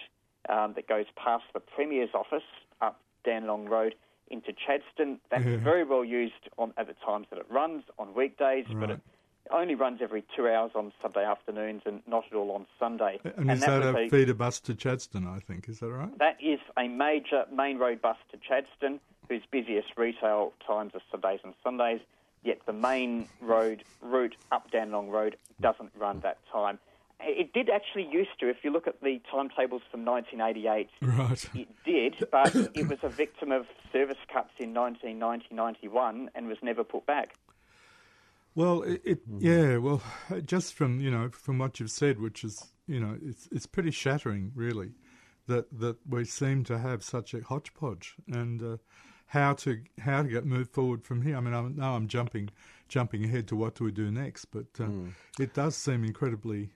um, 0.49 0.75
that 0.77 0.87
goes 0.87 1.07
past 1.17 1.45
the 1.55 1.61
Premier's 1.61 2.11
office 2.15 2.47
up 2.81 3.01
Dandenong 3.25 3.67
Road 3.69 3.95
into 4.31 4.53
Chadstone. 4.53 5.19
That's 5.31 5.45
Yeah. 5.45 5.57
very 5.57 5.85
well 5.85 6.05
used 6.05 6.49
on 6.57 6.73
at 6.77 6.87
the 6.87 6.95
times 7.05 7.27
that 7.31 7.39
it 7.41 7.47
runs 7.51 7.83
on 7.99 8.15
weekdays, 8.15 8.67
but 8.81 8.91
it 8.91 9.01
only 9.53 9.75
runs 9.75 10.01
every 10.03 10.25
two 10.37 10.49
hours 10.49 10.73
on 10.75 10.93
Sunday 11.01 11.25
afternoons 11.25 11.83
and 11.87 12.01
not 12.07 12.25
at 12.31 12.37
all 12.37 12.51
on 12.53 12.67
Sunday. 12.79 13.21
And, 13.37 13.51
is 13.51 13.61
that, 13.61 13.85
was 13.95 14.07
a 14.07 14.09
feeder 14.09 14.35
bus 14.35 14.61
to 14.61 14.75
Chadstone, 14.75 15.27
I 15.27 15.39
think? 15.41 15.69
Is 15.69 15.81
that 15.81 15.89
right? 15.91 16.17
that 16.19 16.37
is 16.43 16.61
a 16.79 16.89
major 16.89 17.45
main 17.55 17.79
road 17.79 18.01
bus 18.03 18.17
to 18.31 18.39
Chadstone, 18.39 18.99
whose 19.29 19.43
busiest 19.51 19.89
retail 19.97 20.53
times 20.67 20.93
are 20.95 21.01
Sundays 21.11 21.41
and 21.45 21.55
Sundays. 21.63 22.01
Yet 22.45 22.59
the 22.67 22.73
main 22.73 23.29
road 23.41 23.85
route 24.01 24.35
up 24.51 24.71
Dandenong 24.73 25.09
Road 25.11 25.37
doesn't 25.61 25.93
run 25.97 26.21
that 26.21 26.39
time. 26.53 26.79
It 27.25 27.53
did 27.53 27.71
actually 27.71 28.09
used 28.11 28.31
to. 28.41 28.49
If 28.51 28.65
you 28.65 28.73
look 28.73 28.89
at 28.89 29.01
the 29.01 29.21
timetables 29.31 29.83
from 29.93 30.05
1988, 30.05 30.89
Right. 31.03 31.49
it 31.55 31.69
did, 31.85 32.27
but 32.33 32.53
it 32.75 32.89
was 32.89 32.99
a 33.05 33.09
victim 33.09 33.53
of 33.53 33.67
service 33.93 34.17
cuts 34.33 34.51
in 34.59 34.75
1990-91 34.75 36.29
and 36.35 36.49
was 36.49 36.59
never 36.63 36.83
put 36.85 37.07
back. 37.07 37.35
Well, 38.55 38.83
it, 38.83 39.01
it 39.05 39.19
Hmm. 39.27 39.39
yeah. 39.41 39.77
Well, 39.79 40.03
just 40.45 40.75
from 40.75 41.01
you 41.01 41.11
know 41.11 41.31
from 41.31 41.59
what 41.59 41.81
you've 41.81 41.91
said, 41.91 42.19
which 42.21 42.45
is 42.45 42.73
you 42.87 43.01
know 43.01 43.17
it's 43.23 43.49
it's 43.53 43.67
pretty 43.67 43.91
shattering, 43.91 44.53
really, 44.55 44.93
that 45.47 45.67
that 45.79 45.97
we 46.09 46.25
seem 46.25 46.65
to 46.65 46.79
have 46.79 47.03
such 47.03 47.35
a 47.35 47.43
hodgepodge 47.43 48.15
and 48.29 48.63
uh, 48.63 48.77
how 49.27 49.55
to 49.55 49.81
how 50.01 50.23
to 50.23 50.29
get 50.29 50.45
move 50.45 50.69
forward 50.69 51.03
from 51.05 51.23
here. 51.23 51.37
I 51.37 51.41
mean, 51.41 51.55
I 51.55 51.63
know 51.63 51.95
I'm 51.95 52.09
jumping 52.09 52.51
jumping 52.89 53.25
ahead 53.25 53.49
to 53.49 53.57
what 53.57 53.75
do 53.77 53.85
we 53.85 53.93
do 53.93 54.11
next, 54.11 54.47
but 54.47 54.67
uh, 54.81 54.85
Hmm. 54.87 55.09
it 55.41 55.55
does 55.55 55.75
seem 55.77 56.05
incredibly 56.05 56.71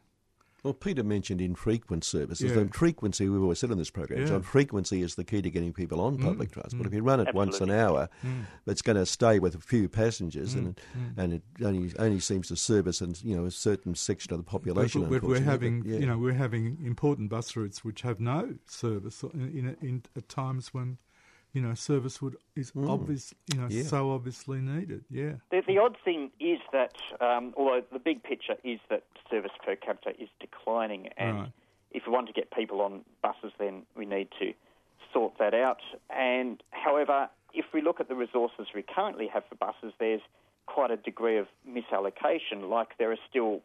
Well, 0.66 0.74
Peter 0.74 1.04
mentioned 1.04 1.40
infrequent 1.40 2.02
services. 2.02 2.50
Yeah. 2.50 2.64
The 2.64 2.68
frequency, 2.70 3.28
we've 3.28 3.40
always 3.40 3.60
said 3.60 3.70
on 3.70 3.78
this 3.78 3.88
program, 3.88 4.22
Yeah. 4.22 4.26
John, 4.26 4.42
frequency 4.42 5.00
is 5.00 5.14
the 5.14 5.22
key 5.22 5.40
to 5.40 5.48
getting 5.48 5.72
people 5.72 6.00
on 6.00 6.18
mm. 6.18 6.24
public 6.24 6.50
transport. 6.50 6.82
Mm. 6.82 6.86
If 6.86 6.92
you 6.92 7.02
run 7.04 7.20
it 7.20 7.32
once 7.32 7.60
an 7.60 7.70
Absolutely. 7.70 7.80
hour, 7.80 8.08
mm. 8.24 8.44
it's 8.66 8.82
going 8.82 8.96
to 8.96 9.06
stay 9.06 9.38
with 9.38 9.54
a 9.54 9.60
few 9.60 9.88
passengers, 9.88 10.54
and 10.54 10.80
and 11.16 11.34
it 11.34 11.42
only 11.64 11.92
only 12.00 12.18
seems 12.18 12.48
to 12.48 12.56
service 12.56 13.00
and 13.00 13.22
you 13.22 13.36
know 13.36 13.44
a 13.44 13.50
certain 13.52 13.94
section 13.94 14.32
of 14.32 14.40
the 14.40 14.44
population. 14.44 15.02
But, 15.02 15.20
but 15.20 15.22
we're 15.22 15.40
having, 15.40 15.82
But, 15.82 15.90
yeah. 15.90 15.98
you 15.98 16.06
know, 16.06 16.18
we're 16.18 16.32
having 16.32 16.78
important 16.84 17.30
bus 17.30 17.54
routes 17.54 17.84
which 17.84 18.02
have 18.02 18.18
no 18.18 18.56
service 18.66 19.22
in, 19.22 19.40
in, 19.40 19.76
in 19.88 20.02
at 20.16 20.28
times 20.28 20.74
when, 20.74 20.98
you 21.57 21.62
know, 21.62 21.72
service 21.72 22.20
would 22.20 22.36
is 22.54 22.70
obvious, 22.76 23.32
you 23.50 23.59
know, 23.59 23.66
Mm. 23.66 23.72
Yeah. 23.72 23.82
so 23.84 24.11
obviously 24.11 24.59
needed. 24.61 25.04
Yeah. 25.11 25.36
The, 25.50 25.62
the 25.66 25.78
odd 25.78 25.96
thing 26.04 26.30
is 26.38 26.61
that, 26.72 26.96
um, 27.20 27.54
although 27.57 27.82
the 27.90 27.98
big 27.98 28.22
picture 28.22 28.57
is 28.62 28.78
that 28.90 29.04
service 29.30 29.52
per 29.64 29.74
capita 29.74 30.11
is 30.22 30.28
declining, 30.38 31.09
and 31.16 31.36
Right. 31.38 31.52
if 31.92 32.07
we 32.07 32.12
want 32.12 32.26
to 32.26 32.34
get 32.34 32.50
people 32.50 32.82
on 32.82 33.07
buses, 33.22 33.52
then 33.59 33.86
we 33.96 34.04
need 34.04 34.28
to 34.38 34.52
sort 35.14 35.38
that 35.38 35.54
out. 35.54 35.80
And 36.11 36.62
however, 36.72 37.30
if 37.54 37.64
we 37.72 37.80
look 37.80 38.00
at 38.00 38.09
the 38.09 38.14
resources 38.14 38.66
we 38.74 38.82
currently 38.82 39.26
have 39.28 39.44
for 39.46 39.54
buses, 39.54 39.94
there's 39.98 40.20
quite 40.66 40.90
a 40.90 40.98
degree 40.98 41.38
of 41.38 41.46
misallocation. 41.66 42.68
Like 42.68 42.98
there 42.98 43.11
are 43.12 43.18
still 43.30 43.62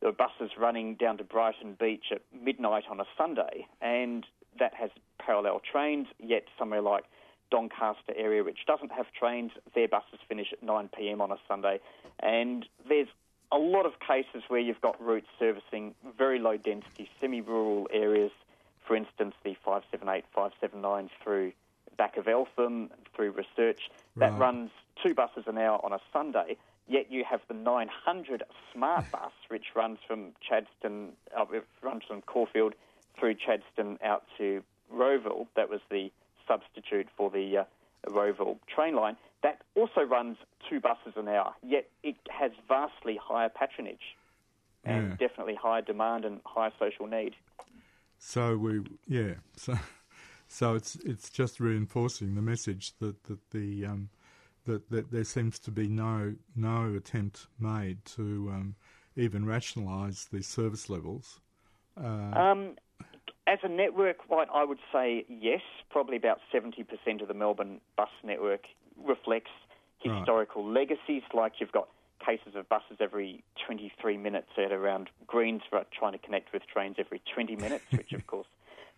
there 0.00 0.08
are 0.08 0.12
buses 0.12 0.56
running 0.56 0.94
down 0.94 1.18
to 1.18 1.24
Brighton 1.24 1.74
Beach 1.78 2.06
at 2.12 2.22
midnight 2.32 2.84
on 2.88 2.98
a 3.00 3.04
Sunday, 3.18 3.66
and 3.82 4.24
that 4.58 4.72
has 4.74 4.90
parallel 5.18 5.60
trains. 5.60 6.06
Yet 6.18 6.44
somewhere 6.58 6.80
like 6.80 7.04
Doncaster 7.50 8.12
area, 8.16 8.42
which 8.44 8.66
doesn't 8.66 8.92
have 8.92 9.06
trains, 9.12 9.52
their 9.74 9.88
buses 9.88 10.18
finish 10.28 10.52
at 10.52 10.62
9 10.62 10.90
p.m. 10.96 11.20
on 11.20 11.30
a 11.30 11.36
Sunday, 11.48 11.80
and 12.20 12.66
there's 12.88 13.08
a 13.52 13.58
lot 13.58 13.86
of 13.86 13.92
cases 14.00 14.42
where 14.48 14.60
you've 14.60 14.80
got 14.80 15.00
routes 15.00 15.28
servicing 15.38 15.94
very 16.18 16.38
low 16.38 16.56
density, 16.56 17.08
semi 17.20 17.40
rural 17.40 17.88
areas. 17.92 18.32
For 18.86 18.94
instance, 18.96 19.34
the 19.44 19.54
578, 19.64 20.24
579 20.34 21.10
through 21.22 21.52
back 21.96 22.16
of 22.16 22.28
Eltham, 22.28 22.90
through 23.14 23.30
research, 23.32 23.90
that 24.16 24.30
Right. 24.32 24.38
runs 24.40 24.70
two 25.02 25.14
buses 25.14 25.44
an 25.46 25.58
hour 25.58 25.80
on 25.84 25.92
a 25.92 26.00
Sunday. 26.12 26.56
Yet 26.88 27.10
you 27.10 27.24
have 27.24 27.40
the 27.48 27.54
900 27.54 28.42
smart 28.72 29.10
bus, 29.12 29.32
which 29.48 29.74
runs 29.74 29.98
from 30.06 30.32
Chadstone, 30.48 31.12
uh, 31.36 31.46
runs 31.82 32.04
from 32.06 32.22
Caulfield 32.22 32.74
through 33.18 33.34
Chadstone 33.34 33.98
out 34.02 34.24
to 34.38 34.62
Rowville. 34.92 35.46
That 35.56 35.68
was 35.68 35.80
the 35.90 36.12
substitute 36.46 37.08
for 37.16 37.30
the 37.30 37.58
uh, 37.58 37.64
Rowville 38.10 38.58
train 38.74 38.94
line. 38.96 39.16
That 39.42 39.62
also 39.74 40.02
runs 40.02 40.36
two 40.68 40.80
buses 40.80 41.14
an 41.16 41.28
hour. 41.28 41.54
Yet 41.62 41.88
it 42.02 42.16
has 42.30 42.50
vastly 42.68 43.18
higher 43.22 43.48
patronage 43.48 44.16
and 44.84 45.10
Yeah. 45.10 45.16
definitely 45.28 45.54
higher 45.54 45.82
demand 45.82 46.24
and 46.24 46.40
higher 46.44 46.72
social 46.78 47.06
need. 47.06 47.34
So 48.18 48.56
we, 48.56 48.82
yeah. 49.06 49.34
So, 49.56 49.74
so 50.48 50.74
it's 50.74 50.96
it's 50.96 51.28
just 51.30 51.60
reinforcing 51.60 52.34
the 52.34 52.42
message 52.42 52.96
that 52.98 53.24
that 53.24 53.50
the 53.50 53.84
um, 53.86 54.08
that 54.64 54.88
that 54.90 55.10
there 55.10 55.24
seems 55.24 55.58
to 55.60 55.70
be 55.70 55.88
no 55.88 56.34
no 56.54 56.94
attempt 56.96 57.46
made 57.58 58.04
to 58.16 58.50
um, 58.52 58.74
even 59.16 59.44
rationalise 59.46 60.26
the 60.32 60.42
service 60.42 60.88
levels. 60.88 61.40
Uh, 61.96 62.38
Um, 62.38 62.76
as 63.46 63.58
a 63.62 63.68
network, 63.68 64.16
right, 64.30 64.48
I 64.52 64.64
would 64.64 64.78
say 64.92 65.24
yes. 65.28 65.60
Probably 65.90 66.16
about 66.16 66.40
70% 66.52 67.22
of 67.22 67.28
the 67.28 67.34
Melbourne 67.34 67.80
bus 67.96 68.08
network 68.24 68.62
reflects 69.02 69.50
Right. 70.04 70.18
historical 70.18 70.64
legacies, 70.64 71.22
like 71.34 71.54
you've 71.58 71.72
got 71.72 71.88
cases 72.24 72.54
of 72.54 72.68
buses 72.68 72.98
every 73.00 73.42
23 73.66 74.16
minutes 74.16 74.48
at 74.56 74.72
around 74.72 75.10
Greensborough 75.26 75.86
trying 75.98 76.12
to 76.12 76.18
connect 76.18 76.52
with 76.52 76.62
trains 76.72 76.96
every 76.98 77.20
20 77.34 77.56
minutes, 77.56 77.84
which 77.92 78.12
of 78.12 78.26
course 78.26 78.46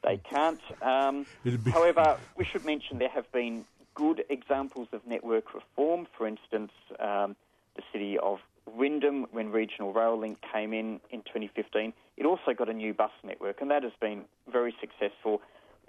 they 0.04 0.16
can't. 0.30 0.60
Um, 0.82 1.26
be- 1.44 1.70
however, 1.70 2.18
we 2.36 2.44
should 2.44 2.64
mention 2.64 2.98
there 2.98 3.08
have 3.08 3.30
been 3.32 3.64
good 3.94 4.24
examples 4.28 4.88
of 4.92 5.06
network 5.06 5.54
reform. 5.54 6.06
For 6.16 6.26
instance, 6.26 6.72
um, 7.00 7.36
the 7.76 7.82
city 7.92 8.18
of 8.18 8.38
Wyndham, 8.68 9.26
when 9.32 9.50
Regional 9.50 9.92
Rail 9.92 10.18
Link 10.18 10.38
came 10.52 10.72
in 10.72 11.00
in 11.10 11.20
2015, 11.22 11.92
it 12.16 12.26
also 12.26 12.52
got 12.56 12.68
a 12.68 12.72
new 12.72 12.92
bus 12.92 13.10
network, 13.24 13.60
and 13.60 13.70
that 13.70 13.82
has 13.82 13.92
been 14.00 14.24
very 14.50 14.74
successful. 14.80 15.40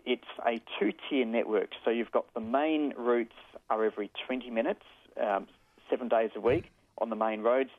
It's 0.05 0.23
a 0.45 0.61
two-tier 0.79 1.25
network, 1.25 1.69
so 1.83 1.91
you've 1.91 2.11
got 2.11 2.25
the 2.33 2.39
main 2.39 2.93
routes 2.97 3.35
are 3.69 3.83
every 3.83 4.09
20 4.25 4.49
minutes, 4.49 4.83
um, 5.21 5.47
seven 5.89 6.07
days 6.07 6.31
a 6.35 6.39
week 6.39 6.71
on 6.99 7.09
the 7.09 7.15
main 7.15 7.41
roads, 7.41 7.69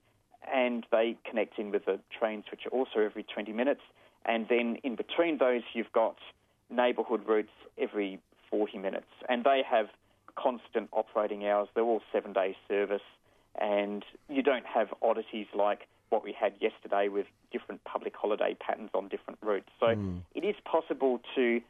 and 0.52 0.86
they 0.90 1.16
connect 1.28 1.58
in 1.58 1.70
with 1.70 1.84
the 1.84 2.00
trains, 2.18 2.44
which 2.50 2.66
are 2.66 2.70
also 2.70 3.00
every 3.00 3.22
20 3.22 3.52
minutes. 3.52 3.82
And 4.24 4.46
then 4.48 4.76
in 4.82 4.96
between 4.96 5.38
those, 5.38 5.62
you've 5.72 5.92
got 5.92 6.16
neighbourhood 6.70 7.26
routes 7.26 7.50
every 7.78 8.20
40 8.50 8.78
minutes, 8.78 9.06
and 9.28 9.44
they 9.44 9.62
have 9.68 9.88
constant 10.36 10.88
operating 10.92 11.46
hours. 11.46 11.68
They're 11.74 11.84
all 11.84 12.02
seven-day 12.12 12.56
service, 12.68 13.02
and 13.58 14.04
you 14.28 14.42
don't 14.42 14.66
have 14.66 14.88
oddities 15.02 15.46
like 15.54 15.86
what 16.10 16.24
we 16.24 16.32
had 16.32 16.52
yesterday 16.60 17.08
with 17.08 17.26
different 17.52 17.82
public 17.84 18.14
holiday 18.16 18.56
patterns 18.58 18.90
on 18.94 19.08
different 19.08 19.38
routes. 19.42 19.68
So 19.78 19.88
it 20.34 20.44
is 20.44 20.56
possible 20.64 21.20
to 21.36 21.60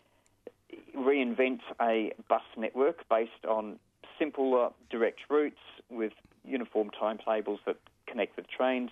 reinvent 0.97 1.61
a 1.81 2.13
bus 2.29 2.43
network 2.57 3.09
based 3.09 3.45
on 3.49 3.79
simple, 4.19 4.55
uh, 4.55 4.71
direct 4.91 5.21
routes 5.29 5.59
with 5.91 6.13
uniform 6.45 6.91
timetables 6.91 7.61
that 7.67 7.77
connect 8.07 8.37
with 8.37 8.47
trains. 8.49 8.91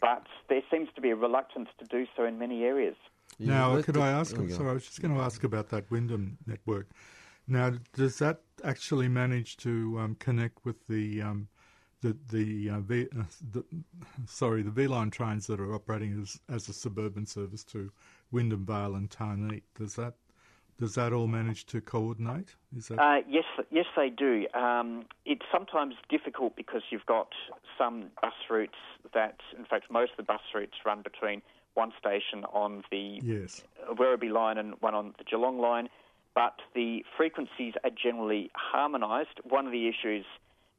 But 0.00 0.26
there 0.48 0.62
seems 0.70 0.88
to 0.94 1.00
be 1.00 1.10
a 1.10 1.16
reluctance 1.16 1.68
to 1.78 1.84
do 1.84 2.06
so 2.16 2.24
in 2.24 2.38
many 2.38 2.64
areas. 2.64 2.96
Yeah, 3.38 3.54
now, 3.54 3.82
could 3.82 3.96
I 3.96 4.10
ask? 4.10 4.34
there 4.34 4.42
we 4.42 4.48
go. 4.48 4.56
Sorry, 4.56 4.70
I 4.70 4.72
was 4.72 4.86
just 4.86 5.02
going 5.02 5.14
to 5.14 5.20
ask 5.20 5.44
about 5.44 5.68
that 5.70 5.90
Wyndham 5.90 6.38
network. 6.46 6.88
Now, 7.46 7.72
does 7.94 8.18
that 8.18 8.40
actually 8.62 9.08
manage 9.08 9.56
to 9.58 9.98
um, 9.98 10.16
connect 10.18 10.64
with 10.64 10.86
the 10.86 11.22
um, 11.22 11.48
the 12.00 12.16
the, 12.30 12.70
uh, 12.70 12.80
v, 12.80 13.06
uh, 13.18 13.24
the 13.52 13.64
sorry 14.26 14.62
the 14.62 14.70
V 14.70 14.86
line 14.86 15.10
trains 15.10 15.46
that 15.46 15.60
are 15.60 15.74
operating 15.74 16.20
as 16.20 16.40
as 16.48 16.68
a 16.68 16.72
suburban 16.72 17.26
service 17.26 17.64
to 17.64 17.90
Wyndham 18.30 18.64
Vale 18.64 18.94
and 18.94 19.10
Tarneit? 19.10 19.62
Does 19.76 19.94
that 19.94 20.14
does 20.78 20.94
that 20.94 21.12
all 21.12 21.26
manage 21.26 21.66
to 21.66 21.80
coordinate? 21.80 22.54
Is 22.76 22.88
that 22.88 23.00
Uh, 23.00 23.22
yes, 23.28 23.44
yes, 23.70 23.86
they 23.96 24.10
do. 24.10 24.46
Um, 24.54 25.06
it's 25.24 25.44
sometimes 25.50 25.96
difficult 26.08 26.54
because 26.54 26.82
you've 26.90 27.06
got 27.06 27.32
some 27.76 28.10
bus 28.22 28.32
routes 28.48 28.78
that, 29.12 29.40
in 29.56 29.64
fact, 29.64 29.90
most 29.90 30.12
of 30.12 30.18
the 30.18 30.22
bus 30.22 30.40
routes 30.54 30.76
run 30.86 31.02
between 31.02 31.42
one 31.74 31.92
station 31.98 32.44
on 32.52 32.84
the 32.92 33.20
yes? 33.22 33.64
Werribee 33.90 34.30
line 34.30 34.56
and 34.56 34.74
one 34.80 34.94
on 34.94 35.14
the 35.18 35.24
Geelong 35.24 35.58
line, 35.58 35.88
but 36.34 36.60
the 36.74 37.04
frequencies 37.16 37.74
are 37.82 37.90
generally 37.90 38.50
harmonised. 38.54 39.40
One 39.42 39.66
of 39.66 39.72
the 39.72 39.88
issues 39.88 40.24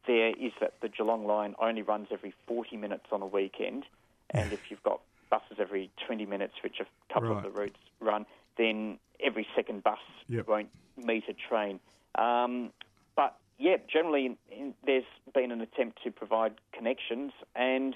there 0.10 0.30
is 0.32 0.51
that 0.60 0.74
the 0.82 0.89
Geelong 0.89 1.28
line 1.28 1.53
only 1.62 1.84
runs 1.84 2.07
every 2.12 2.34
40 2.47 2.78
minutes 2.78 3.05
on 3.12 3.22
a 3.22 3.28
weekend, 3.28 3.86
and 4.34 4.51
if 4.51 4.60
you've 4.70 4.82
got 4.82 5.01
buses 5.30 5.57
every 5.60 5.91
20 6.07 6.26
minutes, 6.26 6.55
which 6.64 6.78
a 6.80 7.14
couple 7.14 7.30
Right. 7.30 7.45
of 7.45 7.53
the 7.53 7.60
routes 7.60 7.78
run, 7.99 8.26
then 8.57 8.97
every 9.20 9.45
second 9.55 9.84
bus 9.84 9.99
Yep. 10.28 10.47
won't 10.47 10.70
meet 10.97 11.30
a 11.30 11.34
train. 11.34 11.80
Um, 12.16 12.74
but 13.16 13.38
yeah, 13.60 13.78
generally 13.88 14.36
in, 14.49 14.74
there's 14.84 15.05
been 15.36 15.51
an 15.51 15.62
attempt 15.62 16.01
to 16.05 16.12
provide 16.12 16.55
connections, 16.72 17.32
and 17.55 17.95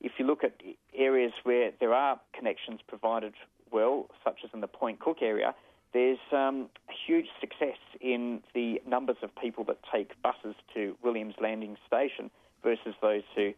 if 0.00 0.18
you 0.18 0.26
look 0.26 0.42
at 0.42 0.60
areas 0.92 1.32
where 1.44 1.70
there 1.78 1.94
are 1.94 2.18
connections 2.32 2.80
provided 2.88 3.34
well, 3.70 4.08
such 4.24 4.40
as 4.42 4.50
in 4.52 4.60
the 4.60 4.66
Point 4.66 4.98
Cook 4.98 5.18
area, 5.22 5.54
there's 5.94 6.18
um, 6.32 6.68
huge 7.06 7.26
success 7.40 7.78
in 8.00 8.42
the 8.54 8.82
numbers 8.86 9.16
of 9.22 9.30
people 9.40 9.64
that 9.64 9.78
take 9.90 10.10
buses 10.22 10.54
to 10.74 10.96
Williams 11.02 11.36
Landing 11.40 11.76
Station 11.86 12.30
versus 12.62 12.94
those 13.00 13.22
who 13.34 13.52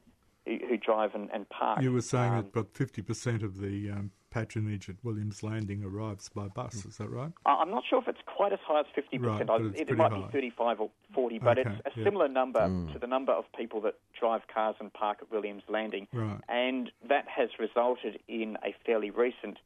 who, 0.45 0.59
who 0.68 0.76
drive 0.76 1.12
and, 1.16 1.28
and 1.34 1.49
park. 1.49 1.82
You 1.82 1.93
were 1.93 2.01
saying 2.01 2.32
Um, 2.32 2.37
that 2.37 2.61
about 2.61 2.72
50% 2.72 3.43
of 3.43 3.59
the 3.61 3.91
um, 3.91 4.12
patronage 4.30 4.89
at 4.89 4.95
Williams 5.03 5.43
Landing 5.43 5.82
arrives 5.82 6.28
by 6.28 6.47
bus, 6.47 6.84
is 6.84 6.99
that 6.99 7.09
right? 7.11 7.32
I- 7.47 7.55
I'm 7.55 7.70
not 7.72 7.82
sure 7.91 7.99
if 8.01 8.07
it's 8.07 8.20
quite 8.26 8.53
as 8.53 8.61
high 8.64 8.78
as 8.78 8.87
50%. 8.95 9.26
Right, 9.26 9.41
I- 9.41 9.45
but 9.45 9.61
it, 9.74 9.97
might 9.97 10.12
high. 10.12 10.18
be 10.20 10.30
35 10.30 10.80
or 10.82 10.91
40, 11.12 11.41
but 11.41 11.59
Okay, 11.59 11.68
it's 11.84 11.97
a 11.97 11.99
yeah. 11.99 12.05
similar 12.05 12.28
number 12.28 12.61
to 12.93 12.99
the 13.01 13.09
number 13.09 13.32
of 13.32 13.45
people 13.59 13.80
that 13.80 13.95
drive 14.16 14.43
cars 14.47 14.76
and 14.78 14.93
park 14.93 15.18
at 15.20 15.32
Williams 15.32 15.64
Landing. 15.68 16.07
Right. 16.12 16.39
And 16.49 16.93
that 17.09 17.26
has 17.26 17.49
resulted 17.59 18.20
in 18.28 18.57
a 18.62 18.72
fairly 18.84 19.11
recent 19.11 19.59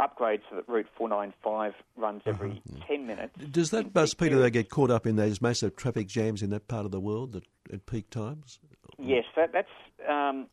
upgrade 0.00 0.40
so 0.48 0.56
that 0.56 0.68
Route 0.68 0.86
495 0.96 1.74
runs 1.96 2.22
Uh-huh. 2.26 2.30
every 2.30 2.62
10 2.86 3.06
minutes. 3.06 3.34
Does 3.50 3.70
that 3.70 3.92
bus, 3.92 4.14
Peter, 4.14 4.38
they 4.38 4.50
get 4.50 4.70
caught 4.70 4.90
up 4.90 5.06
in 5.06 5.16
those 5.16 5.40
massive 5.40 5.76
traffic 5.76 6.06
jams 6.08 6.42
in 6.42 6.50
that 6.50 6.68
part 6.68 6.84
of 6.84 6.90
the 6.90 7.00
world 7.00 7.36
at, 7.36 7.42
at 7.72 7.86
peak 7.86 8.10
times? 8.10 8.58
Yes, 8.98 9.24
that, 9.36 9.52
that's 9.52 9.68
um, 10.08 10.46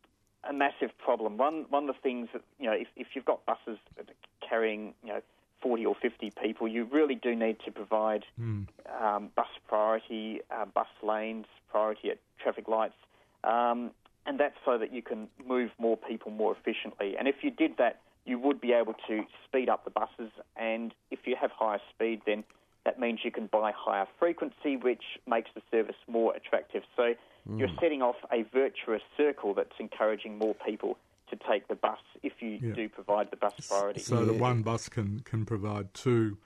a 0.49 0.53
massive 0.53 0.97
problem. 0.97 1.37
One 1.37 1.65
one 1.69 1.89
of 1.89 1.95
the 1.95 2.01
things 2.01 2.29
that 2.33 2.41
you 2.59 2.67
know, 2.67 2.73
if, 2.75 2.87
if 2.95 3.07
you've 3.13 3.25
got 3.25 3.45
buses 3.45 3.77
that 3.95 4.09
are 4.09 4.47
carrying 4.47 4.93
you 5.03 5.09
know 5.09 5.21
forty 5.61 5.85
or 5.85 5.95
fifty 5.95 6.31
people, 6.41 6.67
you 6.67 6.85
really 6.85 7.15
do 7.15 7.35
need 7.35 7.57
to 7.65 7.71
provide 7.71 8.23
um, 8.39 9.29
bus 9.35 9.47
priority, 9.67 10.39
uh, 10.51 10.65
bus 10.65 10.87
lanes, 11.03 11.45
priority 11.69 12.09
at 12.11 12.19
traffic 12.41 12.67
lights, 12.67 12.95
um, 13.43 13.91
and 14.25 14.39
that's 14.39 14.55
so 14.63 14.77
that 14.77 14.93
you 14.93 15.01
can 15.01 15.27
move 15.45 15.71
more 15.77 15.97
people 15.97 16.31
more 16.31 16.55
efficiently. 16.55 17.15
And 17.17 17.27
if 17.27 17.37
you 17.41 17.51
did 17.51 17.77
that, 17.77 17.99
you 18.27 18.37
would 18.37 18.59
be 18.59 18.73
able 18.73 18.93
to 19.07 19.23
speed 19.45 19.69
up 19.69 19.85
the 19.85 19.89
buses. 19.89 20.31
And 20.57 20.93
if 21.09 21.19
you 21.25 21.35
have 21.39 21.51
higher 21.51 21.79
speed, 21.89 22.21
then 22.25 22.43
that 22.85 22.99
means 22.99 23.21
you 23.23 23.31
can 23.31 23.47
buy 23.47 23.71
higher 23.75 24.05
frequency, 24.19 24.75
which 24.75 25.03
makes 25.25 25.49
the 25.55 25.61
service 25.71 25.95
more 26.07 26.35
attractive. 26.35 26.83
So 26.95 27.13
you're 27.57 27.69
setting 27.79 28.01
off 28.01 28.17
a 28.31 28.43
virtuous 28.53 29.01
circle 29.15 29.53
that's 29.53 29.79
encouraging 29.79 30.37
more 30.37 30.53
people 30.53 30.97
to 31.29 31.37
take 31.49 31.69
the 31.69 31.75
bus 31.75 31.99
if 32.23 32.33
you 32.41 32.59
Yeah. 32.61 32.73
do 32.73 32.89
provide 32.89 33.31
the 33.31 33.37
bus 33.37 33.53
priority. 33.69 34.01
So 34.01 34.25
that 34.25 34.33
Yeah. 34.33 34.39
one 34.41 34.61
bus 34.61 34.89
can, 34.89 35.21
can 35.21 35.45
provide 35.45 35.93
two 35.93 36.37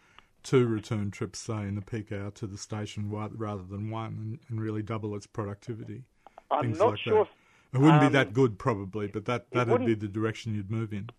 two 0.44 0.66
return 0.68 1.12
trips, 1.12 1.38
say, 1.38 1.68
in 1.68 1.76
the 1.76 1.82
peak 1.82 2.12
hour 2.12 2.32
to 2.32 2.48
the 2.48 2.58
station 2.58 3.12
rather 3.12 3.62
than 3.64 3.92
one 3.92 4.18
and, 4.18 4.40
and 4.50 4.60
really 4.60 4.82
double 4.82 5.16
its 5.16 5.28
productivity. 5.28 6.04
I'm 6.50 6.64
things 6.64 6.80
not 6.80 6.90
like 6.92 7.00
sure. 7.00 7.26
that. 7.26 7.78
It 7.78 7.78
wouldn't 7.78 8.04
um, 8.04 8.10
be 8.10 8.14
that 8.14 8.34
good, 8.34 8.58
probably, 8.58 9.08
but 9.08 9.26
that, 9.26 9.52
that'd 9.52 9.86
be 9.86 9.94
the 9.94 10.08
direction 10.08 10.56
you'd 10.56 10.72
move 10.72 10.92
in. 10.94 11.10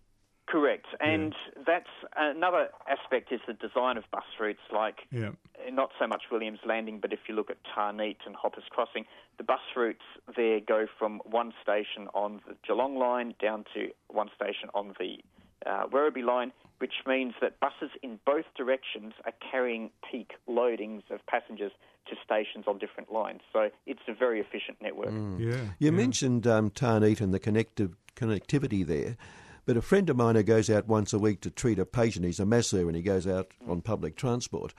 Correct, 0.53 0.85
and 0.99 1.33
that's 1.65 1.89
another 2.15 2.69
aspect 2.87 3.31
is 3.31 3.39
the 3.47 3.53
design 3.53 3.97
of 3.97 4.03
bus 4.11 4.23
routes. 4.39 4.59
Like 4.71 5.07
Yeah. 5.09 5.31
not 5.71 5.89
so 5.97 6.05
much 6.05 6.25
Williams 6.29 6.59
Landing, 6.63 6.99
but 6.99 7.11
if 7.11 7.21
you 7.27 7.33
look 7.33 7.49
at 7.49 7.57
Tarneit 7.63 8.17
and 8.27 8.35
Hoppers 8.35 8.65
Crossing, 8.69 9.07
the 9.39 9.43
bus 9.43 9.61
routes 9.75 10.05
there 10.35 10.59
go 10.59 10.85
from 10.99 11.21
one 11.25 11.55
station 11.59 12.07
on 12.13 12.39
the 12.47 12.55
Geelong 12.67 12.97
line 12.97 13.33
down 13.41 13.65
to 13.73 13.91
one 14.09 14.29
station 14.35 14.69
on 14.75 14.93
the 14.99 15.17
uh, 15.65 15.87
Werribee 15.87 16.23
line, 16.23 16.51
which 16.77 17.01
means 17.07 17.33
that 17.41 17.59
buses 17.59 17.89
in 18.03 18.19
both 18.23 18.45
directions 18.55 19.13
are 19.25 19.33
carrying 19.51 19.89
peak 20.11 20.33
loadings 20.47 21.01
of 21.09 21.25
passengers 21.25 21.71
to 22.05 22.15
stations 22.23 22.65
on 22.67 22.77
different 22.77 23.11
lines. 23.11 23.41
So 23.51 23.71
it's 23.87 24.07
a 24.07 24.13
very 24.13 24.39
efficient 24.39 24.79
network. 24.83 25.13
Yeah. 25.39 25.73
You 25.79 25.89
yeah. 25.89 25.89
mentioned 25.89 26.45
um, 26.45 26.69
Tarneit 26.69 27.21
and 27.21 27.33
the 27.33 27.39
connective, 27.39 27.95
connectivity 28.15 28.85
there, 28.85 29.17
but 29.65 29.77
a 29.77 29.81
friend 29.81 30.09
of 30.09 30.17
mine 30.17 30.35
who 30.35 30.43
goes 30.43 30.69
out 30.69 30.87
once 30.87 31.13
a 31.13 31.19
week 31.19 31.41
to 31.41 31.49
treat 31.49 31.79
a 31.79 31.85
patient, 31.85 32.25
he's 32.25 32.39
a 32.39 32.45
masseur 32.45 32.87
and 32.87 32.95
he 32.95 33.01
goes 33.01 33.27
out 33.27 33.47
on 33.67 33.81
public 33.81 34.15
transport, 34.15 34.73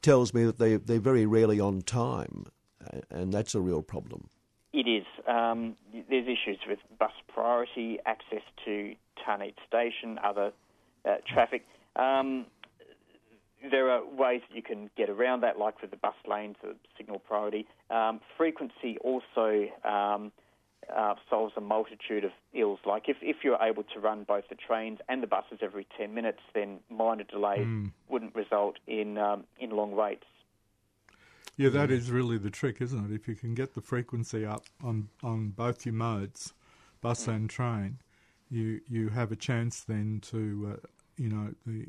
tells 0.00 0.32
me 0.32 0.44
that 0.44 0.58
they, 0.58 0.76
they're 0.76 0.98
very 0.98 1.26
rarely 1.26 1.60
on 1.60 1.82
time, 1.82 2.46
and 3.10 3.32
that's 3.32 3.54
a 3.54 3.60
real 3.60 3.82
problem. 3.82 4.28
It 4.72 4.88
is. 4.88 5.04
Um, 5.28 5.76
there's 6.08 6.26
issues 6.26 6.58
with 6.66 6.78
bus 6.98 7.12
priority, 7.32 7.98
access 8.06 8.42
to 8.64 8.94
Tarneit 9.18 9.54
Station, 9.68 10.18
other 10.24 10.52
uh, 11.04 11.16
traffic. 11.26 11.66
Um, 11.96 12.46
there 13.70 13.90
are 13.90 14.04
ways 14.04 14.40
that 14.48 14.56
you 14.56 14.62
can 14.62 14.90
get 14.96 15.08
around 15.10 15.42
that, 15.42 15.58
like 15.58 15.80
with 15.82 15.90
the 15.90 15.96
bus 15.96 16.14
lanes, 16.28 16.56
the 16.62 16.74
signal 16.96 17.18
priority. 17.18 17.66
Um, 17.90 18.20
frequency 18.36 18.96
also 19.02 19.66
um, 19.84 20.32
uh, 20.94 21.14
solves 21.28 21.54
a 21.56 21.60
multitude 21.60 22.24
of 22.24 22.32
ills. 22.54 22.80
Like 22.84 23.08
if, 23.08 23.16
if 23.20 23.36
you're 23.42 23.60
able 23.60 23.84
to 23.94 24.00
run 24.00 24.24
both 24.24 24.48
the 24.48 24.54
trains 24.54 24.98
and 25.08 25.22
the 25.22 25.26
buses 25.26 25.58
every 25.62 25.86
10 25.98 26.14
minutes, 26.14 26.40
then 26.54 26.80
minor 26.90 27.24
delays 27.24 27.66
wouldn't 28.08 28.34
result 28.34 28.76
in, 28.86 29.18
um, 29.18 29.44
in 29.58 29.70
long 29.70 29.92
waits. 29.92 30.26
Yeah, 31.56 31.68
that 31.70 31.90
is 31.90 32.10
really 32.10 32.38
the 32.38 32.50
trick, 32.50 32.80
isn't 32.80 33.12
it? 33.12 33.14
If 33.14 33.28
you 33.28 33.34
can 33.34 33.54
get 33.54 33.74
the 33.74 33.82
frequency 33.82 34.46
up 34.46 34.64
on, 34.82 35.08
on 35.22 35.50
both 35.50 35.84
your 35.84 35.94
modes, 35.94 36.54
bus 37.02 37.28
and 37.28 37.50
train, 37.50 37.98
you 38.50 38.80
you 38.88 39.08
have 39.08 39.32
a 39.32 39.36
chance 39.36 39.80
then 39.80 40.20
to, 40.30 40.74
uh, 40.74 40.86
you 41.16 41.28
know, 41.28 41.54
the 41.66 41.86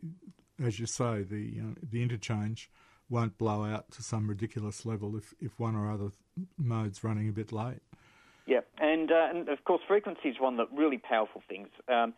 as 0.66 0.80
you 0.80 0.86
say, 0.86 1.24
the 1.24 1.60
uh, 1.62 1.76
the 1.92 2.02
interchange 2.02 2.70
won't 3.10 3.38
blow 3.38 3.64
out 3.64 3.92
to 3.92 4.02
some 4.02 4.28
ridiculous 4.28 4.86
level 4.86 5.16
if, 5.16 5.34
if 5.40 5.60
one 5.60 5.76
or 5.76 5.92
other 5.92 6.10
mode's 6.58 7.04
running 7.04 7.30
a 7.30 7.32
bit 7.32 7.52
late. 7.52 7.82
Yeah, 8.46 8.60
and, 8.80 9.12
uh, 9.12 9.28
and 9.30 9.50
of 9.50 9.64
course, 9.64 9.82
frequency 9.88 10.30
is 10.30 10.40
one 10.40 10.60
of 10.60 10.70
the 10.70 10.76
really 10.76 10.98
powerful 10.98 11.42
things. 11.48 11.70
Um, 11.88 12.14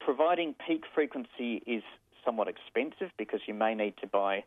providing 0.00 0.54
peak 0.66 0.84
frequency 0.94 1.62
is 1.66 1.82
somewhat 2.24 2.48
expensive 2.48 3.10
because 3.18 3.40
you 3.46 3.54
may 3.54 3.74
need 3.74 3.94
to 4.00 4.06
buy 4.06 4.44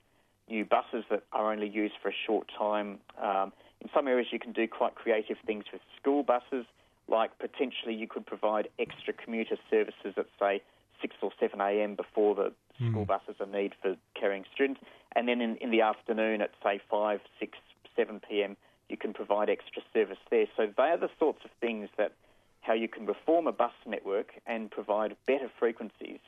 new 0.50 0.66
buses 0.66 1.06
that 1.10 1.24
are 1.32 1.52
only 1.52 1.70
used 1.70 1.94
for 2.02 2.10
a 2.10 2.16
short 2.26 2.50
time. 2.58 3.00
Um, 3.22 3.54
in 3.82 3.90
some 3.94 4.08
areas, 4.08 4.28
you 4.32 4.40
can 4.40 4.52
do 4.52 4.68
quite 4.68 4.96
creative 4.96 5.38
things 5.46 5.66
with 5.72 5.82
school 6.02 6.24
buses, 6.24 6.66
like 7.08 7.38
potentially 7.40 7.94
you 7.96 8.08
could 8.08 8.26
provide 8.26 8.68
extra 8.80 9.14
commuter 9.14 9.58
services 9.70 10.14
at, 10.18 10.26
say, 10.40 10.62
6 11.02 11.16
or 11.22 11.32
7 11.40 11.62
a.m. 11.62 11.96
before 11.96 12.36
the 12.36 12.52
school 12.90 13.06
buses 13.06 13.36
are 13.40 13.46
needed 13.46 13.74
for 13.82 13.96
carrying 14.20 14.44
students. 14.54 14.82
And 15.16 15.28
then 15.28 15.42
in, 15.42 15.56
in 15.58 15.72
the 15.72 15.82
afternoon 15.82 16.42
at, 16.42 16.52
say, 16.64 16.82
5, 16.90 17.20
6, 17.40 17.58
7 17.96 18.22
p.m., 18.30 18.58
you 18.90 18.98
can 18.98 19.14
provide 19.14 19.50
extra 19.50 19.82
service 19.94 20.18
there. 20.30 20.46
So 20.58 20.68
they 20.76 20.84
are 20.84 20.98
the 20.98 21.10
sorts 21.20 21.40
of 21.46 21.52
things 21.62 21.90
that 21.98 22.14
how 22.62 22.74
you 22.74 22.88
can 22.88 23.06
reform 23.06 23.48
a 23.48 23.52
bus 23.52 23.72
network 23.86 24.34
and 24.46 24.70
provide 24.70 25.16
better 25.26 25.50
frequencies 25.60 26.20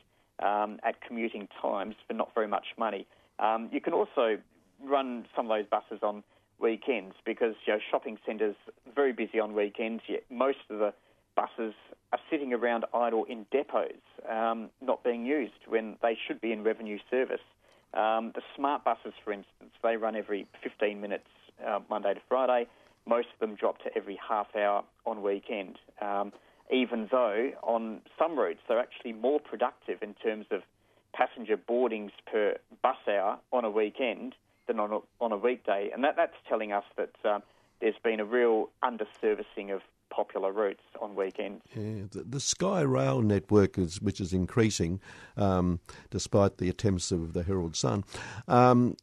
um, 0.42 0.78
at 0.82 1.00
commuting 1.06 1.48
times 1.60 1.94
for 2.06 2.14
not 2.14 2.34
very 2.34 2.48
much 2.48 2.66
money. 2.78 3.06
Um, 3.38 3.68
you 3.72 3.80
can 3.80 3.92
also 3.92 4.38
run 4.82 5.26
some 5.36 5.50
of 5.50 5.56
those 5.56 5.66
buses 5.66 6.02
on 6.02 6.22
weekends 6.58 7.14
because 7.26 7.54
you 7.66 7.74
know 7.74 7.80
shopping 7.90 8.18
centres 8.24 8.56
very 8.94 9.12
busy 9.12 9.40
on 9.40 9.54
weekends. 9.54 10.02
Yet 10.08 10.24
most 10.30 10.58
of 10.70 10.78
the 10.78 10.94
buses 11.34 11.74
are 12.12 12.18
sitting 12.30 12.52
around 12.52 12.84
idle 12.94 13.24
in 13.24 13.46
depots, 13.52 14.02
um, 14.30 14.70
not 14.80 15.02
being 15.02 15.24
used 15.24 15.52
when 15.66 15.96
they 16.02 16.16
should 16.26 16.40
be 16.40 16.52
in 16.52 16.62
revenue 16.62 16.98
service. 17.10 17.40
Um, 17.94 18.32
the 18.34 18.42
smart 18.56 18.84
buses, 18.84 19.12
for 19.22 19.32
instance, 19.32 19.72
they 19.82 19.96
run 19.96 20.16
every 20.16 20.46
15 20.62 21.00
minutes 21.00 21.26
uh, 21.66 21.80
Monday 21.88 22.14
to 22.14 22.20
Friday. 22.28 22.66
Most 23.06 23.28
of 23.34 23.40
them 23.40 23.56
drop 23.56 23.82
to 23.82 23.90
every 23.96 24.18
half 24.28 24.54
hour 24.54 24.84
on 25.06 25.22
weekend. 25.22 25.78
Um, 26.00 26.32
even 26.72 27.08
though 27.10 27.50
on 27.62 28.00
some 28.18 28.38
routes 28.38 28.60
they're 28.68 28.80
actually 28.80 29.12
more 29.12 29.40
productive 29.40 30.02
in 30.02 30.14
terms 30.14 30.46
of 30.50 30.62
passenger 31.12 31.56
boardings 31.56 32.12
per 32.30 32.56
bus 32.82 32.96
hour 33.06 33.38
on 33.52 33.64
a 33.64 33.70
weekend 33.70 34.34
than 34.66 34.80
on 34.80 34.92
a, 34.92 34.98
on 35.20 35.32
a 35.32 35.36
weekday, 35.36 35.90
and 35.92 36.04
that, 36.04 36.16
that's 36.16 36.36
telling 36.48 36.72
us 36.72 36.84
that 36.96 37.10
um, 37.24 37.42
there's 37.80 37.98
been 38.02 38.20
a 38.20 38.24
real 38.24 38.70
underservicing 38.82 39.74
of 39.74 39.82
popular 40.12 40.52
routes 40.52 40.82
on 41.00 41.14
weekends. 41.16 41.62
Yeah, 41.74 42.04
the, 42.10 42.24
the 42.24 42.40
Sky 42.40 42.82
Rail 42.82 43.22
network, 43.22 43.78
is, 43.78 44.00
which 44.00 44.20
is 44.20 44.32
increasing 44.32 45.00
um, 45.36 45.80
despite 46.10 46.58
the 46.58 46.68
attempts 46.68 47.10
of 47.10 47.32
the 47.32 47.42
Herald 47.42 47.74
Sun, 47.74 48.04
um, 48.46 48.96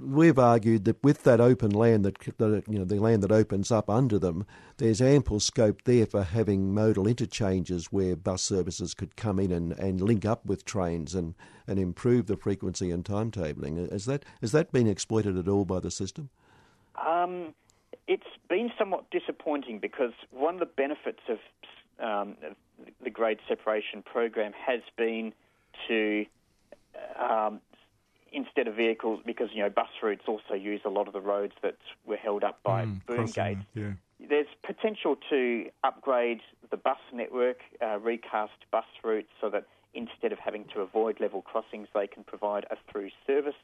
we've 0.00 0.38
argued 0.38 0.84
that 0.84 1.02
with 1.02 1.24
that 1.24 1.40
open 1.40 1.70
land 1.70 2.04
that, 2.04 2.18
that 2.38 2.62
you 2.68 2.78
know 2.78 2.84
the 2.84 3.00
land 3.00 3.22
that 3.24 3.32
opens 3.32 3.72
up 3.72 3.90
under 3.90 4.18
them, 4.18 4.46
there's 4.76 5.02
ample 5.02 5.40
scope 5.40 5.82
there 5.84 6.06
for 6.06 6.22
having 6.22 6.72
modal 6.72 7.08
interchanges 7.08 7.86
where 7.86 8.14
bus 8.14 8.42
services 8.42 8.94
could 8.94 9.16
come 9.16 9.40
in 9.40 9.50
and, 9.50 9.72
and 9.72 10.00
link 10.00 10.24
up 10.24 10.46
with 10.46 10.64
trains 10.64 11.14
and, 11.14 11.34
and 11.66 11.80
improve 11.80 12.26
the 12.26 12.36
frequency 12.36 12.90
and 12.92 13.04
timetabling. 13.04 13.90
Has 13.90 14.04
that 14.04 14.24
has 14.40 14.52
that 14.52 14.70
been 14.70 14.86
exploited 14.86 15.36
at 15.36 15.48
all 15.48 15.64
by 15.64 15.80
the 15.80 15.90
system? 15.90 16.30
Um, 17.04 17.54
it's 18.08 18.26
been 18.48 18.72
somewhat 18.78 19.10
disappointing 19.10 19.78
because 19.78 20.12
one 20.30 20.54
of 20.54 20.60
the 20.60 20.66
benefits 20.66 21.20
of 21.28 21.38
um, 22.02 22.36
the 23.04 23.10
grade 23.10 23.38
separation 23.46 24.02
program 24.02 24.52
has 24.66 24.80
been 24.96 25.32
to 25.86 26.24
um, 27.20 27.60
instead 28.32 28.66
of 28.66 28.74
vehicles, 28.74 29.20
because 29.24 29.50
you 29.52 29.62
know 29.62 29.70
bus 29.70 29.88
routes 30.02 30.24
also 30.26 30.54
use 30.54 30.80
a 30.84 30.88
lot 30.88 31.06
of 31.06 31.12
the 31.12 31.20
roads 31.20 31.52
that 31.62 31.76
were 32.06 32.16
held 32.16 32.42
up 32.42 32.62
by 32.62 32.84
Mm, 32.84 33.06
boom 33.06 33.26
gates. 33.26 33.60
Yeah. 33.74 33.92
There's 34.28 34.46
potential 34.64 35.16
to 35.30 35.70
upgrade 35.84 36.40
the 36.70 36.76
bus 36.76 36.98
network, 37.12 37.58
uh, 37.80 37.98
recast 37.98 38.52
bus 38.70 38.84
routes 39.04 39.28
so 39.40 39.48
that 39.50 39.66
instead 39.94 40.32
of 40.32 40.38
having 40.38 40.64
to 40.74 40.80
avoid 40.80 41.20
level 41.20 41.42
crossings, 41.42 41.88
they 41.94 42.06
can 42.06 42.24
provide 42.24 42.64
a 42.70 42.76
through 42.90 43.10
service. 43.26 43.54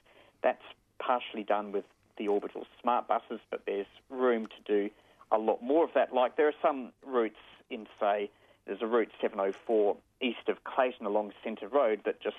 That's 0.42 0.62
partially 0.98 1.44
done 1.44 1.72
with 1.72 1.84
the 2.16 2.28
orbital 2.28 2.66
smart 2.80 3.08
buses, 3.08 3.40
but 3.50 3.62
there's 3.66 3.86
room 4.10 4.46
to 4.46 4.62
do 4.66 4.90
a 5.30 5.38
lot 5.38 5.62
more 5.62 5.84
of 5.84 5.90
that. 5.94 6.14
Like 6.14 6.36
there 6.36 6.48
are 6.48 6.54
some 6.62 6.92
routes 7.04 7.36
in, 7.70 7.86
say, 8.00 8.30
there's 8.66 8.82
a 8.82 8.86
route 8.86 9.10
704 9.20 9.96
east 10.20 10.48
of 10.48 10.64
Clayton 10.64 11.06
along 11.06 11.32
Centre 11.42 11.68
Road 11.68 12.00
that 12.04 12.20
just 12.20 12.36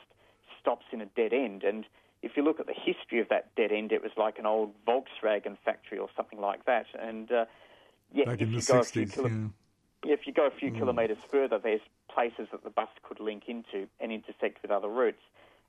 stops 0.59 0.86
in 0.91 1.01
a 1.01 1.05
dead 1.05 1.34
end. 1.34 1.63
And 1.63 1.86
if 2.23 2.32
you 2.36 2.43
look 2.43 2.59
at 2.59 2.65
the 2.65 2.73
history 2.73 3.19
of 3.19 3.30
that 3.30 3.53
dead 3.55 3.71
end, 3.71 3.91
it 3.91 4.01
was 4.01 4.11
like 4.17 4.39
an 4.39 4.45
old 4.45 4.73
Volkswagen 4.88 5.57
factory 5.63 5.99
or 5.99 6.09
something 6.15 6.39
like 6.39 6.65
that. 6.65 6.88
And 6.99 7.32
uh, 7.32 7.45
yeah, 8.11 8.32
if 8.32 8.41
you 8.49 8.61
go 8.61 8.80
a 8.80 8.84
few 8.84 9.05
60s, 9.05 9.13
kilo- 9.13 9.51
yeah. 10.03 10.13
if 10.13 10.26
you 10.26 10.34
go 10.34 10.47
a 10.47 10.51
few 10.51 10.71
kilometres 10.71 11.19
further, 11.30 11.59
there's 11.59 11.82
places 12.11 12.47
that 12.51 12.63
the 12.63 12.69
bus 12.69 12.89
could 13.03 13.19
link 13.19 13.43
into 13.47 13.88
and 13.99 14.11
intersect 14.11 14.61
with 14.61 14.71
other 14.71 14.88
routes. 14.88 15.21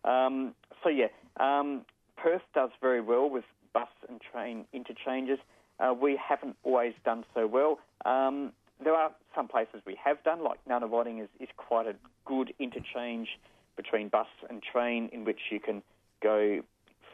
Um, 0.05 0.55
so 0.83 0.89
yeah, 0.89 1.09
um, 1.39 1.85
Perth 2.17 2.43
does 2.55 2.71
very 2.81 3.01
well 3.01 3.29
with 3.29 3.45
bus 3.77 3.89
and 4.09 4.21
train 4.33 4.65
interchanges. 4.73 5.39
Uh, 5.79 5.93
we 5.93 6.19
haven't 6.29 6.57
always 6.63 6.95
done 7.05 7.25
so 7.35 7.47
well. 7.47 7.79
Um, 8.07 8.53
there 8.83 8.95
are 8.95 9.11
some 9.35 9.49
places 9.49 9.81
we 9.87 9.97
have 10.03 10.23
done, 10.25 10.43
like 10.43 10.59
Nunawading 10.69 11.23
is, 11.23 11.29
is 11.41 11.49
quite 11.57 11.87
a 11.87 11.95
good 12.25 12.55
interchange 12.59 13.29
between 13.77 14.09
bus 14.09 14.27
and 14.49 14.63
train, 14.63 15.11
in 15.13 15.25
which 15.25 15.41
you 15.51 15.61
can 15.61 15.83
go 16.23 16.61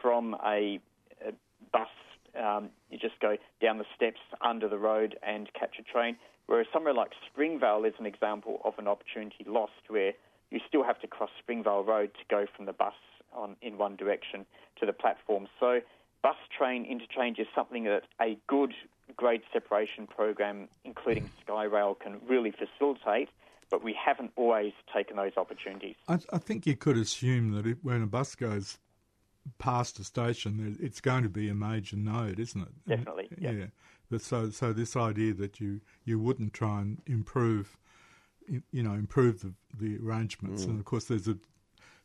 from 0.01 0.37
a, 0.47 0.79
a 1.27 1.33
bus, 1.73 1.89
um, 2.41 2.71
you 2.91 2.99
just 2.99 3.19
go 3.21 3.37
down 3.61 3.79
the 3.79 3.85
steps 3.97 4.21
under 4.41 4.69
the 4.69 4.79
road 4.79 5.17
and 5.27 5.49
catch 5.59 5.77
a 5.81 5.83
train. 5.83 6.17
Whereas 6.47 6.67
somewhere 6.73 6.95
like 6.95 7.11
Springvale 7.27 7.85
is 7.85 7.95
an 7.99 8.07
example 8.07 8.61
of 8.65 8.75
an 8.79 8.87
opportunity 8.87 9.45
lost, 9.47 9.73
where 9.89 10.13
you 10.51 10.61
still 10.69 10.85
have 10.85 11.01
to 11.01 11.07
cross 11.07 11.31
Springvale 11.39 11.85
Road 11.85 12.11
to 12.15 12.25
go 12.29 12.47
from 12.55 12.67
the 12.67 12.73
bus 12.73 12.95
on 13.35 13.57
in 13.63 13.79
one 13.79 13.97
direction 13.97 14.45
to 14.79 14.87
the 14.87 14.93
platform. 14.93 15.49
So 15.59 15.81
bus 16.23 16.37
train 16.57 16.85
interchange 16.85 17.39
is 17.39 17.47
something 17.55 17.85
that 17.85 18.05
a 18.21 18.39
good 18.47 18.73
grade 19.17 19.43
separation 19.53 20.07
program, 20.07 20.69
including 20.85 21.31
SkyRail, 21.47 21.99
can 21.99 22.21
really 22.27 22.53
facilitate. 22.53 23.29
But 23.71 23.83
we 23.83 23.95
haven't 23.95 24.33
always 24.37 24.73
taken 24.95 25.17
those 25.17 25.33
opportunities. 25.39 25.97
I, 26.07 26.19
I 26.31 26.39
think 26.39 26.67
you 26.67 26.77
could 26.77 26.99
assume 26.99 27.53
that 27.53 27.67
it, 27.67 27.79
when 27.83 28.03
a 28.03 28.07
bus 28.07 28.35
goes 28.35 28.79
past 29.59 29.99
a 29.99 30.05
station, 30.05 30.77
it's 30.81 31.01
going 31.01 31.23
to 31.23 31.29
be 31.29 31.49
a 31.49 31.55
major 31.55 31.97
node, 31.97 32.39
isn't 32.39 32.61
it? 32.61 32.69
And- 32.87 32.99
Definitely, 32.99 33.29
yeah. 33.39 33.51
Yeah. 33.51 33.67
But 34.11 34.21
so, 34.21 34.51
so 34.51 34.75
this 34.75 34.95
idea 34.95 35.33
that 35.35 35.59
you, 35.59 35.81
you 36.05 36.19
wouldn't 36.19 36.53
try 36.53 36.83
and 36.83 37.01
improve, 37.07 37.79
you 38.47 38.63
you 38.71 38.83
know, 38.83 38.93
improve 38.93 39.41
the, 39.41 39.55
the 39.81 39.97
arrangements, 40.05 40.67
mm. 40.67 40.69
and 40.69 40.79
of 40.79 40.85
course 40.85 41.07
there's 41.07 41.29
a 41.29 41.39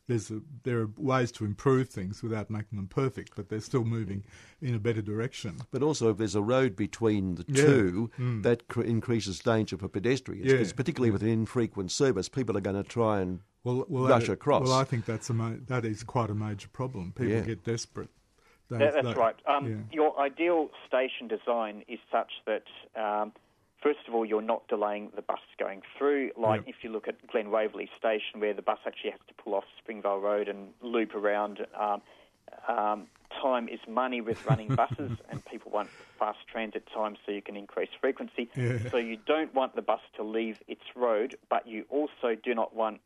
there's 0.08 0.30
a, 0.30 0.40
there 0.64 0.80
are 0.80 0.90
ways 0.96 1.30
to 1.32 1.44
improve 1.44 1.88
things 1.90 2.22
without 2.22 2.50
making 2.50 2.76
them 2.76 2.88
perfect, 2.88 3.36
but 3.36 3.48
they're 3.50 3.60
still 3.60 3.84
moving 3.84 4.24
in 4.60 4.74
a 4.74 4.78
better 4.78 5.02
direction. 5.02 5.58
But 5.70 5.82
also, 5.82 6.10
if 6.10 6.16
there's 6.16 6.34
a 6.34 6.42
road 6.42 6.74
between 6.74 7.36
the 7.36 7.44
Yeah. 7.46 7.62
two, 7.64 8.10
Mm. 8.18 8.42
that 8.42 8.66
cr- 8.68 8.82
increases 8.82 9.38
danger 9.38 9.76
for 9.76 9.86
pedestrians. 9.88 10.46
Yeah. 10.46 10.52
Because 10.54 10.72
particularly 10.72 11.10
with 11.10 11.22
an 11.22 11.28
infrequent 11.28 11.92
service, 11.92 12.28
people 12.28 12.56
are 12.56 12.60
going 12.62 12.82
to 12.82 12.88
try 12.88 13.20
and 13.20 13.40
Well, 13.64 13.84
well, 13.88 14.08
rush 14.08 14.26
that- 14.26 14.32
across. 14.32 14.64
Well, 14.66 14.72
I 14.78 14.84
think 14.84 15.04
that's 15.04 15.28
a 15.30 15.34
ma- 15.34 15.56
that 15.66 15.84
is 15.84 16.02
quite 16.02 16.30
a 16.30 16.34
major 16.34 16.68
problem. 16.68 17.12
People 17.12 17.32
Yeah. 17.34 17.40
get 17.42 17.62
desperate. 17.64 18.08
They- 18.70 18.78
That, 18.78 18.94
that's 18.94 19.08
they- 19.08 19.14
right. 19.14 19.36
Um, 19.46 19.66
yeah. 19.70 19.76
Your 19.92 20.18
ideal 20.20 20.70
station 20.86 21.28
design 21.28 21.84
is 21.86 21.98
such 22.10 22.30
that, 22.46 22.64
um, 22.96 23.32
first 23.82 24.00
of 24.08 24.14
all, 24.14 24.24
you're 24.24 24.42
not 24.42 24.66
delaying 24.68 25.10
the 25.14 25.22
bus 25.22 25.40
going 25.58 25.82
through. 25.96 26.32
Like 26.36 26.60
Yep. 26.66 26.68
if 26.68 26.84
you 26.84 26.90
look 26.90 27.08
at 27.08 27.14
Glen 27.28 27.50
Waverley 27.50 27.88
Station, 27.98 28.40
where 28.40 28.54
the 28.54 28.62
bus 28.62 28.78
actually 28.86 29.10
has 29.10 29.20
to 29.28 29.34
pull 29.34 29.54
off 29.54 29.64
Springvale 29.78 30.20
Road 30.20 30.48
and 30.48 30.72
loop 30.82 31.14
around. 31.14 31.66
Um, 31.78 32.02
um, 32.66 33.06
time 33.42 33.68
is 33.68 33.78
money 33.86 34.20
with 34.20 34.44
running 34.46 34.68
buses, 34.74 35.12
and 35.30 35.44
people 35.44 35.70
want 35.70 35.90
fast 36.18 36.38
transit 36.50 36.84
time 36.92 37.16
so 37.24 37.32
you 37.32 37.42
can 37.42 37.56
increase 37.56 37.90
frequency. 38.00 38.48
Yeah. 38.56 38.78
So 38.90 38.96
you 38.96 39.16
don't 39.26 39.54
want 39.54 39.74
the 39.76 39.82
bus 39.82 40.00
to 40.16 40.22
leave 40.22 40.58
its 40.66 40.82
road, 40.96 41.36
but 41.50 41.66
you 41.66 41.84
also 41.90 42.34
do 42.42 42.54
not 42.54 42.74
want 42.74 43.00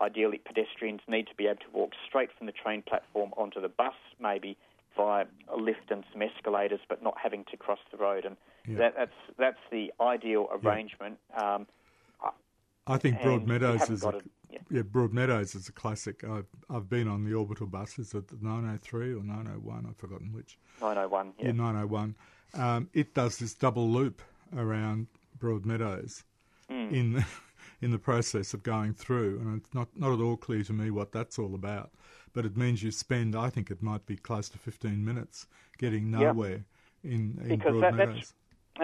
ideally 0.00 0.38
pedestrians 0.44 1.00
need 1.08 1.26
to 1.26 1.34
be 1.34 1.46
able 1.46 1.56
to 1.60 1.70
walk 1.72 1.92
straight 2.06 2.30
from 2.36 2.46
the 2.46 2.52
train 2.52 2.82
platform 2.82 3.32
onto 3.36 3.60
the 3.60 3.68
bus, 3.68 3.94
maybe 4.20 4.56
via 4.96 5.24
a 5.48 5.56
lift 5.56 5.90
and 5.90 6.04
some 6.12 6.22
escalators, 6.22 6.80
but 6.88 7.02
not 7.02 7.16
having 7.22 7.44
to 7.50 7.56
cross 7.56 7.78
the 7.90 7.96
road. 7.96 8.24
And 8.24 8.36
Yeah. 8.68 8.78
that, 8.78 8.94
that's 8.96 9.12
that's 9.38 9.58
the 9.70 9.92
ideal 10.00 10.48
arrangement. 10.52 11.18
Um, 11.36 11.66
I 12.86 12.96
think 12.96 13.18
Broadmeadows 13.20 13.90
is 13.90 14.00
got 14.00 14.14
a, 14.14 14.20
yeah. 14.50 14.58
yeah, 14.70 14.80
Broadmeadows 14.80 15.54
is 15.54 15.68
a 15.68 15.72
classic. 15.72 16.24
I've 16.24 16.46
I've 16.70 16.88
been 16.88 17.06
on 17.06 17.24
the 17.24 17.34
orbital 17.34 17.66
buses 17.66 18.14
at 18.14 18.28
the 18.28 18.36
903 18.40 19.12
or 19.12 19.22
901. 19.22 19.86
I've 19.88 19.96
forgotten 19.96 20.32
which. 20.32 20.58
901. 20.80 21.32
Yeah. 21.38 21.46
Yeah, 21.46 21.52
901. 21.52 22.14
Um, 22.54 22.88
it 22.94 23.12
does 23.14 23.36
this 23.38 23.52
double 23.52 23.88
loop 23.90 24.22
around 24.56 25.06
Broadmeadows 25.38 26.24
Hmm. 26.70 26.94
in 26.94 27.12
the, 27.14 27.26
in 27.82 27.90
the 27.90 27.98
process 27.98 28.54
of 28.54 28.62
going 28.62 28.94
through, 28.94 29.38
and 29.40 29.60
it's 29.60 29.74
not 29.74 29.88
not 29.94 30.12
at 30.12 30.20
all 30.20 30.36
clear 30.38 30.62
to 30.64 30.72
me 30.72 30.90
what 30.90 31.12
that's 31.12 31.38
all 31.38 31.54
about. 31.54 31.90
But 32.32 32.44
it 32.46 32.56
means 32.56 32.82
you 32.82 32.90
spend, 32.90 33.34
I 33.36 33.50
think, 33.50 33.70
it 33.70 33.82
might 33.82 34.06
be 34.06 34.16
close 34.16 34.48
to 34.50 34.58
15 34.58 35.04
minutes 35.04 35.46
getting 35.78 36.10
Yeah. 36.12 36.32
nowhere 36.32 36.64
in, 37.04 37.38
in 37.42 37.48
Because 37.58 37.80
that, 37.80 37.94
Broadmeadows. 37.94 38.14
that's 38.16 38.34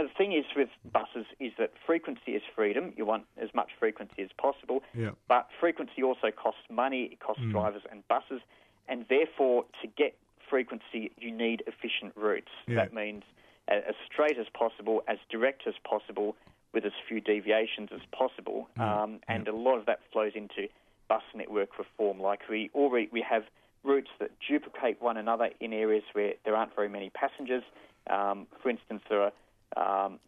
the 0.02 0.08
thing 0.16 0.32
is 0.32 0.44
with 0.56 0.68
buses 0.92 1.26
is 1.40 1.52
that 1.58 1.72
frequency 1.86 2.32
is 2.32 2.42
freedom. 2.54 2.92
You 2.96 3.04
want 3.04 3.24
as 3.40 3.50
much 3.54 3.70
frequency 3.78 4.22
as 4.22 4.30
possible. 4.36 4.82
Yeah. 4.94 5.10
But 5.28 5.48
frequency 5.60 6.02
also 6.02 6.30
costs 6.30 6.62
money. 6.70 7.10
It 7.12 7.20
costs 7.20 7.42
drivers 7.50 7.82
and 7.90 8.06
buses, 8.08 8.40
and 8.88 9.06
therefore 9.08 9.64
to 9.82 9.88
get 9.88 10.16
frequency, 10.48 11.10
you 11.18 11.30
need 11.30 11.62
efficient 11.66 12.12
routes. 12.16 12.50
Yeah. 12.66 12.76
That 12.76 12.92
means 12.92 13.22
as 13.68 13.94
straight 14.12 14.38
as 14.38 14.46
possible, 14.52 15.02
as 15.08 15.18
direct 15.30 15.62
as 15.66 15.74
possible, 15.88 16.36
with 16.72 16.84
as 16.84 16.92
few 17.08 17.20
deviations 17.20 17.90
as 17.94 18.00
possible. 18.12 18.68
Um, 18.78 19.20
and 19.28 19.48
a 19.48 19.54
lot 19.54 19.78
of 19.78 19.86
that 19.86 20.00
flows 20.12 20.32
into 20.34 20.68
bus 21.08 21.22
network 21.34 21.78
reform. 21.78 22.20
Like 22.20 22.40
we 22.48 22.70
already 22.74 23.08
we 23.12 23.24
have 23.28 23.44
routes 23.84 24.10
that 24.18 24.30
duplicate 24.48 25.00
one 25.00 25.16
another 25.16 25.50
in 25.60 25.72
areas 25.72 26.02
where 26.12 26.34
there 26.44 26.56
aren't 26.56 26.74
very 26.74 26.88
many 26.88 27.10
passengers. 27.10 27.62
Um, 28.10 28.46
for 28.62 28.70
instance, 28.70 29.02
there 29.08 29.22
are 29.22 29.32
um, 29.76 30.18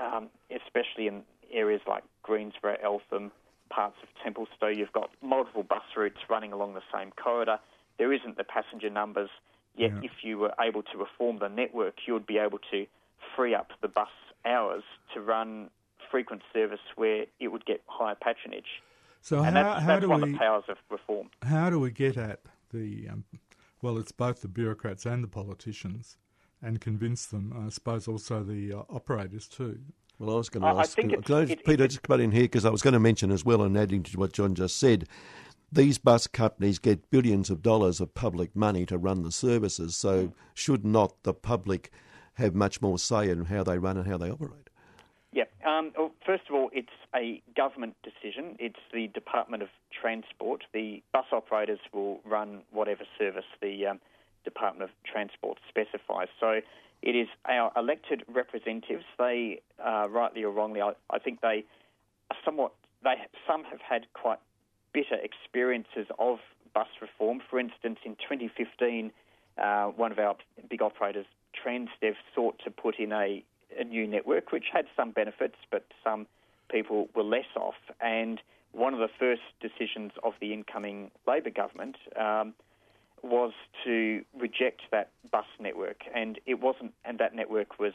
um, 0.00 0.28
especially 0.50 1.06
in 1.06 1.22
areas 1.52 1.80
like 1.86 2.04
Greensborough, 2.22 2.76
Eltham, 2.82 3.30
parts 3.70 3.96
of 4.02 4.08
Templestowe, 4.22 4.76
you've 4.76 4.92
got 4.92 5.10
multiple 5.22 5.62
bus 5.62 5.82
routes 5.96 6.18
running 6.28 6.52
along 6.52 6.74
the 6.74 6.82
same 6.92 7.10
corridor. 7.12 7.58
There 7.98 8.12
isn't 8.12 8.36
the 8.36 8.44
passenger 8.44 8.90
numbers, 8.90 9.30
yet 9.76 9.90
Yeah. 9.92 10.00
if 10.02 10.22
you 10.22 10.38
were 10.38 10.54
able 10.60 10.82
to 10.82 10.98
reform 10.98 11.38
the 11.38 11.48
network, 11.48 11.94
you 12.06 12.12
would 12.12 12.26
be 12.26 12.38
able 12.38 12.58
to 12.70 12.86
free 13.34 13.54
up 13.54 13.72
the 13.80 13.88
bus 13.88 14.08
hours 14.44 14.84
to 15.14 15.20
run 15.20 15.70
frequent 16.10 16.42
service 16.52 16.80
where 16.94 17.26
it 17.40 17.48
would 17.48 17.64
get 17.66 17.82
higher 17.86 18.14
patronage. 18.14 18.82
So 19.20 19.42
and 19.42 19.56
how, 19.56 19.62
that's, 19.62 19.80
how 19.80 19.86
that's 19.88 20.00
do 20.02 20.08
one 20.08 20.20
we 20.22 20.28
of 20.28 20.32
the 20.34 20.38
powers 20.38 20.64
of 20.68 20.76
reform. 20.90 21.30
how 21.42 21.70
do 21.70 21.80
we 21.80 21.90
get 21.90 22.16
at 22.16 22.40
the 22.72 23.08
um, 23.10 23.24
well? 23.82 23.98
It's 23.98 24.12
both 24.12 24.40
the 24.42 24.48
bureaucrats 24.48 25.04
and 25.04 25.24
the 25.24 25.28
politicians, 25.28 26.16
and 26.62 26.80
convince 26.80 27.26
them. 27.26 27.52
I 27.66 27.68
suppose 27.70 28.08
also 28.08 28.42
the 28.42 28.72
uh, 28.72 28.82
operators 28.90 29.46
too. 29.48 29.78
Well, 30.18 30.34
I 30.34 30.38
was 30.38 30.48
going 30.48 30.62
to 30.62 30.68
I 30.68 30.80
ask. 30.80 30.96
think 30.96 31.10
Can, 31.10 31.20
it's- 31.20 31.30
I, 31.50 31.52
it- 31.52 31.64
Peter, 31.64 31.84
it- 31.84 31.88
just 31.88 32.02
come 32.02 32.20
in 32.20 32.32
here 32.32 32.42
because 32.44 32.64
I 32.64 32.70
was 32.70 32.82
going 32.82 32.94
to 32.94 33.00
mention 33.00 33.30
as 33.30 33.44
well, 33.44 33.62
and 33.62 33.76
adding 33.76 34.02
to 34.04 34.18
what 34.18 34.32
John 34.32 34.54
just 34.54 34.78
said, 34.78 35.06
these 35.70 35.98
bus 35.98 36.26
companies 36.26 36.78
get 36.78 37.10
billions 37.10 37.50
of 37.50 37.60
dollars 37.62 38.00
of 38.00 38.14
public 38.14 38.54
money 38.56 38.86
to 38.86 38.96
run 38.96 39.22
the 39.22 39.32
services. 39.32 39.96
So, 39.96 40.32
should 40.54 40.84
not 40.84 41.22
the 41.24 41.34
public 41.34 41.90
have 42.34 42.54
much 42.54 42.80
more 42.80 42.98
say 42.98 43.28
in 43.28 43.46
how 43.46 43.62
they 43.64 43.78
run 43.78 43.96
and 43.96 44.06
how 44.06 44.16
they 44.16 44.30
operate? 44.30 44.70
Yeah. 45.32 45.44
Um, 45.66 45.92
well, 45.98 46.12
first 46.24 46.44
of 46.48 46.54
all, 46.54 46.70
it's 46.72 46.88
a 47.14 47.42
government 47.54 47.96
decision. 48.02 48.56
It's 48.58 48.78
the 48.94 49.08
Department 49.08 49.62
of 49.62 49.68
Transport. 50.00 50.64
The 50.72 51.02
bus 51.12 51.26
operators 51.32 51.80
will 51.92 52.20
run 52.24 52.62
whatever 52.70 53.04
service 53.18 53.44
the 53.60 53.86
um, 53.86 54.00
Department 54.46 54.88
of 54.88 54.90
Transport 55.04 55.58
specifies. 55.68 56.28
So 56.40 56.60
it 57.02 57.14
is 57.14 57.28
our 57.44 57.70
elected 57.76 58.24
representatives. 58.32 59.04
They, 59.18 59.60
uh, 59.84 60.08
rightly 60.08 60.42
or 60.44 60.50
wrongly, 60.50 60.80
I, 60.80 60.92
I 61.10 61.18
think 61.18 61.40
they 61.42 61.64
are 62.30 62.36
somewhat. 62.44 62.72
They 63.04 63.14
some 63.46 63.64
have 63.64 63.80
had 63.80 64.06
quite 64.14 64.38
bitter 64.94 65.16
experiences 65.22 66.06
of 66.18 66.38
bus 66.72 66.88
reform. 67.00 67.40
For 67.50 67.58
instance, 67.60 67.98
in 68.04 68.14
2015, 68.16 69.12
uh, 69.58 69.86
one 69.88 70.12
of 70.12 70.18
our 70.18 70.36
big 70.70 70.82
operators, 70.82 71.26
Transdev, 71.54 72.14
sought 72.34 72.58
to 72.64 72.70
put 72.70 72.98
in 72.98 73.12
a, 73.12 73.44
a 73.78 73.84
new 73.84 74.06
network, 74.06 74.52
which 74.52 74.66
had 74.72 74.86
some 74.96 75.10
benefits, 75.10 75.56
but 75.70 75.84
some 76.02 76.26
people 76.70 77.08
were 77.14 77.22
less 77.22 77.50
off. 77.56 77.74
And 78.00 78.40
one 78.72 78.94
of 78.94 79.00
the 79.00 79.08
first 79.18 79.42
decisions 79.60 80.12
of 80.22 80.34
the 80.40 80.52
incoming 80.52 81.10
Labor 81.26 81.50
government 81.50 81.96
um, 82.18 82.54
was 83.26 83.52
to 83.84 84.24
reject 84.38 84.82
that 84.90 85.10
bus 85.30 85.46
network, 85.60 86.02
and 86.14 86.38
it 86.46 86.60
wasn't, 86.60 86.92
and 87.04 87.18
that 87.18 87.34
network 87.34 87.78
was 87.78 87.92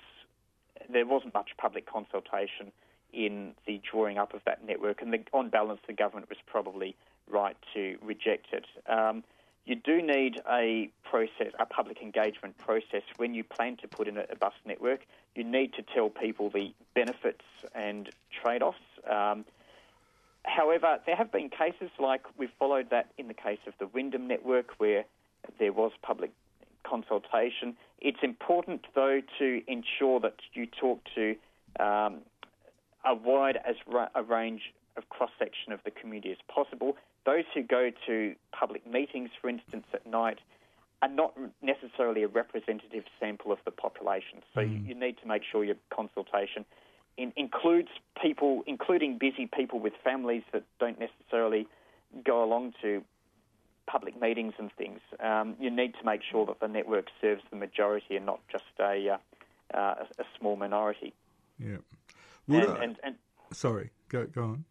there 0.91 1.05
wasn't 1.05 1.33
much 1.33 1.51
public 1.57 1.85
consultation 1.85 2.71
in 3.13 3.53
the 3.67 3.79
drawing 3.89 4.17
up 4.17 4.33
of 4.33 4.41
that 4.45 4.65
network, 4.65 5.01
and 5.01 5.13
the, 5.13 5.19
on 5.33 5.49
balance, 5.49 5.79
the 5.87 5.93
government 5.93 6.29
was 6.29 6.37
probably 6.47 6.95
right 7.29 7.57
to 7.73 7.97
reject 8.01 8.47
it. 8.53 8.65
Um, 8.89 9.23
you 9.65 9.75
do 9.75 10.01
need 10.01 10.41
a 10.49 10.89
process, 11.03 11.53
a 11.59 11.65
public 11.65 12.01
engagement 12.01 12.57
process 12.57 13.03
when 13.17 13.35
you 13.35 13.43
plan 13.43 13.77
to 13.77 13.87
put 13.87 14.07
in 14.07 14.17
a, 14.17 14.25
a 14.31 14.35
bus 14.35 14.53
network. 14.65 15.01
You 15.35 15.43
need 15.43 15.73
to 15.73 15.83
tell 15.83 16.09
people 16.09 16.49
the 16.49 16.73
benefits 16.95 17.45
and 17.75 18.09
trade-offs. 18.41 18.79
Um, 19.09 19.45
However, 20.43 20.99
there 21.05 21.15
have 21.15 21.31
been 21.31 21.49
cases 21.49 21.91
like 21.99 22.23
we've 22.37 22.51
followed 22.57 22.89
that 22.89 23.11
in 23.17 23.27
the 23.27 23.33
case 23.33 23.59
of 23.67 23.73
the 23.79 23.87
Wyndham 23.87 24.27
network 24.27 24.71
where 24.79 25.05
there 25.59 25.73
was 25.73 25.91
public 26.01 26.31
consultation. 26.83 27.75
It's 27.99 28.19
important, 28.23 28.85
though, 28.95 29.21
to 29.39 29.61
ensure 29.67 30.19
that 30.19 30.35
you 30.53 30.65
talk 30.65 31.01
to 31.15 31.35
um, 31.79 32.21
a 33.05 33.15
wide 33.15 33.57
as 33.67 33.75
ra- 33.87 34.09
a 34.15 34.23
range 34.23 34.73
of 34.97 35.09
cross 35.09 35.31
section 35.39 35.71
of 35.71 35.79
the 35.85 35.91
community 35.91 36.31
as 36.31 36.37
possible. 36.53 36.97
Those 37.25 37.45
who 37.53 37.63
go 37.63 37.91
to 38.07 38.35
public 38.51 38.85
meetings, 38.85 39.29
for 39.39 39.49
instance, 39.49 39.85
at 39.93 40.05
night, 40.05 40.39
are 41.01 41.09
not 41.09 41.35
necessarily 41.61 42.23
a 42.23 42.27
representative 42.27 43.03
sample 43.19 43.51
of 43.51 43.59
the 43.65 43.71
population. 43.71 44.41
So 44.53 44.61
you, 44.61 44.79
you 44.85 44.95
need 44.95 45.17
to 45.21 45.27
make 45.27 45.43
sure 45.49 45.63
your 45.63 45.75
consultation 45.89 46.65
in, 47.17 47.33
includes 47.35 47.89
people, 48.21 48.63
including 48.67 49.17
busy 49.17 49.49
people 49.51 49.79
with 49.79 49.93
families 50.03 50.43
that 50.53 50.63
don't 50.79 50.99
necessarily 50.99 51.67
go 52.23 52.43
along 52.43 52.73
to 52.81 53.03
public 53.87 54.19
meetings 54.21 54.53
and 54.57 54.71
things. 54.77 54.99
Um, 55.19 55.55
you 55.59 55.69
need 55.69 55.93
to 55.99 56.05
make 56.05 56.21
sure 56.23 56.45
that 56.45 56.59
the 56.59 56.67
network 56.67 57.07
serves 57.19 57.41
the 57.49 57.55
majority 57.57 58.15
and 58.15 58.25
not 58.25 58.39
just 58.51 58.63
a, 58.79 59.09
uh, 59.73 59.77
uh, 59.77 60.05
a 60.19 60.23
small 60.39 60.55
minority. 60.55 61.13
Yeah. 61.59 61.77
And, 62.47 62.55
I- 62.67 62.83
and, 62.83 62.95
and, 63.03 63.15
sorry, 63.51 63.91
go 64.09 64.25
go 64.25 64.43
on. 64.43 64.65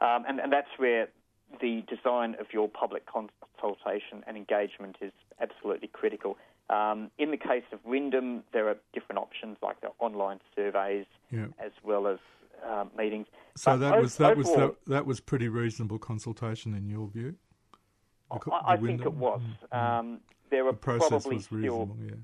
um, 0.00 0.24
and, 0.28 0.40
and 0.40 0.52
that's 0.52 0.68
where 0.78 1.08
the 1.60 1.82
design 1.88 2.36
of 2.40 2.46
your 2.52 2.68
public 2.68 3.04
consultation 3.06 4.24
and 4.26 4.36
engagement 4.36 4.96
is 5.00 5.12
absolutely 5.40 5.88
critical. 5.88 6.36
Um, 6.70 7.10
in 7.18 7.30
the 7.30 7.36
case 7.36 7.64
of 7.72 7.78
Wyndham, 7.84 8.42
there 8.52 8.68
are 8.68 8.76
different 8.94 9.18
options 9.18 9.58
like 9.62 9.80
the 9.82 9.90
online 9.98 10.40
surveys 10.56 11.06
Yeah. 11.30 11.46
as 11.58 11.72
well 11.84 12.06
as 12.06 12.18
um, 12.68 12.90
meetings. 12.96 13.26
So 13.56 13.72
But 13.72 13.76
that 13.90 14.00
was 14.00 14.16
that 14.16 14.36
was 14.36 14.48
overall- 14.48 14.68
that, 14.68 14.90
that 14.90 15.06
was 15.06 15.20
pretty 15.20 15.48
reasonable 15.48 15.98
consultation 15.98 16.74
in 16.74 16.88
your 16.88 17.06
view. 17.08 17.34
The 18.30 18.50
I, 18.52 18.72
I 18.74 18.76
think 18.76 19.02
it 19.02 19.12
was. 19.14 19.40
Um, 19.72 20.20
there 20.50 20.66
are 20.66 20.72
The 20.72 20.78
probably 20.78 21.40
still. 21.40 21.96
Yeah. 22.00 22.14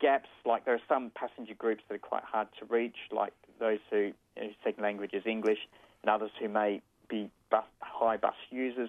gaps. 0.00 0.28
Like 0.44 0.64
there 0.64 0.74
are 0.74 0.80
some 0.88 1.10
passenger 1.14 1.54
groups 1.54 1.82
that 1.88 1.94
are 1.94 1.98
quite 1.98 2.24
hard 2.24 2.48
to 2.58 2.64
reach, 2.66 2.96
like 3.10 3.32
those 3.58 3.78
who 3.90 4.12
whose 4.38 4.54
second 4.64 4.82
language 4.82 5.12
is 5.12 5.24
English, 5.26 5.58
and 6.02 6.10
others 6.10 6.30
who 6.40 6.48
may 6.48 6.80
be 7.08 7.30
bus, 7.50 7.64
high 7.80 8.16
bus 8.16 8.34
users. 8.50 8.88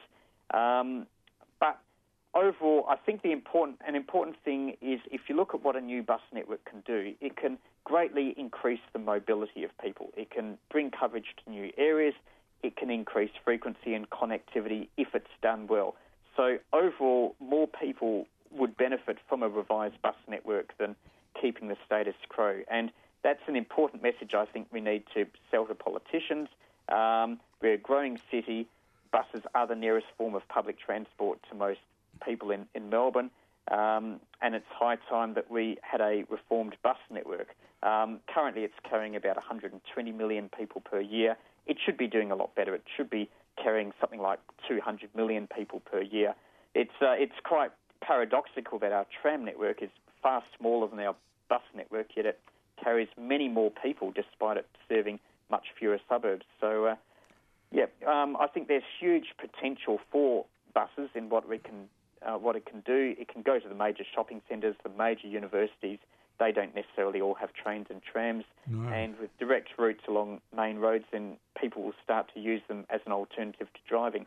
Um, 0.53 1.07
but 1.59 1.79
overall, 2.33 2.85
I 2.89 2.95
think 2.95 3.21
the 3.21 3.31
important 3.31 3.79
an 3.87 3.95
important 3.95 4.35
thing 4.43 4.77
is 4.81 4.99
if 5.11 5.21
you 5.27 5.35
look 5.35 5.53
at 5.53 5.63
what 5.63 5.75
a 5.75 5.81
new 5.81 6.03
bus 6.03 6.21
network 6.33 6.63
can 6.65 6.81
do, 6.85 7.13
it 7.19 7.35
can 7.35 7.57
greatly 7.83 8.33
increase 8.37 8.79
the 8.93 8.99
mobility 8.99 9.63
of 9.63 9.71
people. 9.83 10.11
It 10.15 10.29
can 10.29 10.57
bring 10.69 10.91
coverage 10.91 11.35
to 11.43 11.51
new 11.51 11.71
areas. 11.77 12.13
It 12.63 12.75
can 12.77 12.91
increase 12.91 13.31
frequency 13.43 13.95
and 13.95 14.09
connectivity 14.09 14.87
if 14.97 15.15
it's 15.15 15.31
done 15.41 15.65
well. 15.67 15.95
So 16.35 16.57
overall, 16.73 17.35
more 17.39 17.67
people 17.67 18.27
would 18.51 18.75
benefit 18.77 19.17
from 19.27 19.43
a 19.43 19.49
revised 19.49 20.01
bus 20.01 20.15
network 20.27 20.77
than 20.77 20.95
keeping 21.39 21.67
the 21.67 21.77
status 21.85 22.15
quo. 22.29 22.61
And 22.69 22.91
that's 23.23 23.41
an 23.47 23.55
important 23.55 24.03
message 24.03 24.33
I 24.33 24.45
think 24.45 24.67
we 24.71 24.81
need 24.81 25.03
to 25.13 25.25
sell 25.49 25.65
to 25.67 25.75
politicians. 25.75 26.49
Um, 26.89 27.39
we're 27.61 27.73
a 27.73 27.77
growing 27.77 28.19
city. 28.29 28.67
Buses 29.11 29.43
are 29.53 29.67
the 29.67 29.75
nearest 29.75 30.07
form 30.17 30.35
of 30.35 30.47
public 30.47 30.79
transport 30.79 31.39
to 31.49 31.55
most 31.55 31.79
people 32.25 32.51
in, 32.51 32.65
in 32.73 32.89
Melbourne. 32.89 33.29
Um, 33.69 34.19
and 34.41 34.55
it's 34.55 34.65
high 34.69 34.97
time 35.09 35.35
that 35.35 35.51
we 35.51 35.77
had 35.81 36.01
a 36.01 36.25
reformed 36.29 36.75
bus 36.83 36.97
network. 37.09 37.55
Um, 37.83 38.19
currently, 38.27 38.63
it's 38.63 38.73
carrying 38.87 39.15
about 39.15 39.35
120 39.35 40.11
million 40.11 40.49
people 40.57 40.81
per 40.81 40.99
year. 40.99 41.37
It 41.67 41.77
should 41.83 41.97
be 41.97 42.07
doing 42.07 42.31
a 42.31 42.35
lot 42.35 42.55
better. 42.55 42.73
It 42.73 42.83
should 42.95 43.09
be 43.09 43.29
carrying 43.61 43.91
something 43.99 44.19
like 44.19 44.39
200 44.67 45.09
million 45.15 45.47
people 45.47 45.79
per 45.81 46.01
year. 46.01 46.33
It's 46.73 46.91
uh, 47.01 47.11
it's 47.11 47.33
quite 47.43 47.71
paradoxical 48.01 48.79
that 48.79 48.91
our 48.91 49.05
tram 49.21 49.45
network 49.45 49.81
is 49.81 49.89
far 50.21 50.43
smaller 50.57 50.87
than 50.87 50.99
our 50.99 51.15
bus 51.49 51.61
network, 51.75 52.07
yet 52.15 52.25
it 52.25 52.39
carries 52.81 53.09
many 53.19 53.47
more 53.47 53.71
people 53.83 54.11
despite 54.11 54.57
it 54.57 54.67
serving 54.89 55.19
much 55.49 55.65
fewer 55.77 55.99
suburbs. 56.09 56.45
So, 56.59 56.85
uh, 56.85 56.95
yeah, 57.71 57.85
um, 58.07 58.37
I 58.39 58.47
think 58.47 58.67
there's 58.67 58.83
huge 58.99 59.33
potential 59.39 59.99
for 60.11 60.45
buses 60.73 61.09
in 61.13 61.29
what 61.29 61.47
we 61.47 61.57
can 61.57 61.89
uh, 62.25 62.37
what 62.37 62.55
it 62.55 62.65
can 62.65 62.81
do. 62.81 63.15
It 63.17 63.27
can 63.27 63.41
go 63.41 63.59
to 63.59 63.67
the 63.67 63.75
major 63.75 64.03
shopping 64.15 64.41
centres, 64.47 64.75
the 64.83 64.89
major 64.89 65.27
universities. 65.27 65.99
They 66.41 66.51
don't 66.51 66.73
necessarily 66.73 67.21
all 67.21 67.35
have 67.35 67.53
trains 67.53 67.85
and 67.91 68.01
trams, 68.01 68.45
No. 68.67 68.89
and 68.91 69.15
with 69.19 69.29
direct 69.37 69.69
routes 69.77 70.01
along 70.07 70.41
main 70.55 70.79
roads, 70.79 71.05
then 71.11 71.37
people 71.59 71.83
will 71.83 71.93
start 72.03 72.31
to 72.33 72.39
use 72.39 72.63
them 72.67 72.85
as 72.89 72.99
an 73.05 73.11
alternative 73.11 73.67
to 73.71 73.79
driving. 73.87 74.25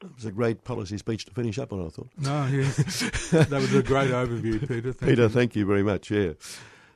It 0.00 0.14
was 0.14 0.24
a 0.24 0.32
great 0.32 0.64
policy 0.64 0.96
speech 0.96 1.26
to 1.26 1.32
finish 1.32 1.58
up 1.58 1.74
on, 1.74 1.84
I 1.84 1.88
thought. 1.90 2.08
No, 2.16 2.46
yes. 2.46 2.76
that 3.32 3.50
was 3.50 3.74
a 3.74 3.82
great 3.82 4.12
overview, 4.12 4.58
Peter. 4.66 4.94
Thank 4.94 5.10
Peter, 5.10 5.22
you. 5.24 5.28
thank 5.28 5.54
you 5.54 5.66
very 5.66 5.82
much. 5.82 6.10
Yeah. 6.10 6.32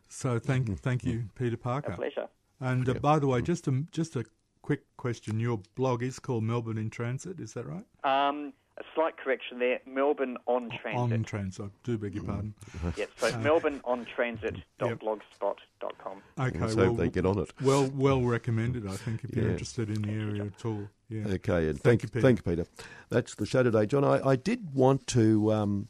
So 0.09 0.39
thank 0.39 0.81
thank 0.81 1.05
you, 1.05 1.25
Peter 1.35 1.59
Parker. 1.59 1.93
A 1.93 1.97
pleasure. 1.97 2.29
And 2.61 2.89
uh, 2.89 2.95
by 2.95 3.19
the 3.19 3.27
way, 3.27 3.43
just 3.43 3.69
a 3.69 3.85
just 3.93 4.17
a 4.17 4.25
quick 4.63 4.85
question. 4.97 5.39
Your 5.39 5.61
blog 5.75 6.03
is 6.03 6.19
called 6.19 6.45
Melbourne 6.45 6.79
in 6.79 6.89
Transit. 6.89 7.41
Is 7.41 7.53
that 7.53 7.67
right? 7.67 7.85
Um, 8.05 8.55
a 8.79 8.85
slight 8.95 9.17
correction 9.17 9.59
there. 9.59 9.81
Melbourne 9.87 10.37
on 10.47 10.71
transit. 10.71 11.13
On 11.13 11.25
Transit. 11.25 11.67
I 11.67 11.71
do 11.85 11.99
beg 11.99 12.15
your 12.15 12.25
pardon. 12.25 12.55
Yes, 12.97 13.09
so 13.17 13.37
Melbourne 13.39 13.81
on 13.85 14.05
transit.blogspot.com. 14.05 16.23
Okay. 16.39 16.59
Let's 16.59 16.77
well, 16.77 16.87
hope 16.87 16.97
they 16.97 17.11
get 17.11 17.27
on 17.27 17.39
it. 17.39 17.53
well, 17.63 17.91
well 17.95 18.23
recommended. 18.23 18.87
I 18.87 18.97
think 18.97 19.25
if 19.25 19.35
you're 19.35 19.51
interested 19.51 19.91
in 19.91 20.03
the 20.03 20.13
area 20.13 20.45
at 20.45 20.65
all. 20.65 20.89
Yeah. 21.09 21.27
Okay, 21.27 21.69
and 21.69 21.81
Thank 21.81 21.83
thank, 21.83 22.03
you, 22.03 22.09
Peter. 22.11 22.21
thank 22.21 22.39
you, 22.39 22.43
Peter. 22.43 22.67
That's 23.09 23.35
the 23.35 23.47
show 23.47 23.63
today, 23.63 23.87
John. 23.87 24.05
I, 24.05 24.21
I 24.27 24.37
did 24.37 24.75
want 24.75 25.07
to, 25.09 25.53
um, 25.53 25.89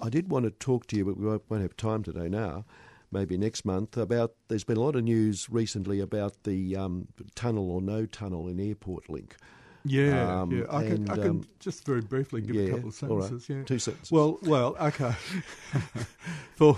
I 0.00 0.08
did 0.08 0.30
want 0.30 0.44
to 0.44 0.52
talk 0.52 0.86
to 0.88 0.96
you, 0.96 1.04
but 1.04 1.16
we 1.16 1.26
won't, 1.26 1.42
won't 1.48 1.62
have 1.62 1.76
time 1.76 2.02
today. 2.04 2.28
Now, 2.28 2.64
maybe 3.10 3.36
next 3.36 3.64
month. 3.64 3.96
About 3.96 4.34
there's 4.48 4.64
been 4.64 4.76
a 4.76 4.80
lot 4.80 4.94
of 4.96 5.02
news 5.04 5.48
recently 5.50 6.00
about 6.00 6.44
the 6.44 6.76
um, 6.76 7.08
tunnel 7.34 7.70
or 7.70 7.82
no 7.82 8.06
tunnel 8.06 8.48
in 8.48 8.60
Airport 8.60 9.10
Link. 9.10 9.36
Yeah, 9.84 10.40
Um, 10.40 10.50
yeah. 10.50 10.64
I 10.70 10.82
can, 10.82 10.92
and, 10.92 11.10
I 11.10 11.14
can 11.16 11.26
um, 11.28 11.48
just 11.60 11.84
very 11.84 12.00
briefly 12.00 12.40
give 12.40 12.56
yeah, 12.56 12.62
a 12.62 12.70
couple 12.70 12.88
of 12.88 13.02
right. 13.02 13.22
sentences. 13.22 13.48
Yeah. 13.48 13.64
Two 13.64 13.78
sentences. 13.78 14.10
Well, 14.10 14.38
well, 14.42 14.76
okay. 14.80 15.12
for 16.54 16.76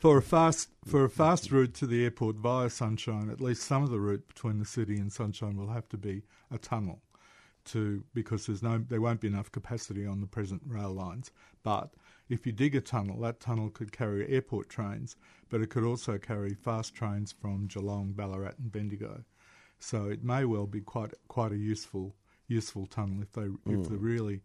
for 0.00 0.18
a 0.18 0.22
fast 0.22 0.68
for 0.84 1.04
a 1.04 1.10
fast 1.10 1.50
route 1.50 1.74
to 1.74 1.86
the 1.86 2.04
airport 2.04 2.36
via 2.36 2.70
Sunshine, 2.70 3.28
at 3.30 3.40
least 3.40 3.62
some 3.62 3.82
of 3.82 3.90
the 3.90 3.98
route 3.98 4.28
between 4.28 4.58
the 4.58 4.64
city 4.66 4.96
and 4.98 5.12
Sunshine 5.12 5.56
will 5.56 5.70
have 5.70 5.88
to 5.88 5.96
be 5.96 6.22
a 6.50 6.58
tunnel, 6.58 7.02
to 7.66 8.04
because 8.14 8.46
there's 8.46 8.62
no 8.62 8.78
there 8.78 9.00
won't 9.00 9.20
be 9.20 9.28
enough 9.28 9.50
capacity 9.50 10.06
on 10.06 10.20
the 10.20 10.26
present 10.26 10.62
rail 10.66 10.92
lines. 10.92 11.32
But 11.64 11.94
if 12.28 12.46
you 12.46 12.52
dig 12.52 12.76
a 12.76 12.80
tunnel, 12.80 13.18
that 13.22 13.40
tunnel 13.40 13.70
could 13.70 13.92
carry 13.92 14.28
airport 14.28 14.68
trains, 14.68 15.16
but 15.48 15.60
it 15.60 15.70
could 15.70 15.84
also 15.84 16.18
carry 16.18 16.54
fast 16.54 16.94
trains 16.94 17.32
from 17.32 17.66
Geelong, 17.66 18.12
Ballarat, 18.12 18.54
and 18.58 18.70
Bendigo. 18.70 19.24
So 19.78 20.06
it 20.06 20.22
may 20.22 20.44
well 20.44 20.66
be 20.66 20.82
quite 20.82 21.14
quite 21.28 21.52
a 21.52 21.56
useful 21.56 22.14
useful 22.46 22.86
tunnel 22.86 23.22
if 23.22 23.32
they 23.32 23.48
if 23.66 23.88
they 23.88 23.96
really 23.96 24.40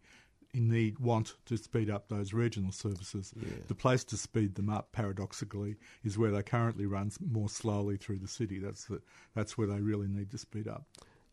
in 0.53 0.67
need 0.67 0.97
want 0.97 1.35
to 1.45 1.55
speed 1.57 1.91
up 1.91 2.09
those 2.09 2.33
regional 2.33 2.71
services. 2.71 3.33
The 3.67 3.75
place 3.75 4.03
to 4.05 4.17
speed 4.17 4.55
them 4.55 4.67
up, 4.69 4.91
paradoxically, 4.91 5.75
is 6.03 6.17
where 6.17 6.31
they 6.31 6.41
currently 6.41 6.87
run 6.87 7.11
more 7.19 7.49
slowly 7.49 7.97
through 7.97 8.17
the 8.17 8.27
city. 8.27 8.57
That's 8.57 8.85
the, 8.85 8.99
that's 9.35 9.59
where 9.59 9.67
they 9.67 9.79
really 9.79 10.07
need 10.07 10.31
to 10.31 10.39
speed 10.39 10.67
up. 10.67 10.85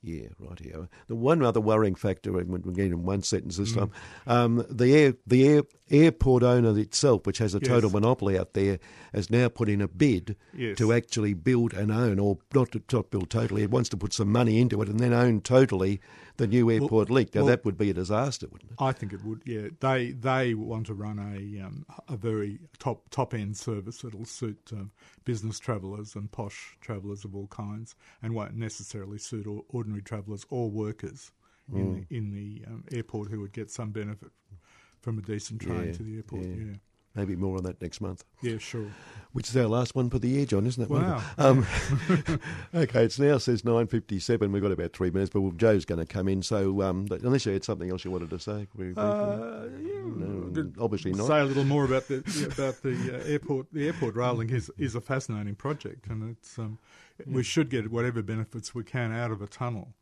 Yeah, 0.02 0.28
right 0.38 0.58
here. 0.60 0.88
The 1.08 1.16
one 1.16 1.42
other 1.42 1.60
worrying 1.60 1.94
factor, 1.94 2.30
we're 2.30 2.42
in 2.42 3.02
one 3.04 3.22
sentence 3.22 3.56
Mm. 3.56 3.58
this 3.58 3.72
time, 3.72 3.90
um, 4.26 4.66
the 4.68 4.94
air, 4.94 5.14
the 5.26 5.48
air, 5.48 5.62
airport 5.90 6.42
owner 6.42 6.78
itself, 6.78 7.26
which 7.26 7.38
has 7.38 7.54
a 7.54 7.60
total 7.60 7.88
Yes. 7.88 7.94
monopoly 7.94 8.38
out 8.38 8.52
there, 8.52 8.78
has 9.14 9.30
now 9.30 9.48
put 9.48 9.68
in 9.70 9.80
a 9.80 9.88
bid 9.88 10.36
Yes. 10.54 10.76
to 10.78 10.92
actually 10.92 11.32
build 11.32 11.72
and 11.72 11.90
own, 11.90 12.18
or 12.20 12.38
not 12.54 12.72
to 12.72 12.82
not 12.92 13.10
build 13.10 13.30
totally. 13.30 13.62
It 13.62 13.70
wants 13.70 13.88
to 13.88 13.96
put 13.96 14.12
some 14.12 14.30
money 14.30 14.60
into 14.60 14.80
it 14.82 14.88
and 14.88 15.00
then 15.00 15.14
own 15.14 15.40
totally 15.40 16.00
the 16.36 16.46
new 16.46 16.70
airport 16.70 17.10
link. 17.10 17.34
Now 17.34 17.42
well- 17.42 17.48
that 17.48 17.64
would 17.64 17.76
be 17.78 17.90
a 17.90 17.94
disaster, 17.94 18.46
wouldn't 18.50 18.72
it? 18.72 18.76
I 18.78 18.92
think 18.92 19.12
it 19.12 19.24
would. 19.24 19.42
Yeah, 19.44 19.68
they 19.80 20.12
they 20.12 20.54
want 20.54 20.86
to 20.86 20.94
run 20.94 21.18
a 21.18 21.64
um, 21.66 21.86
a 22.08 22.16
very 22.16 22.58
top 22.78 23.08
top 23.10 23.34
end 23.34 23.56
service 23.56 23.98
that'll 23.98 24.24
suit 24.24 24.58
um, 24.72 24.90
business 25.24 25.58
travellers 25.58 26.14
and 26.14 26.30
posh 26.30 26.76
travellers 26.80 27.24
of 27.24 27.34
all 27.34 27.46
kinds, 27.48 27.94
and 28.22 28.34
won't 28.34 28.54
necessarily 28.54 29.18
suit 29.18 29.46
ordinary 29.68 30.02
travellers 30.02 30.44
or 30.50 30.70
workers 30.70 31.32
in 31.72 31.94
the 32.08 32.16
in 32.16 32.30
the 32.30 32.62
um, 32.68 32.84
airport 32.92 33.28
who 33.30 33.40
would 33.40 33.52
get 33.52 33.70
some 33.70 33.90
benefit 33.90 34.30
from 35.02 35.18
a 35.18 35.22
decent 35.22 35.60
train 35.60 35.86
Yeah, 35.86 35.92
to 35.92 36.02
the 36.02 36.16
airport. 36.16 36.44
yeah. 36.44 36.54
Yeah. 36.54 36.76
Maybe 37.16 37.34
more 37.34 37.56
on 37.56 37.64
that 37.64 37.80
next 37.80 38.00
month. 38.00 38.24
yeah, 38.42 38.58
sure. 38.58 38.86
Which 39.32 39.48
is 39.50 39.56
our 39.56 39.66
last 39.66 39.94
one 39.94 40.08
for 40.08 40.18
the 40.18 40.28
year, 40.28 40.46
John, 40.46 40.66
isn't 40.66 40.82
it? 40.82 40.88
Wow. 40.90 41.22
Um, 41.38 41.66
okay, 42.74 43.04
it's 43.04 43.18
now 43.18 43.38
says 43.38 43.64
nine 43.64 43.86
fifty-seven. 43.86 44.50
We've 44.52 44.62
got 44.62 44.72
about 44.72 44.92
three 44.92 45.10
minutes, 45.10 45.30
but 45.32 45.40
well, 45.42 45.52
Joe's 45.52 45.84
going 45.84 45.98
to 45.98 46.06
come 46.06 46.28
in. 46.28 46.42
So 46.42 46.82
um, 46.82 47.06
unless 47.10 47.44
you 47.46 47.52
had 47.52 47.64
something 47.64 47.90
else 47.90 48.04
you 48.04 48.10
wanted 48.10 48.30
to 48.30 48.38
say, 48.38 48.66
briefly. 48.74 49.02
Uh, 49.02 49.64
yeah, 49.82 50.00
No, 50.04 50.72
obviously 50.80 51.12
not. 51.12 51.26
Say 51.26 51.40
a 51.40 51.44
little 51.44 51.64
more 51.64 51.84
about 51.84 52.08
the 52.08 52.18
about 52.56 52.82
the 52.82 53.20
uh, 53.20 53.30
airport. 53.30 53.66
The 53.72 53.86
airport 53.86 54.14
railing 54.16 54.50
is 54.50 54.70
is 54.78 54.94
a 54.94 55.00
fascinating 55.00 55.54
project, 55.54 56.06
and 56.08 56.30
it's 56.30 56.58
um, 56.58 56.78
we 57.26 57.42
should 57.42 57.68
get 57.70 57.90
whatever 57.90 58.22
benefits 58.22 58.74
we 58.74 58.84
can 58.84 59.12
out 59.12 59.30
of 59.30 59.42
a 59.42 59.46
tunnel, 59.46 59.94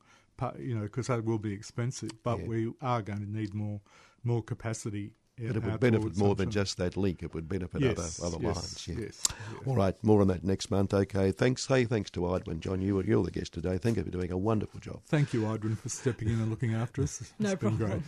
you 0.59 0.75
know, 0.77 0.83
because 0.83 1.09
that 1.09 1.25
will 1.25 1.39
be 1.39 1.53
expensive. 1.53 2.11
But 2.23 2.41
Yeah. 2.41 2.47
we 2.47 2.73
are 2.81 3.03
going 3.03 3.21
to 3.21 3.31
need 3.31 3.55
more 3.55 3.81
more 4.23 4.43
capacity. 4.43 5.13
But 5.37 5.57
it 5.57 5.65
would 5.65 5.81
benefit 5.81 6.17
more 6.17 6.35
than 6.35 6.51
just 6.51 6.77
that 6.79 6.97
link. 6.97 7.23
It 7.23 7.35
would 7.35 7.49
benefit 7.49 7.81
yes, 7.81 8.21
other 8.21 8.37
other 8.37 8.45
yes, 8.45 8.57
lines. 8.57 8.89
Yeah. 8.89 8.95
Yes, 9.07 9.23
yes. 9.29 9.67
All 9.67 9.75
right, 9.77 9.97
more 10.05 10.21
on 10.21 10.29
that 10.29 10.45
next 10.45 10.71
month. 10.71 10.95
Okay, 10.95 11.33
thanks. 11.33 11.67
Hey, 11.67 11.85
thanks 11.85 12.11
to 12.13 12.21
Idwin, 12.21 12.61
John. 12.61 12.81
you, 12.81 13.03
you're 13.03 13.25
the 13.25 13.31
guest 13.31 13.53
today. 13.55 13.79
Thank 13.79 13.97
you 13.97 14.05
for 14.05 14.11
doing 14.11 14.31
a 14.31 14.39
wonderful 14.39 14.81
job. 14.81 15.01
Thank 15.07 15.33
you, 15.33 15.43
Idwin, 15.43 15.77
for 15.79 15.89
stepping 15.89 16.29
in 16.29 16.35
and 16.35 16.51
looking 16.51 16.75
after 16.75 17.03
us. 17.03 17.21
It's 17.21 17.33
No 17.39 17.57
been 17.57 17.77
problem. 17.77 18.05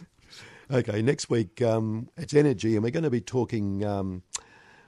great. 0.70 0.88
Okay, 0.88 1.02
next 1.02 1.30
week 1.30 1.62
um, 1.62 2.08
it's 2.16 2.34
energy, 2.34 2.74
and 2.74 2.82
we're 2.84 2.90
going 2.90 3.04
to 3.04 3.10
be 3.10 3.20
talking. 3.20 3.84
Um, 3.84 4.22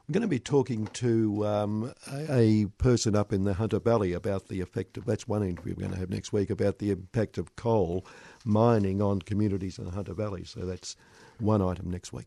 we're 0.09 0.15
going 0.15 0.23
to 0.23 0.29
be 0.29 0.39
talking 0.39 0.87
to 0.95 1.47
um, 1.47 1.93
a, 2.11 2.63
a 2.63 2.67
person 2.79 3.15
up 3.15 3.31
in 3.31 3.45
the 3.45 3.53
Hunter 3.55 3.79
Valley 3.79 4.15
about 4.15 4.49
the 4.49 4.61
effect 4.63 4.97
of. 4.97 5.05
That's 5.05 5.29
one 5.29 5.43
interview 5.43 5.75
we're 5.77 5.83
going 5.83 5.93
to 5.93 5.99
have 5.99 6.09
next 6.09 6.33
week 6.33 6.49
about 6.49 6.79
the 6.79 6.91
impact 6.91 7.37
of 7.37 7.55
coal 7.57 8.07
mining 8.45 9.03
on 9.03 9.21
communities 9.21 9.79
in 9.79 9.85
the 9.85 9.91
Hunter 9.91 10.15
Valley. 10.15 10.45
So 10.45 10.61
that's 10.61 10.97
one 11.41 11.63
item 11.63 11.91
next 11.91 12.13
week. 12.13 12.27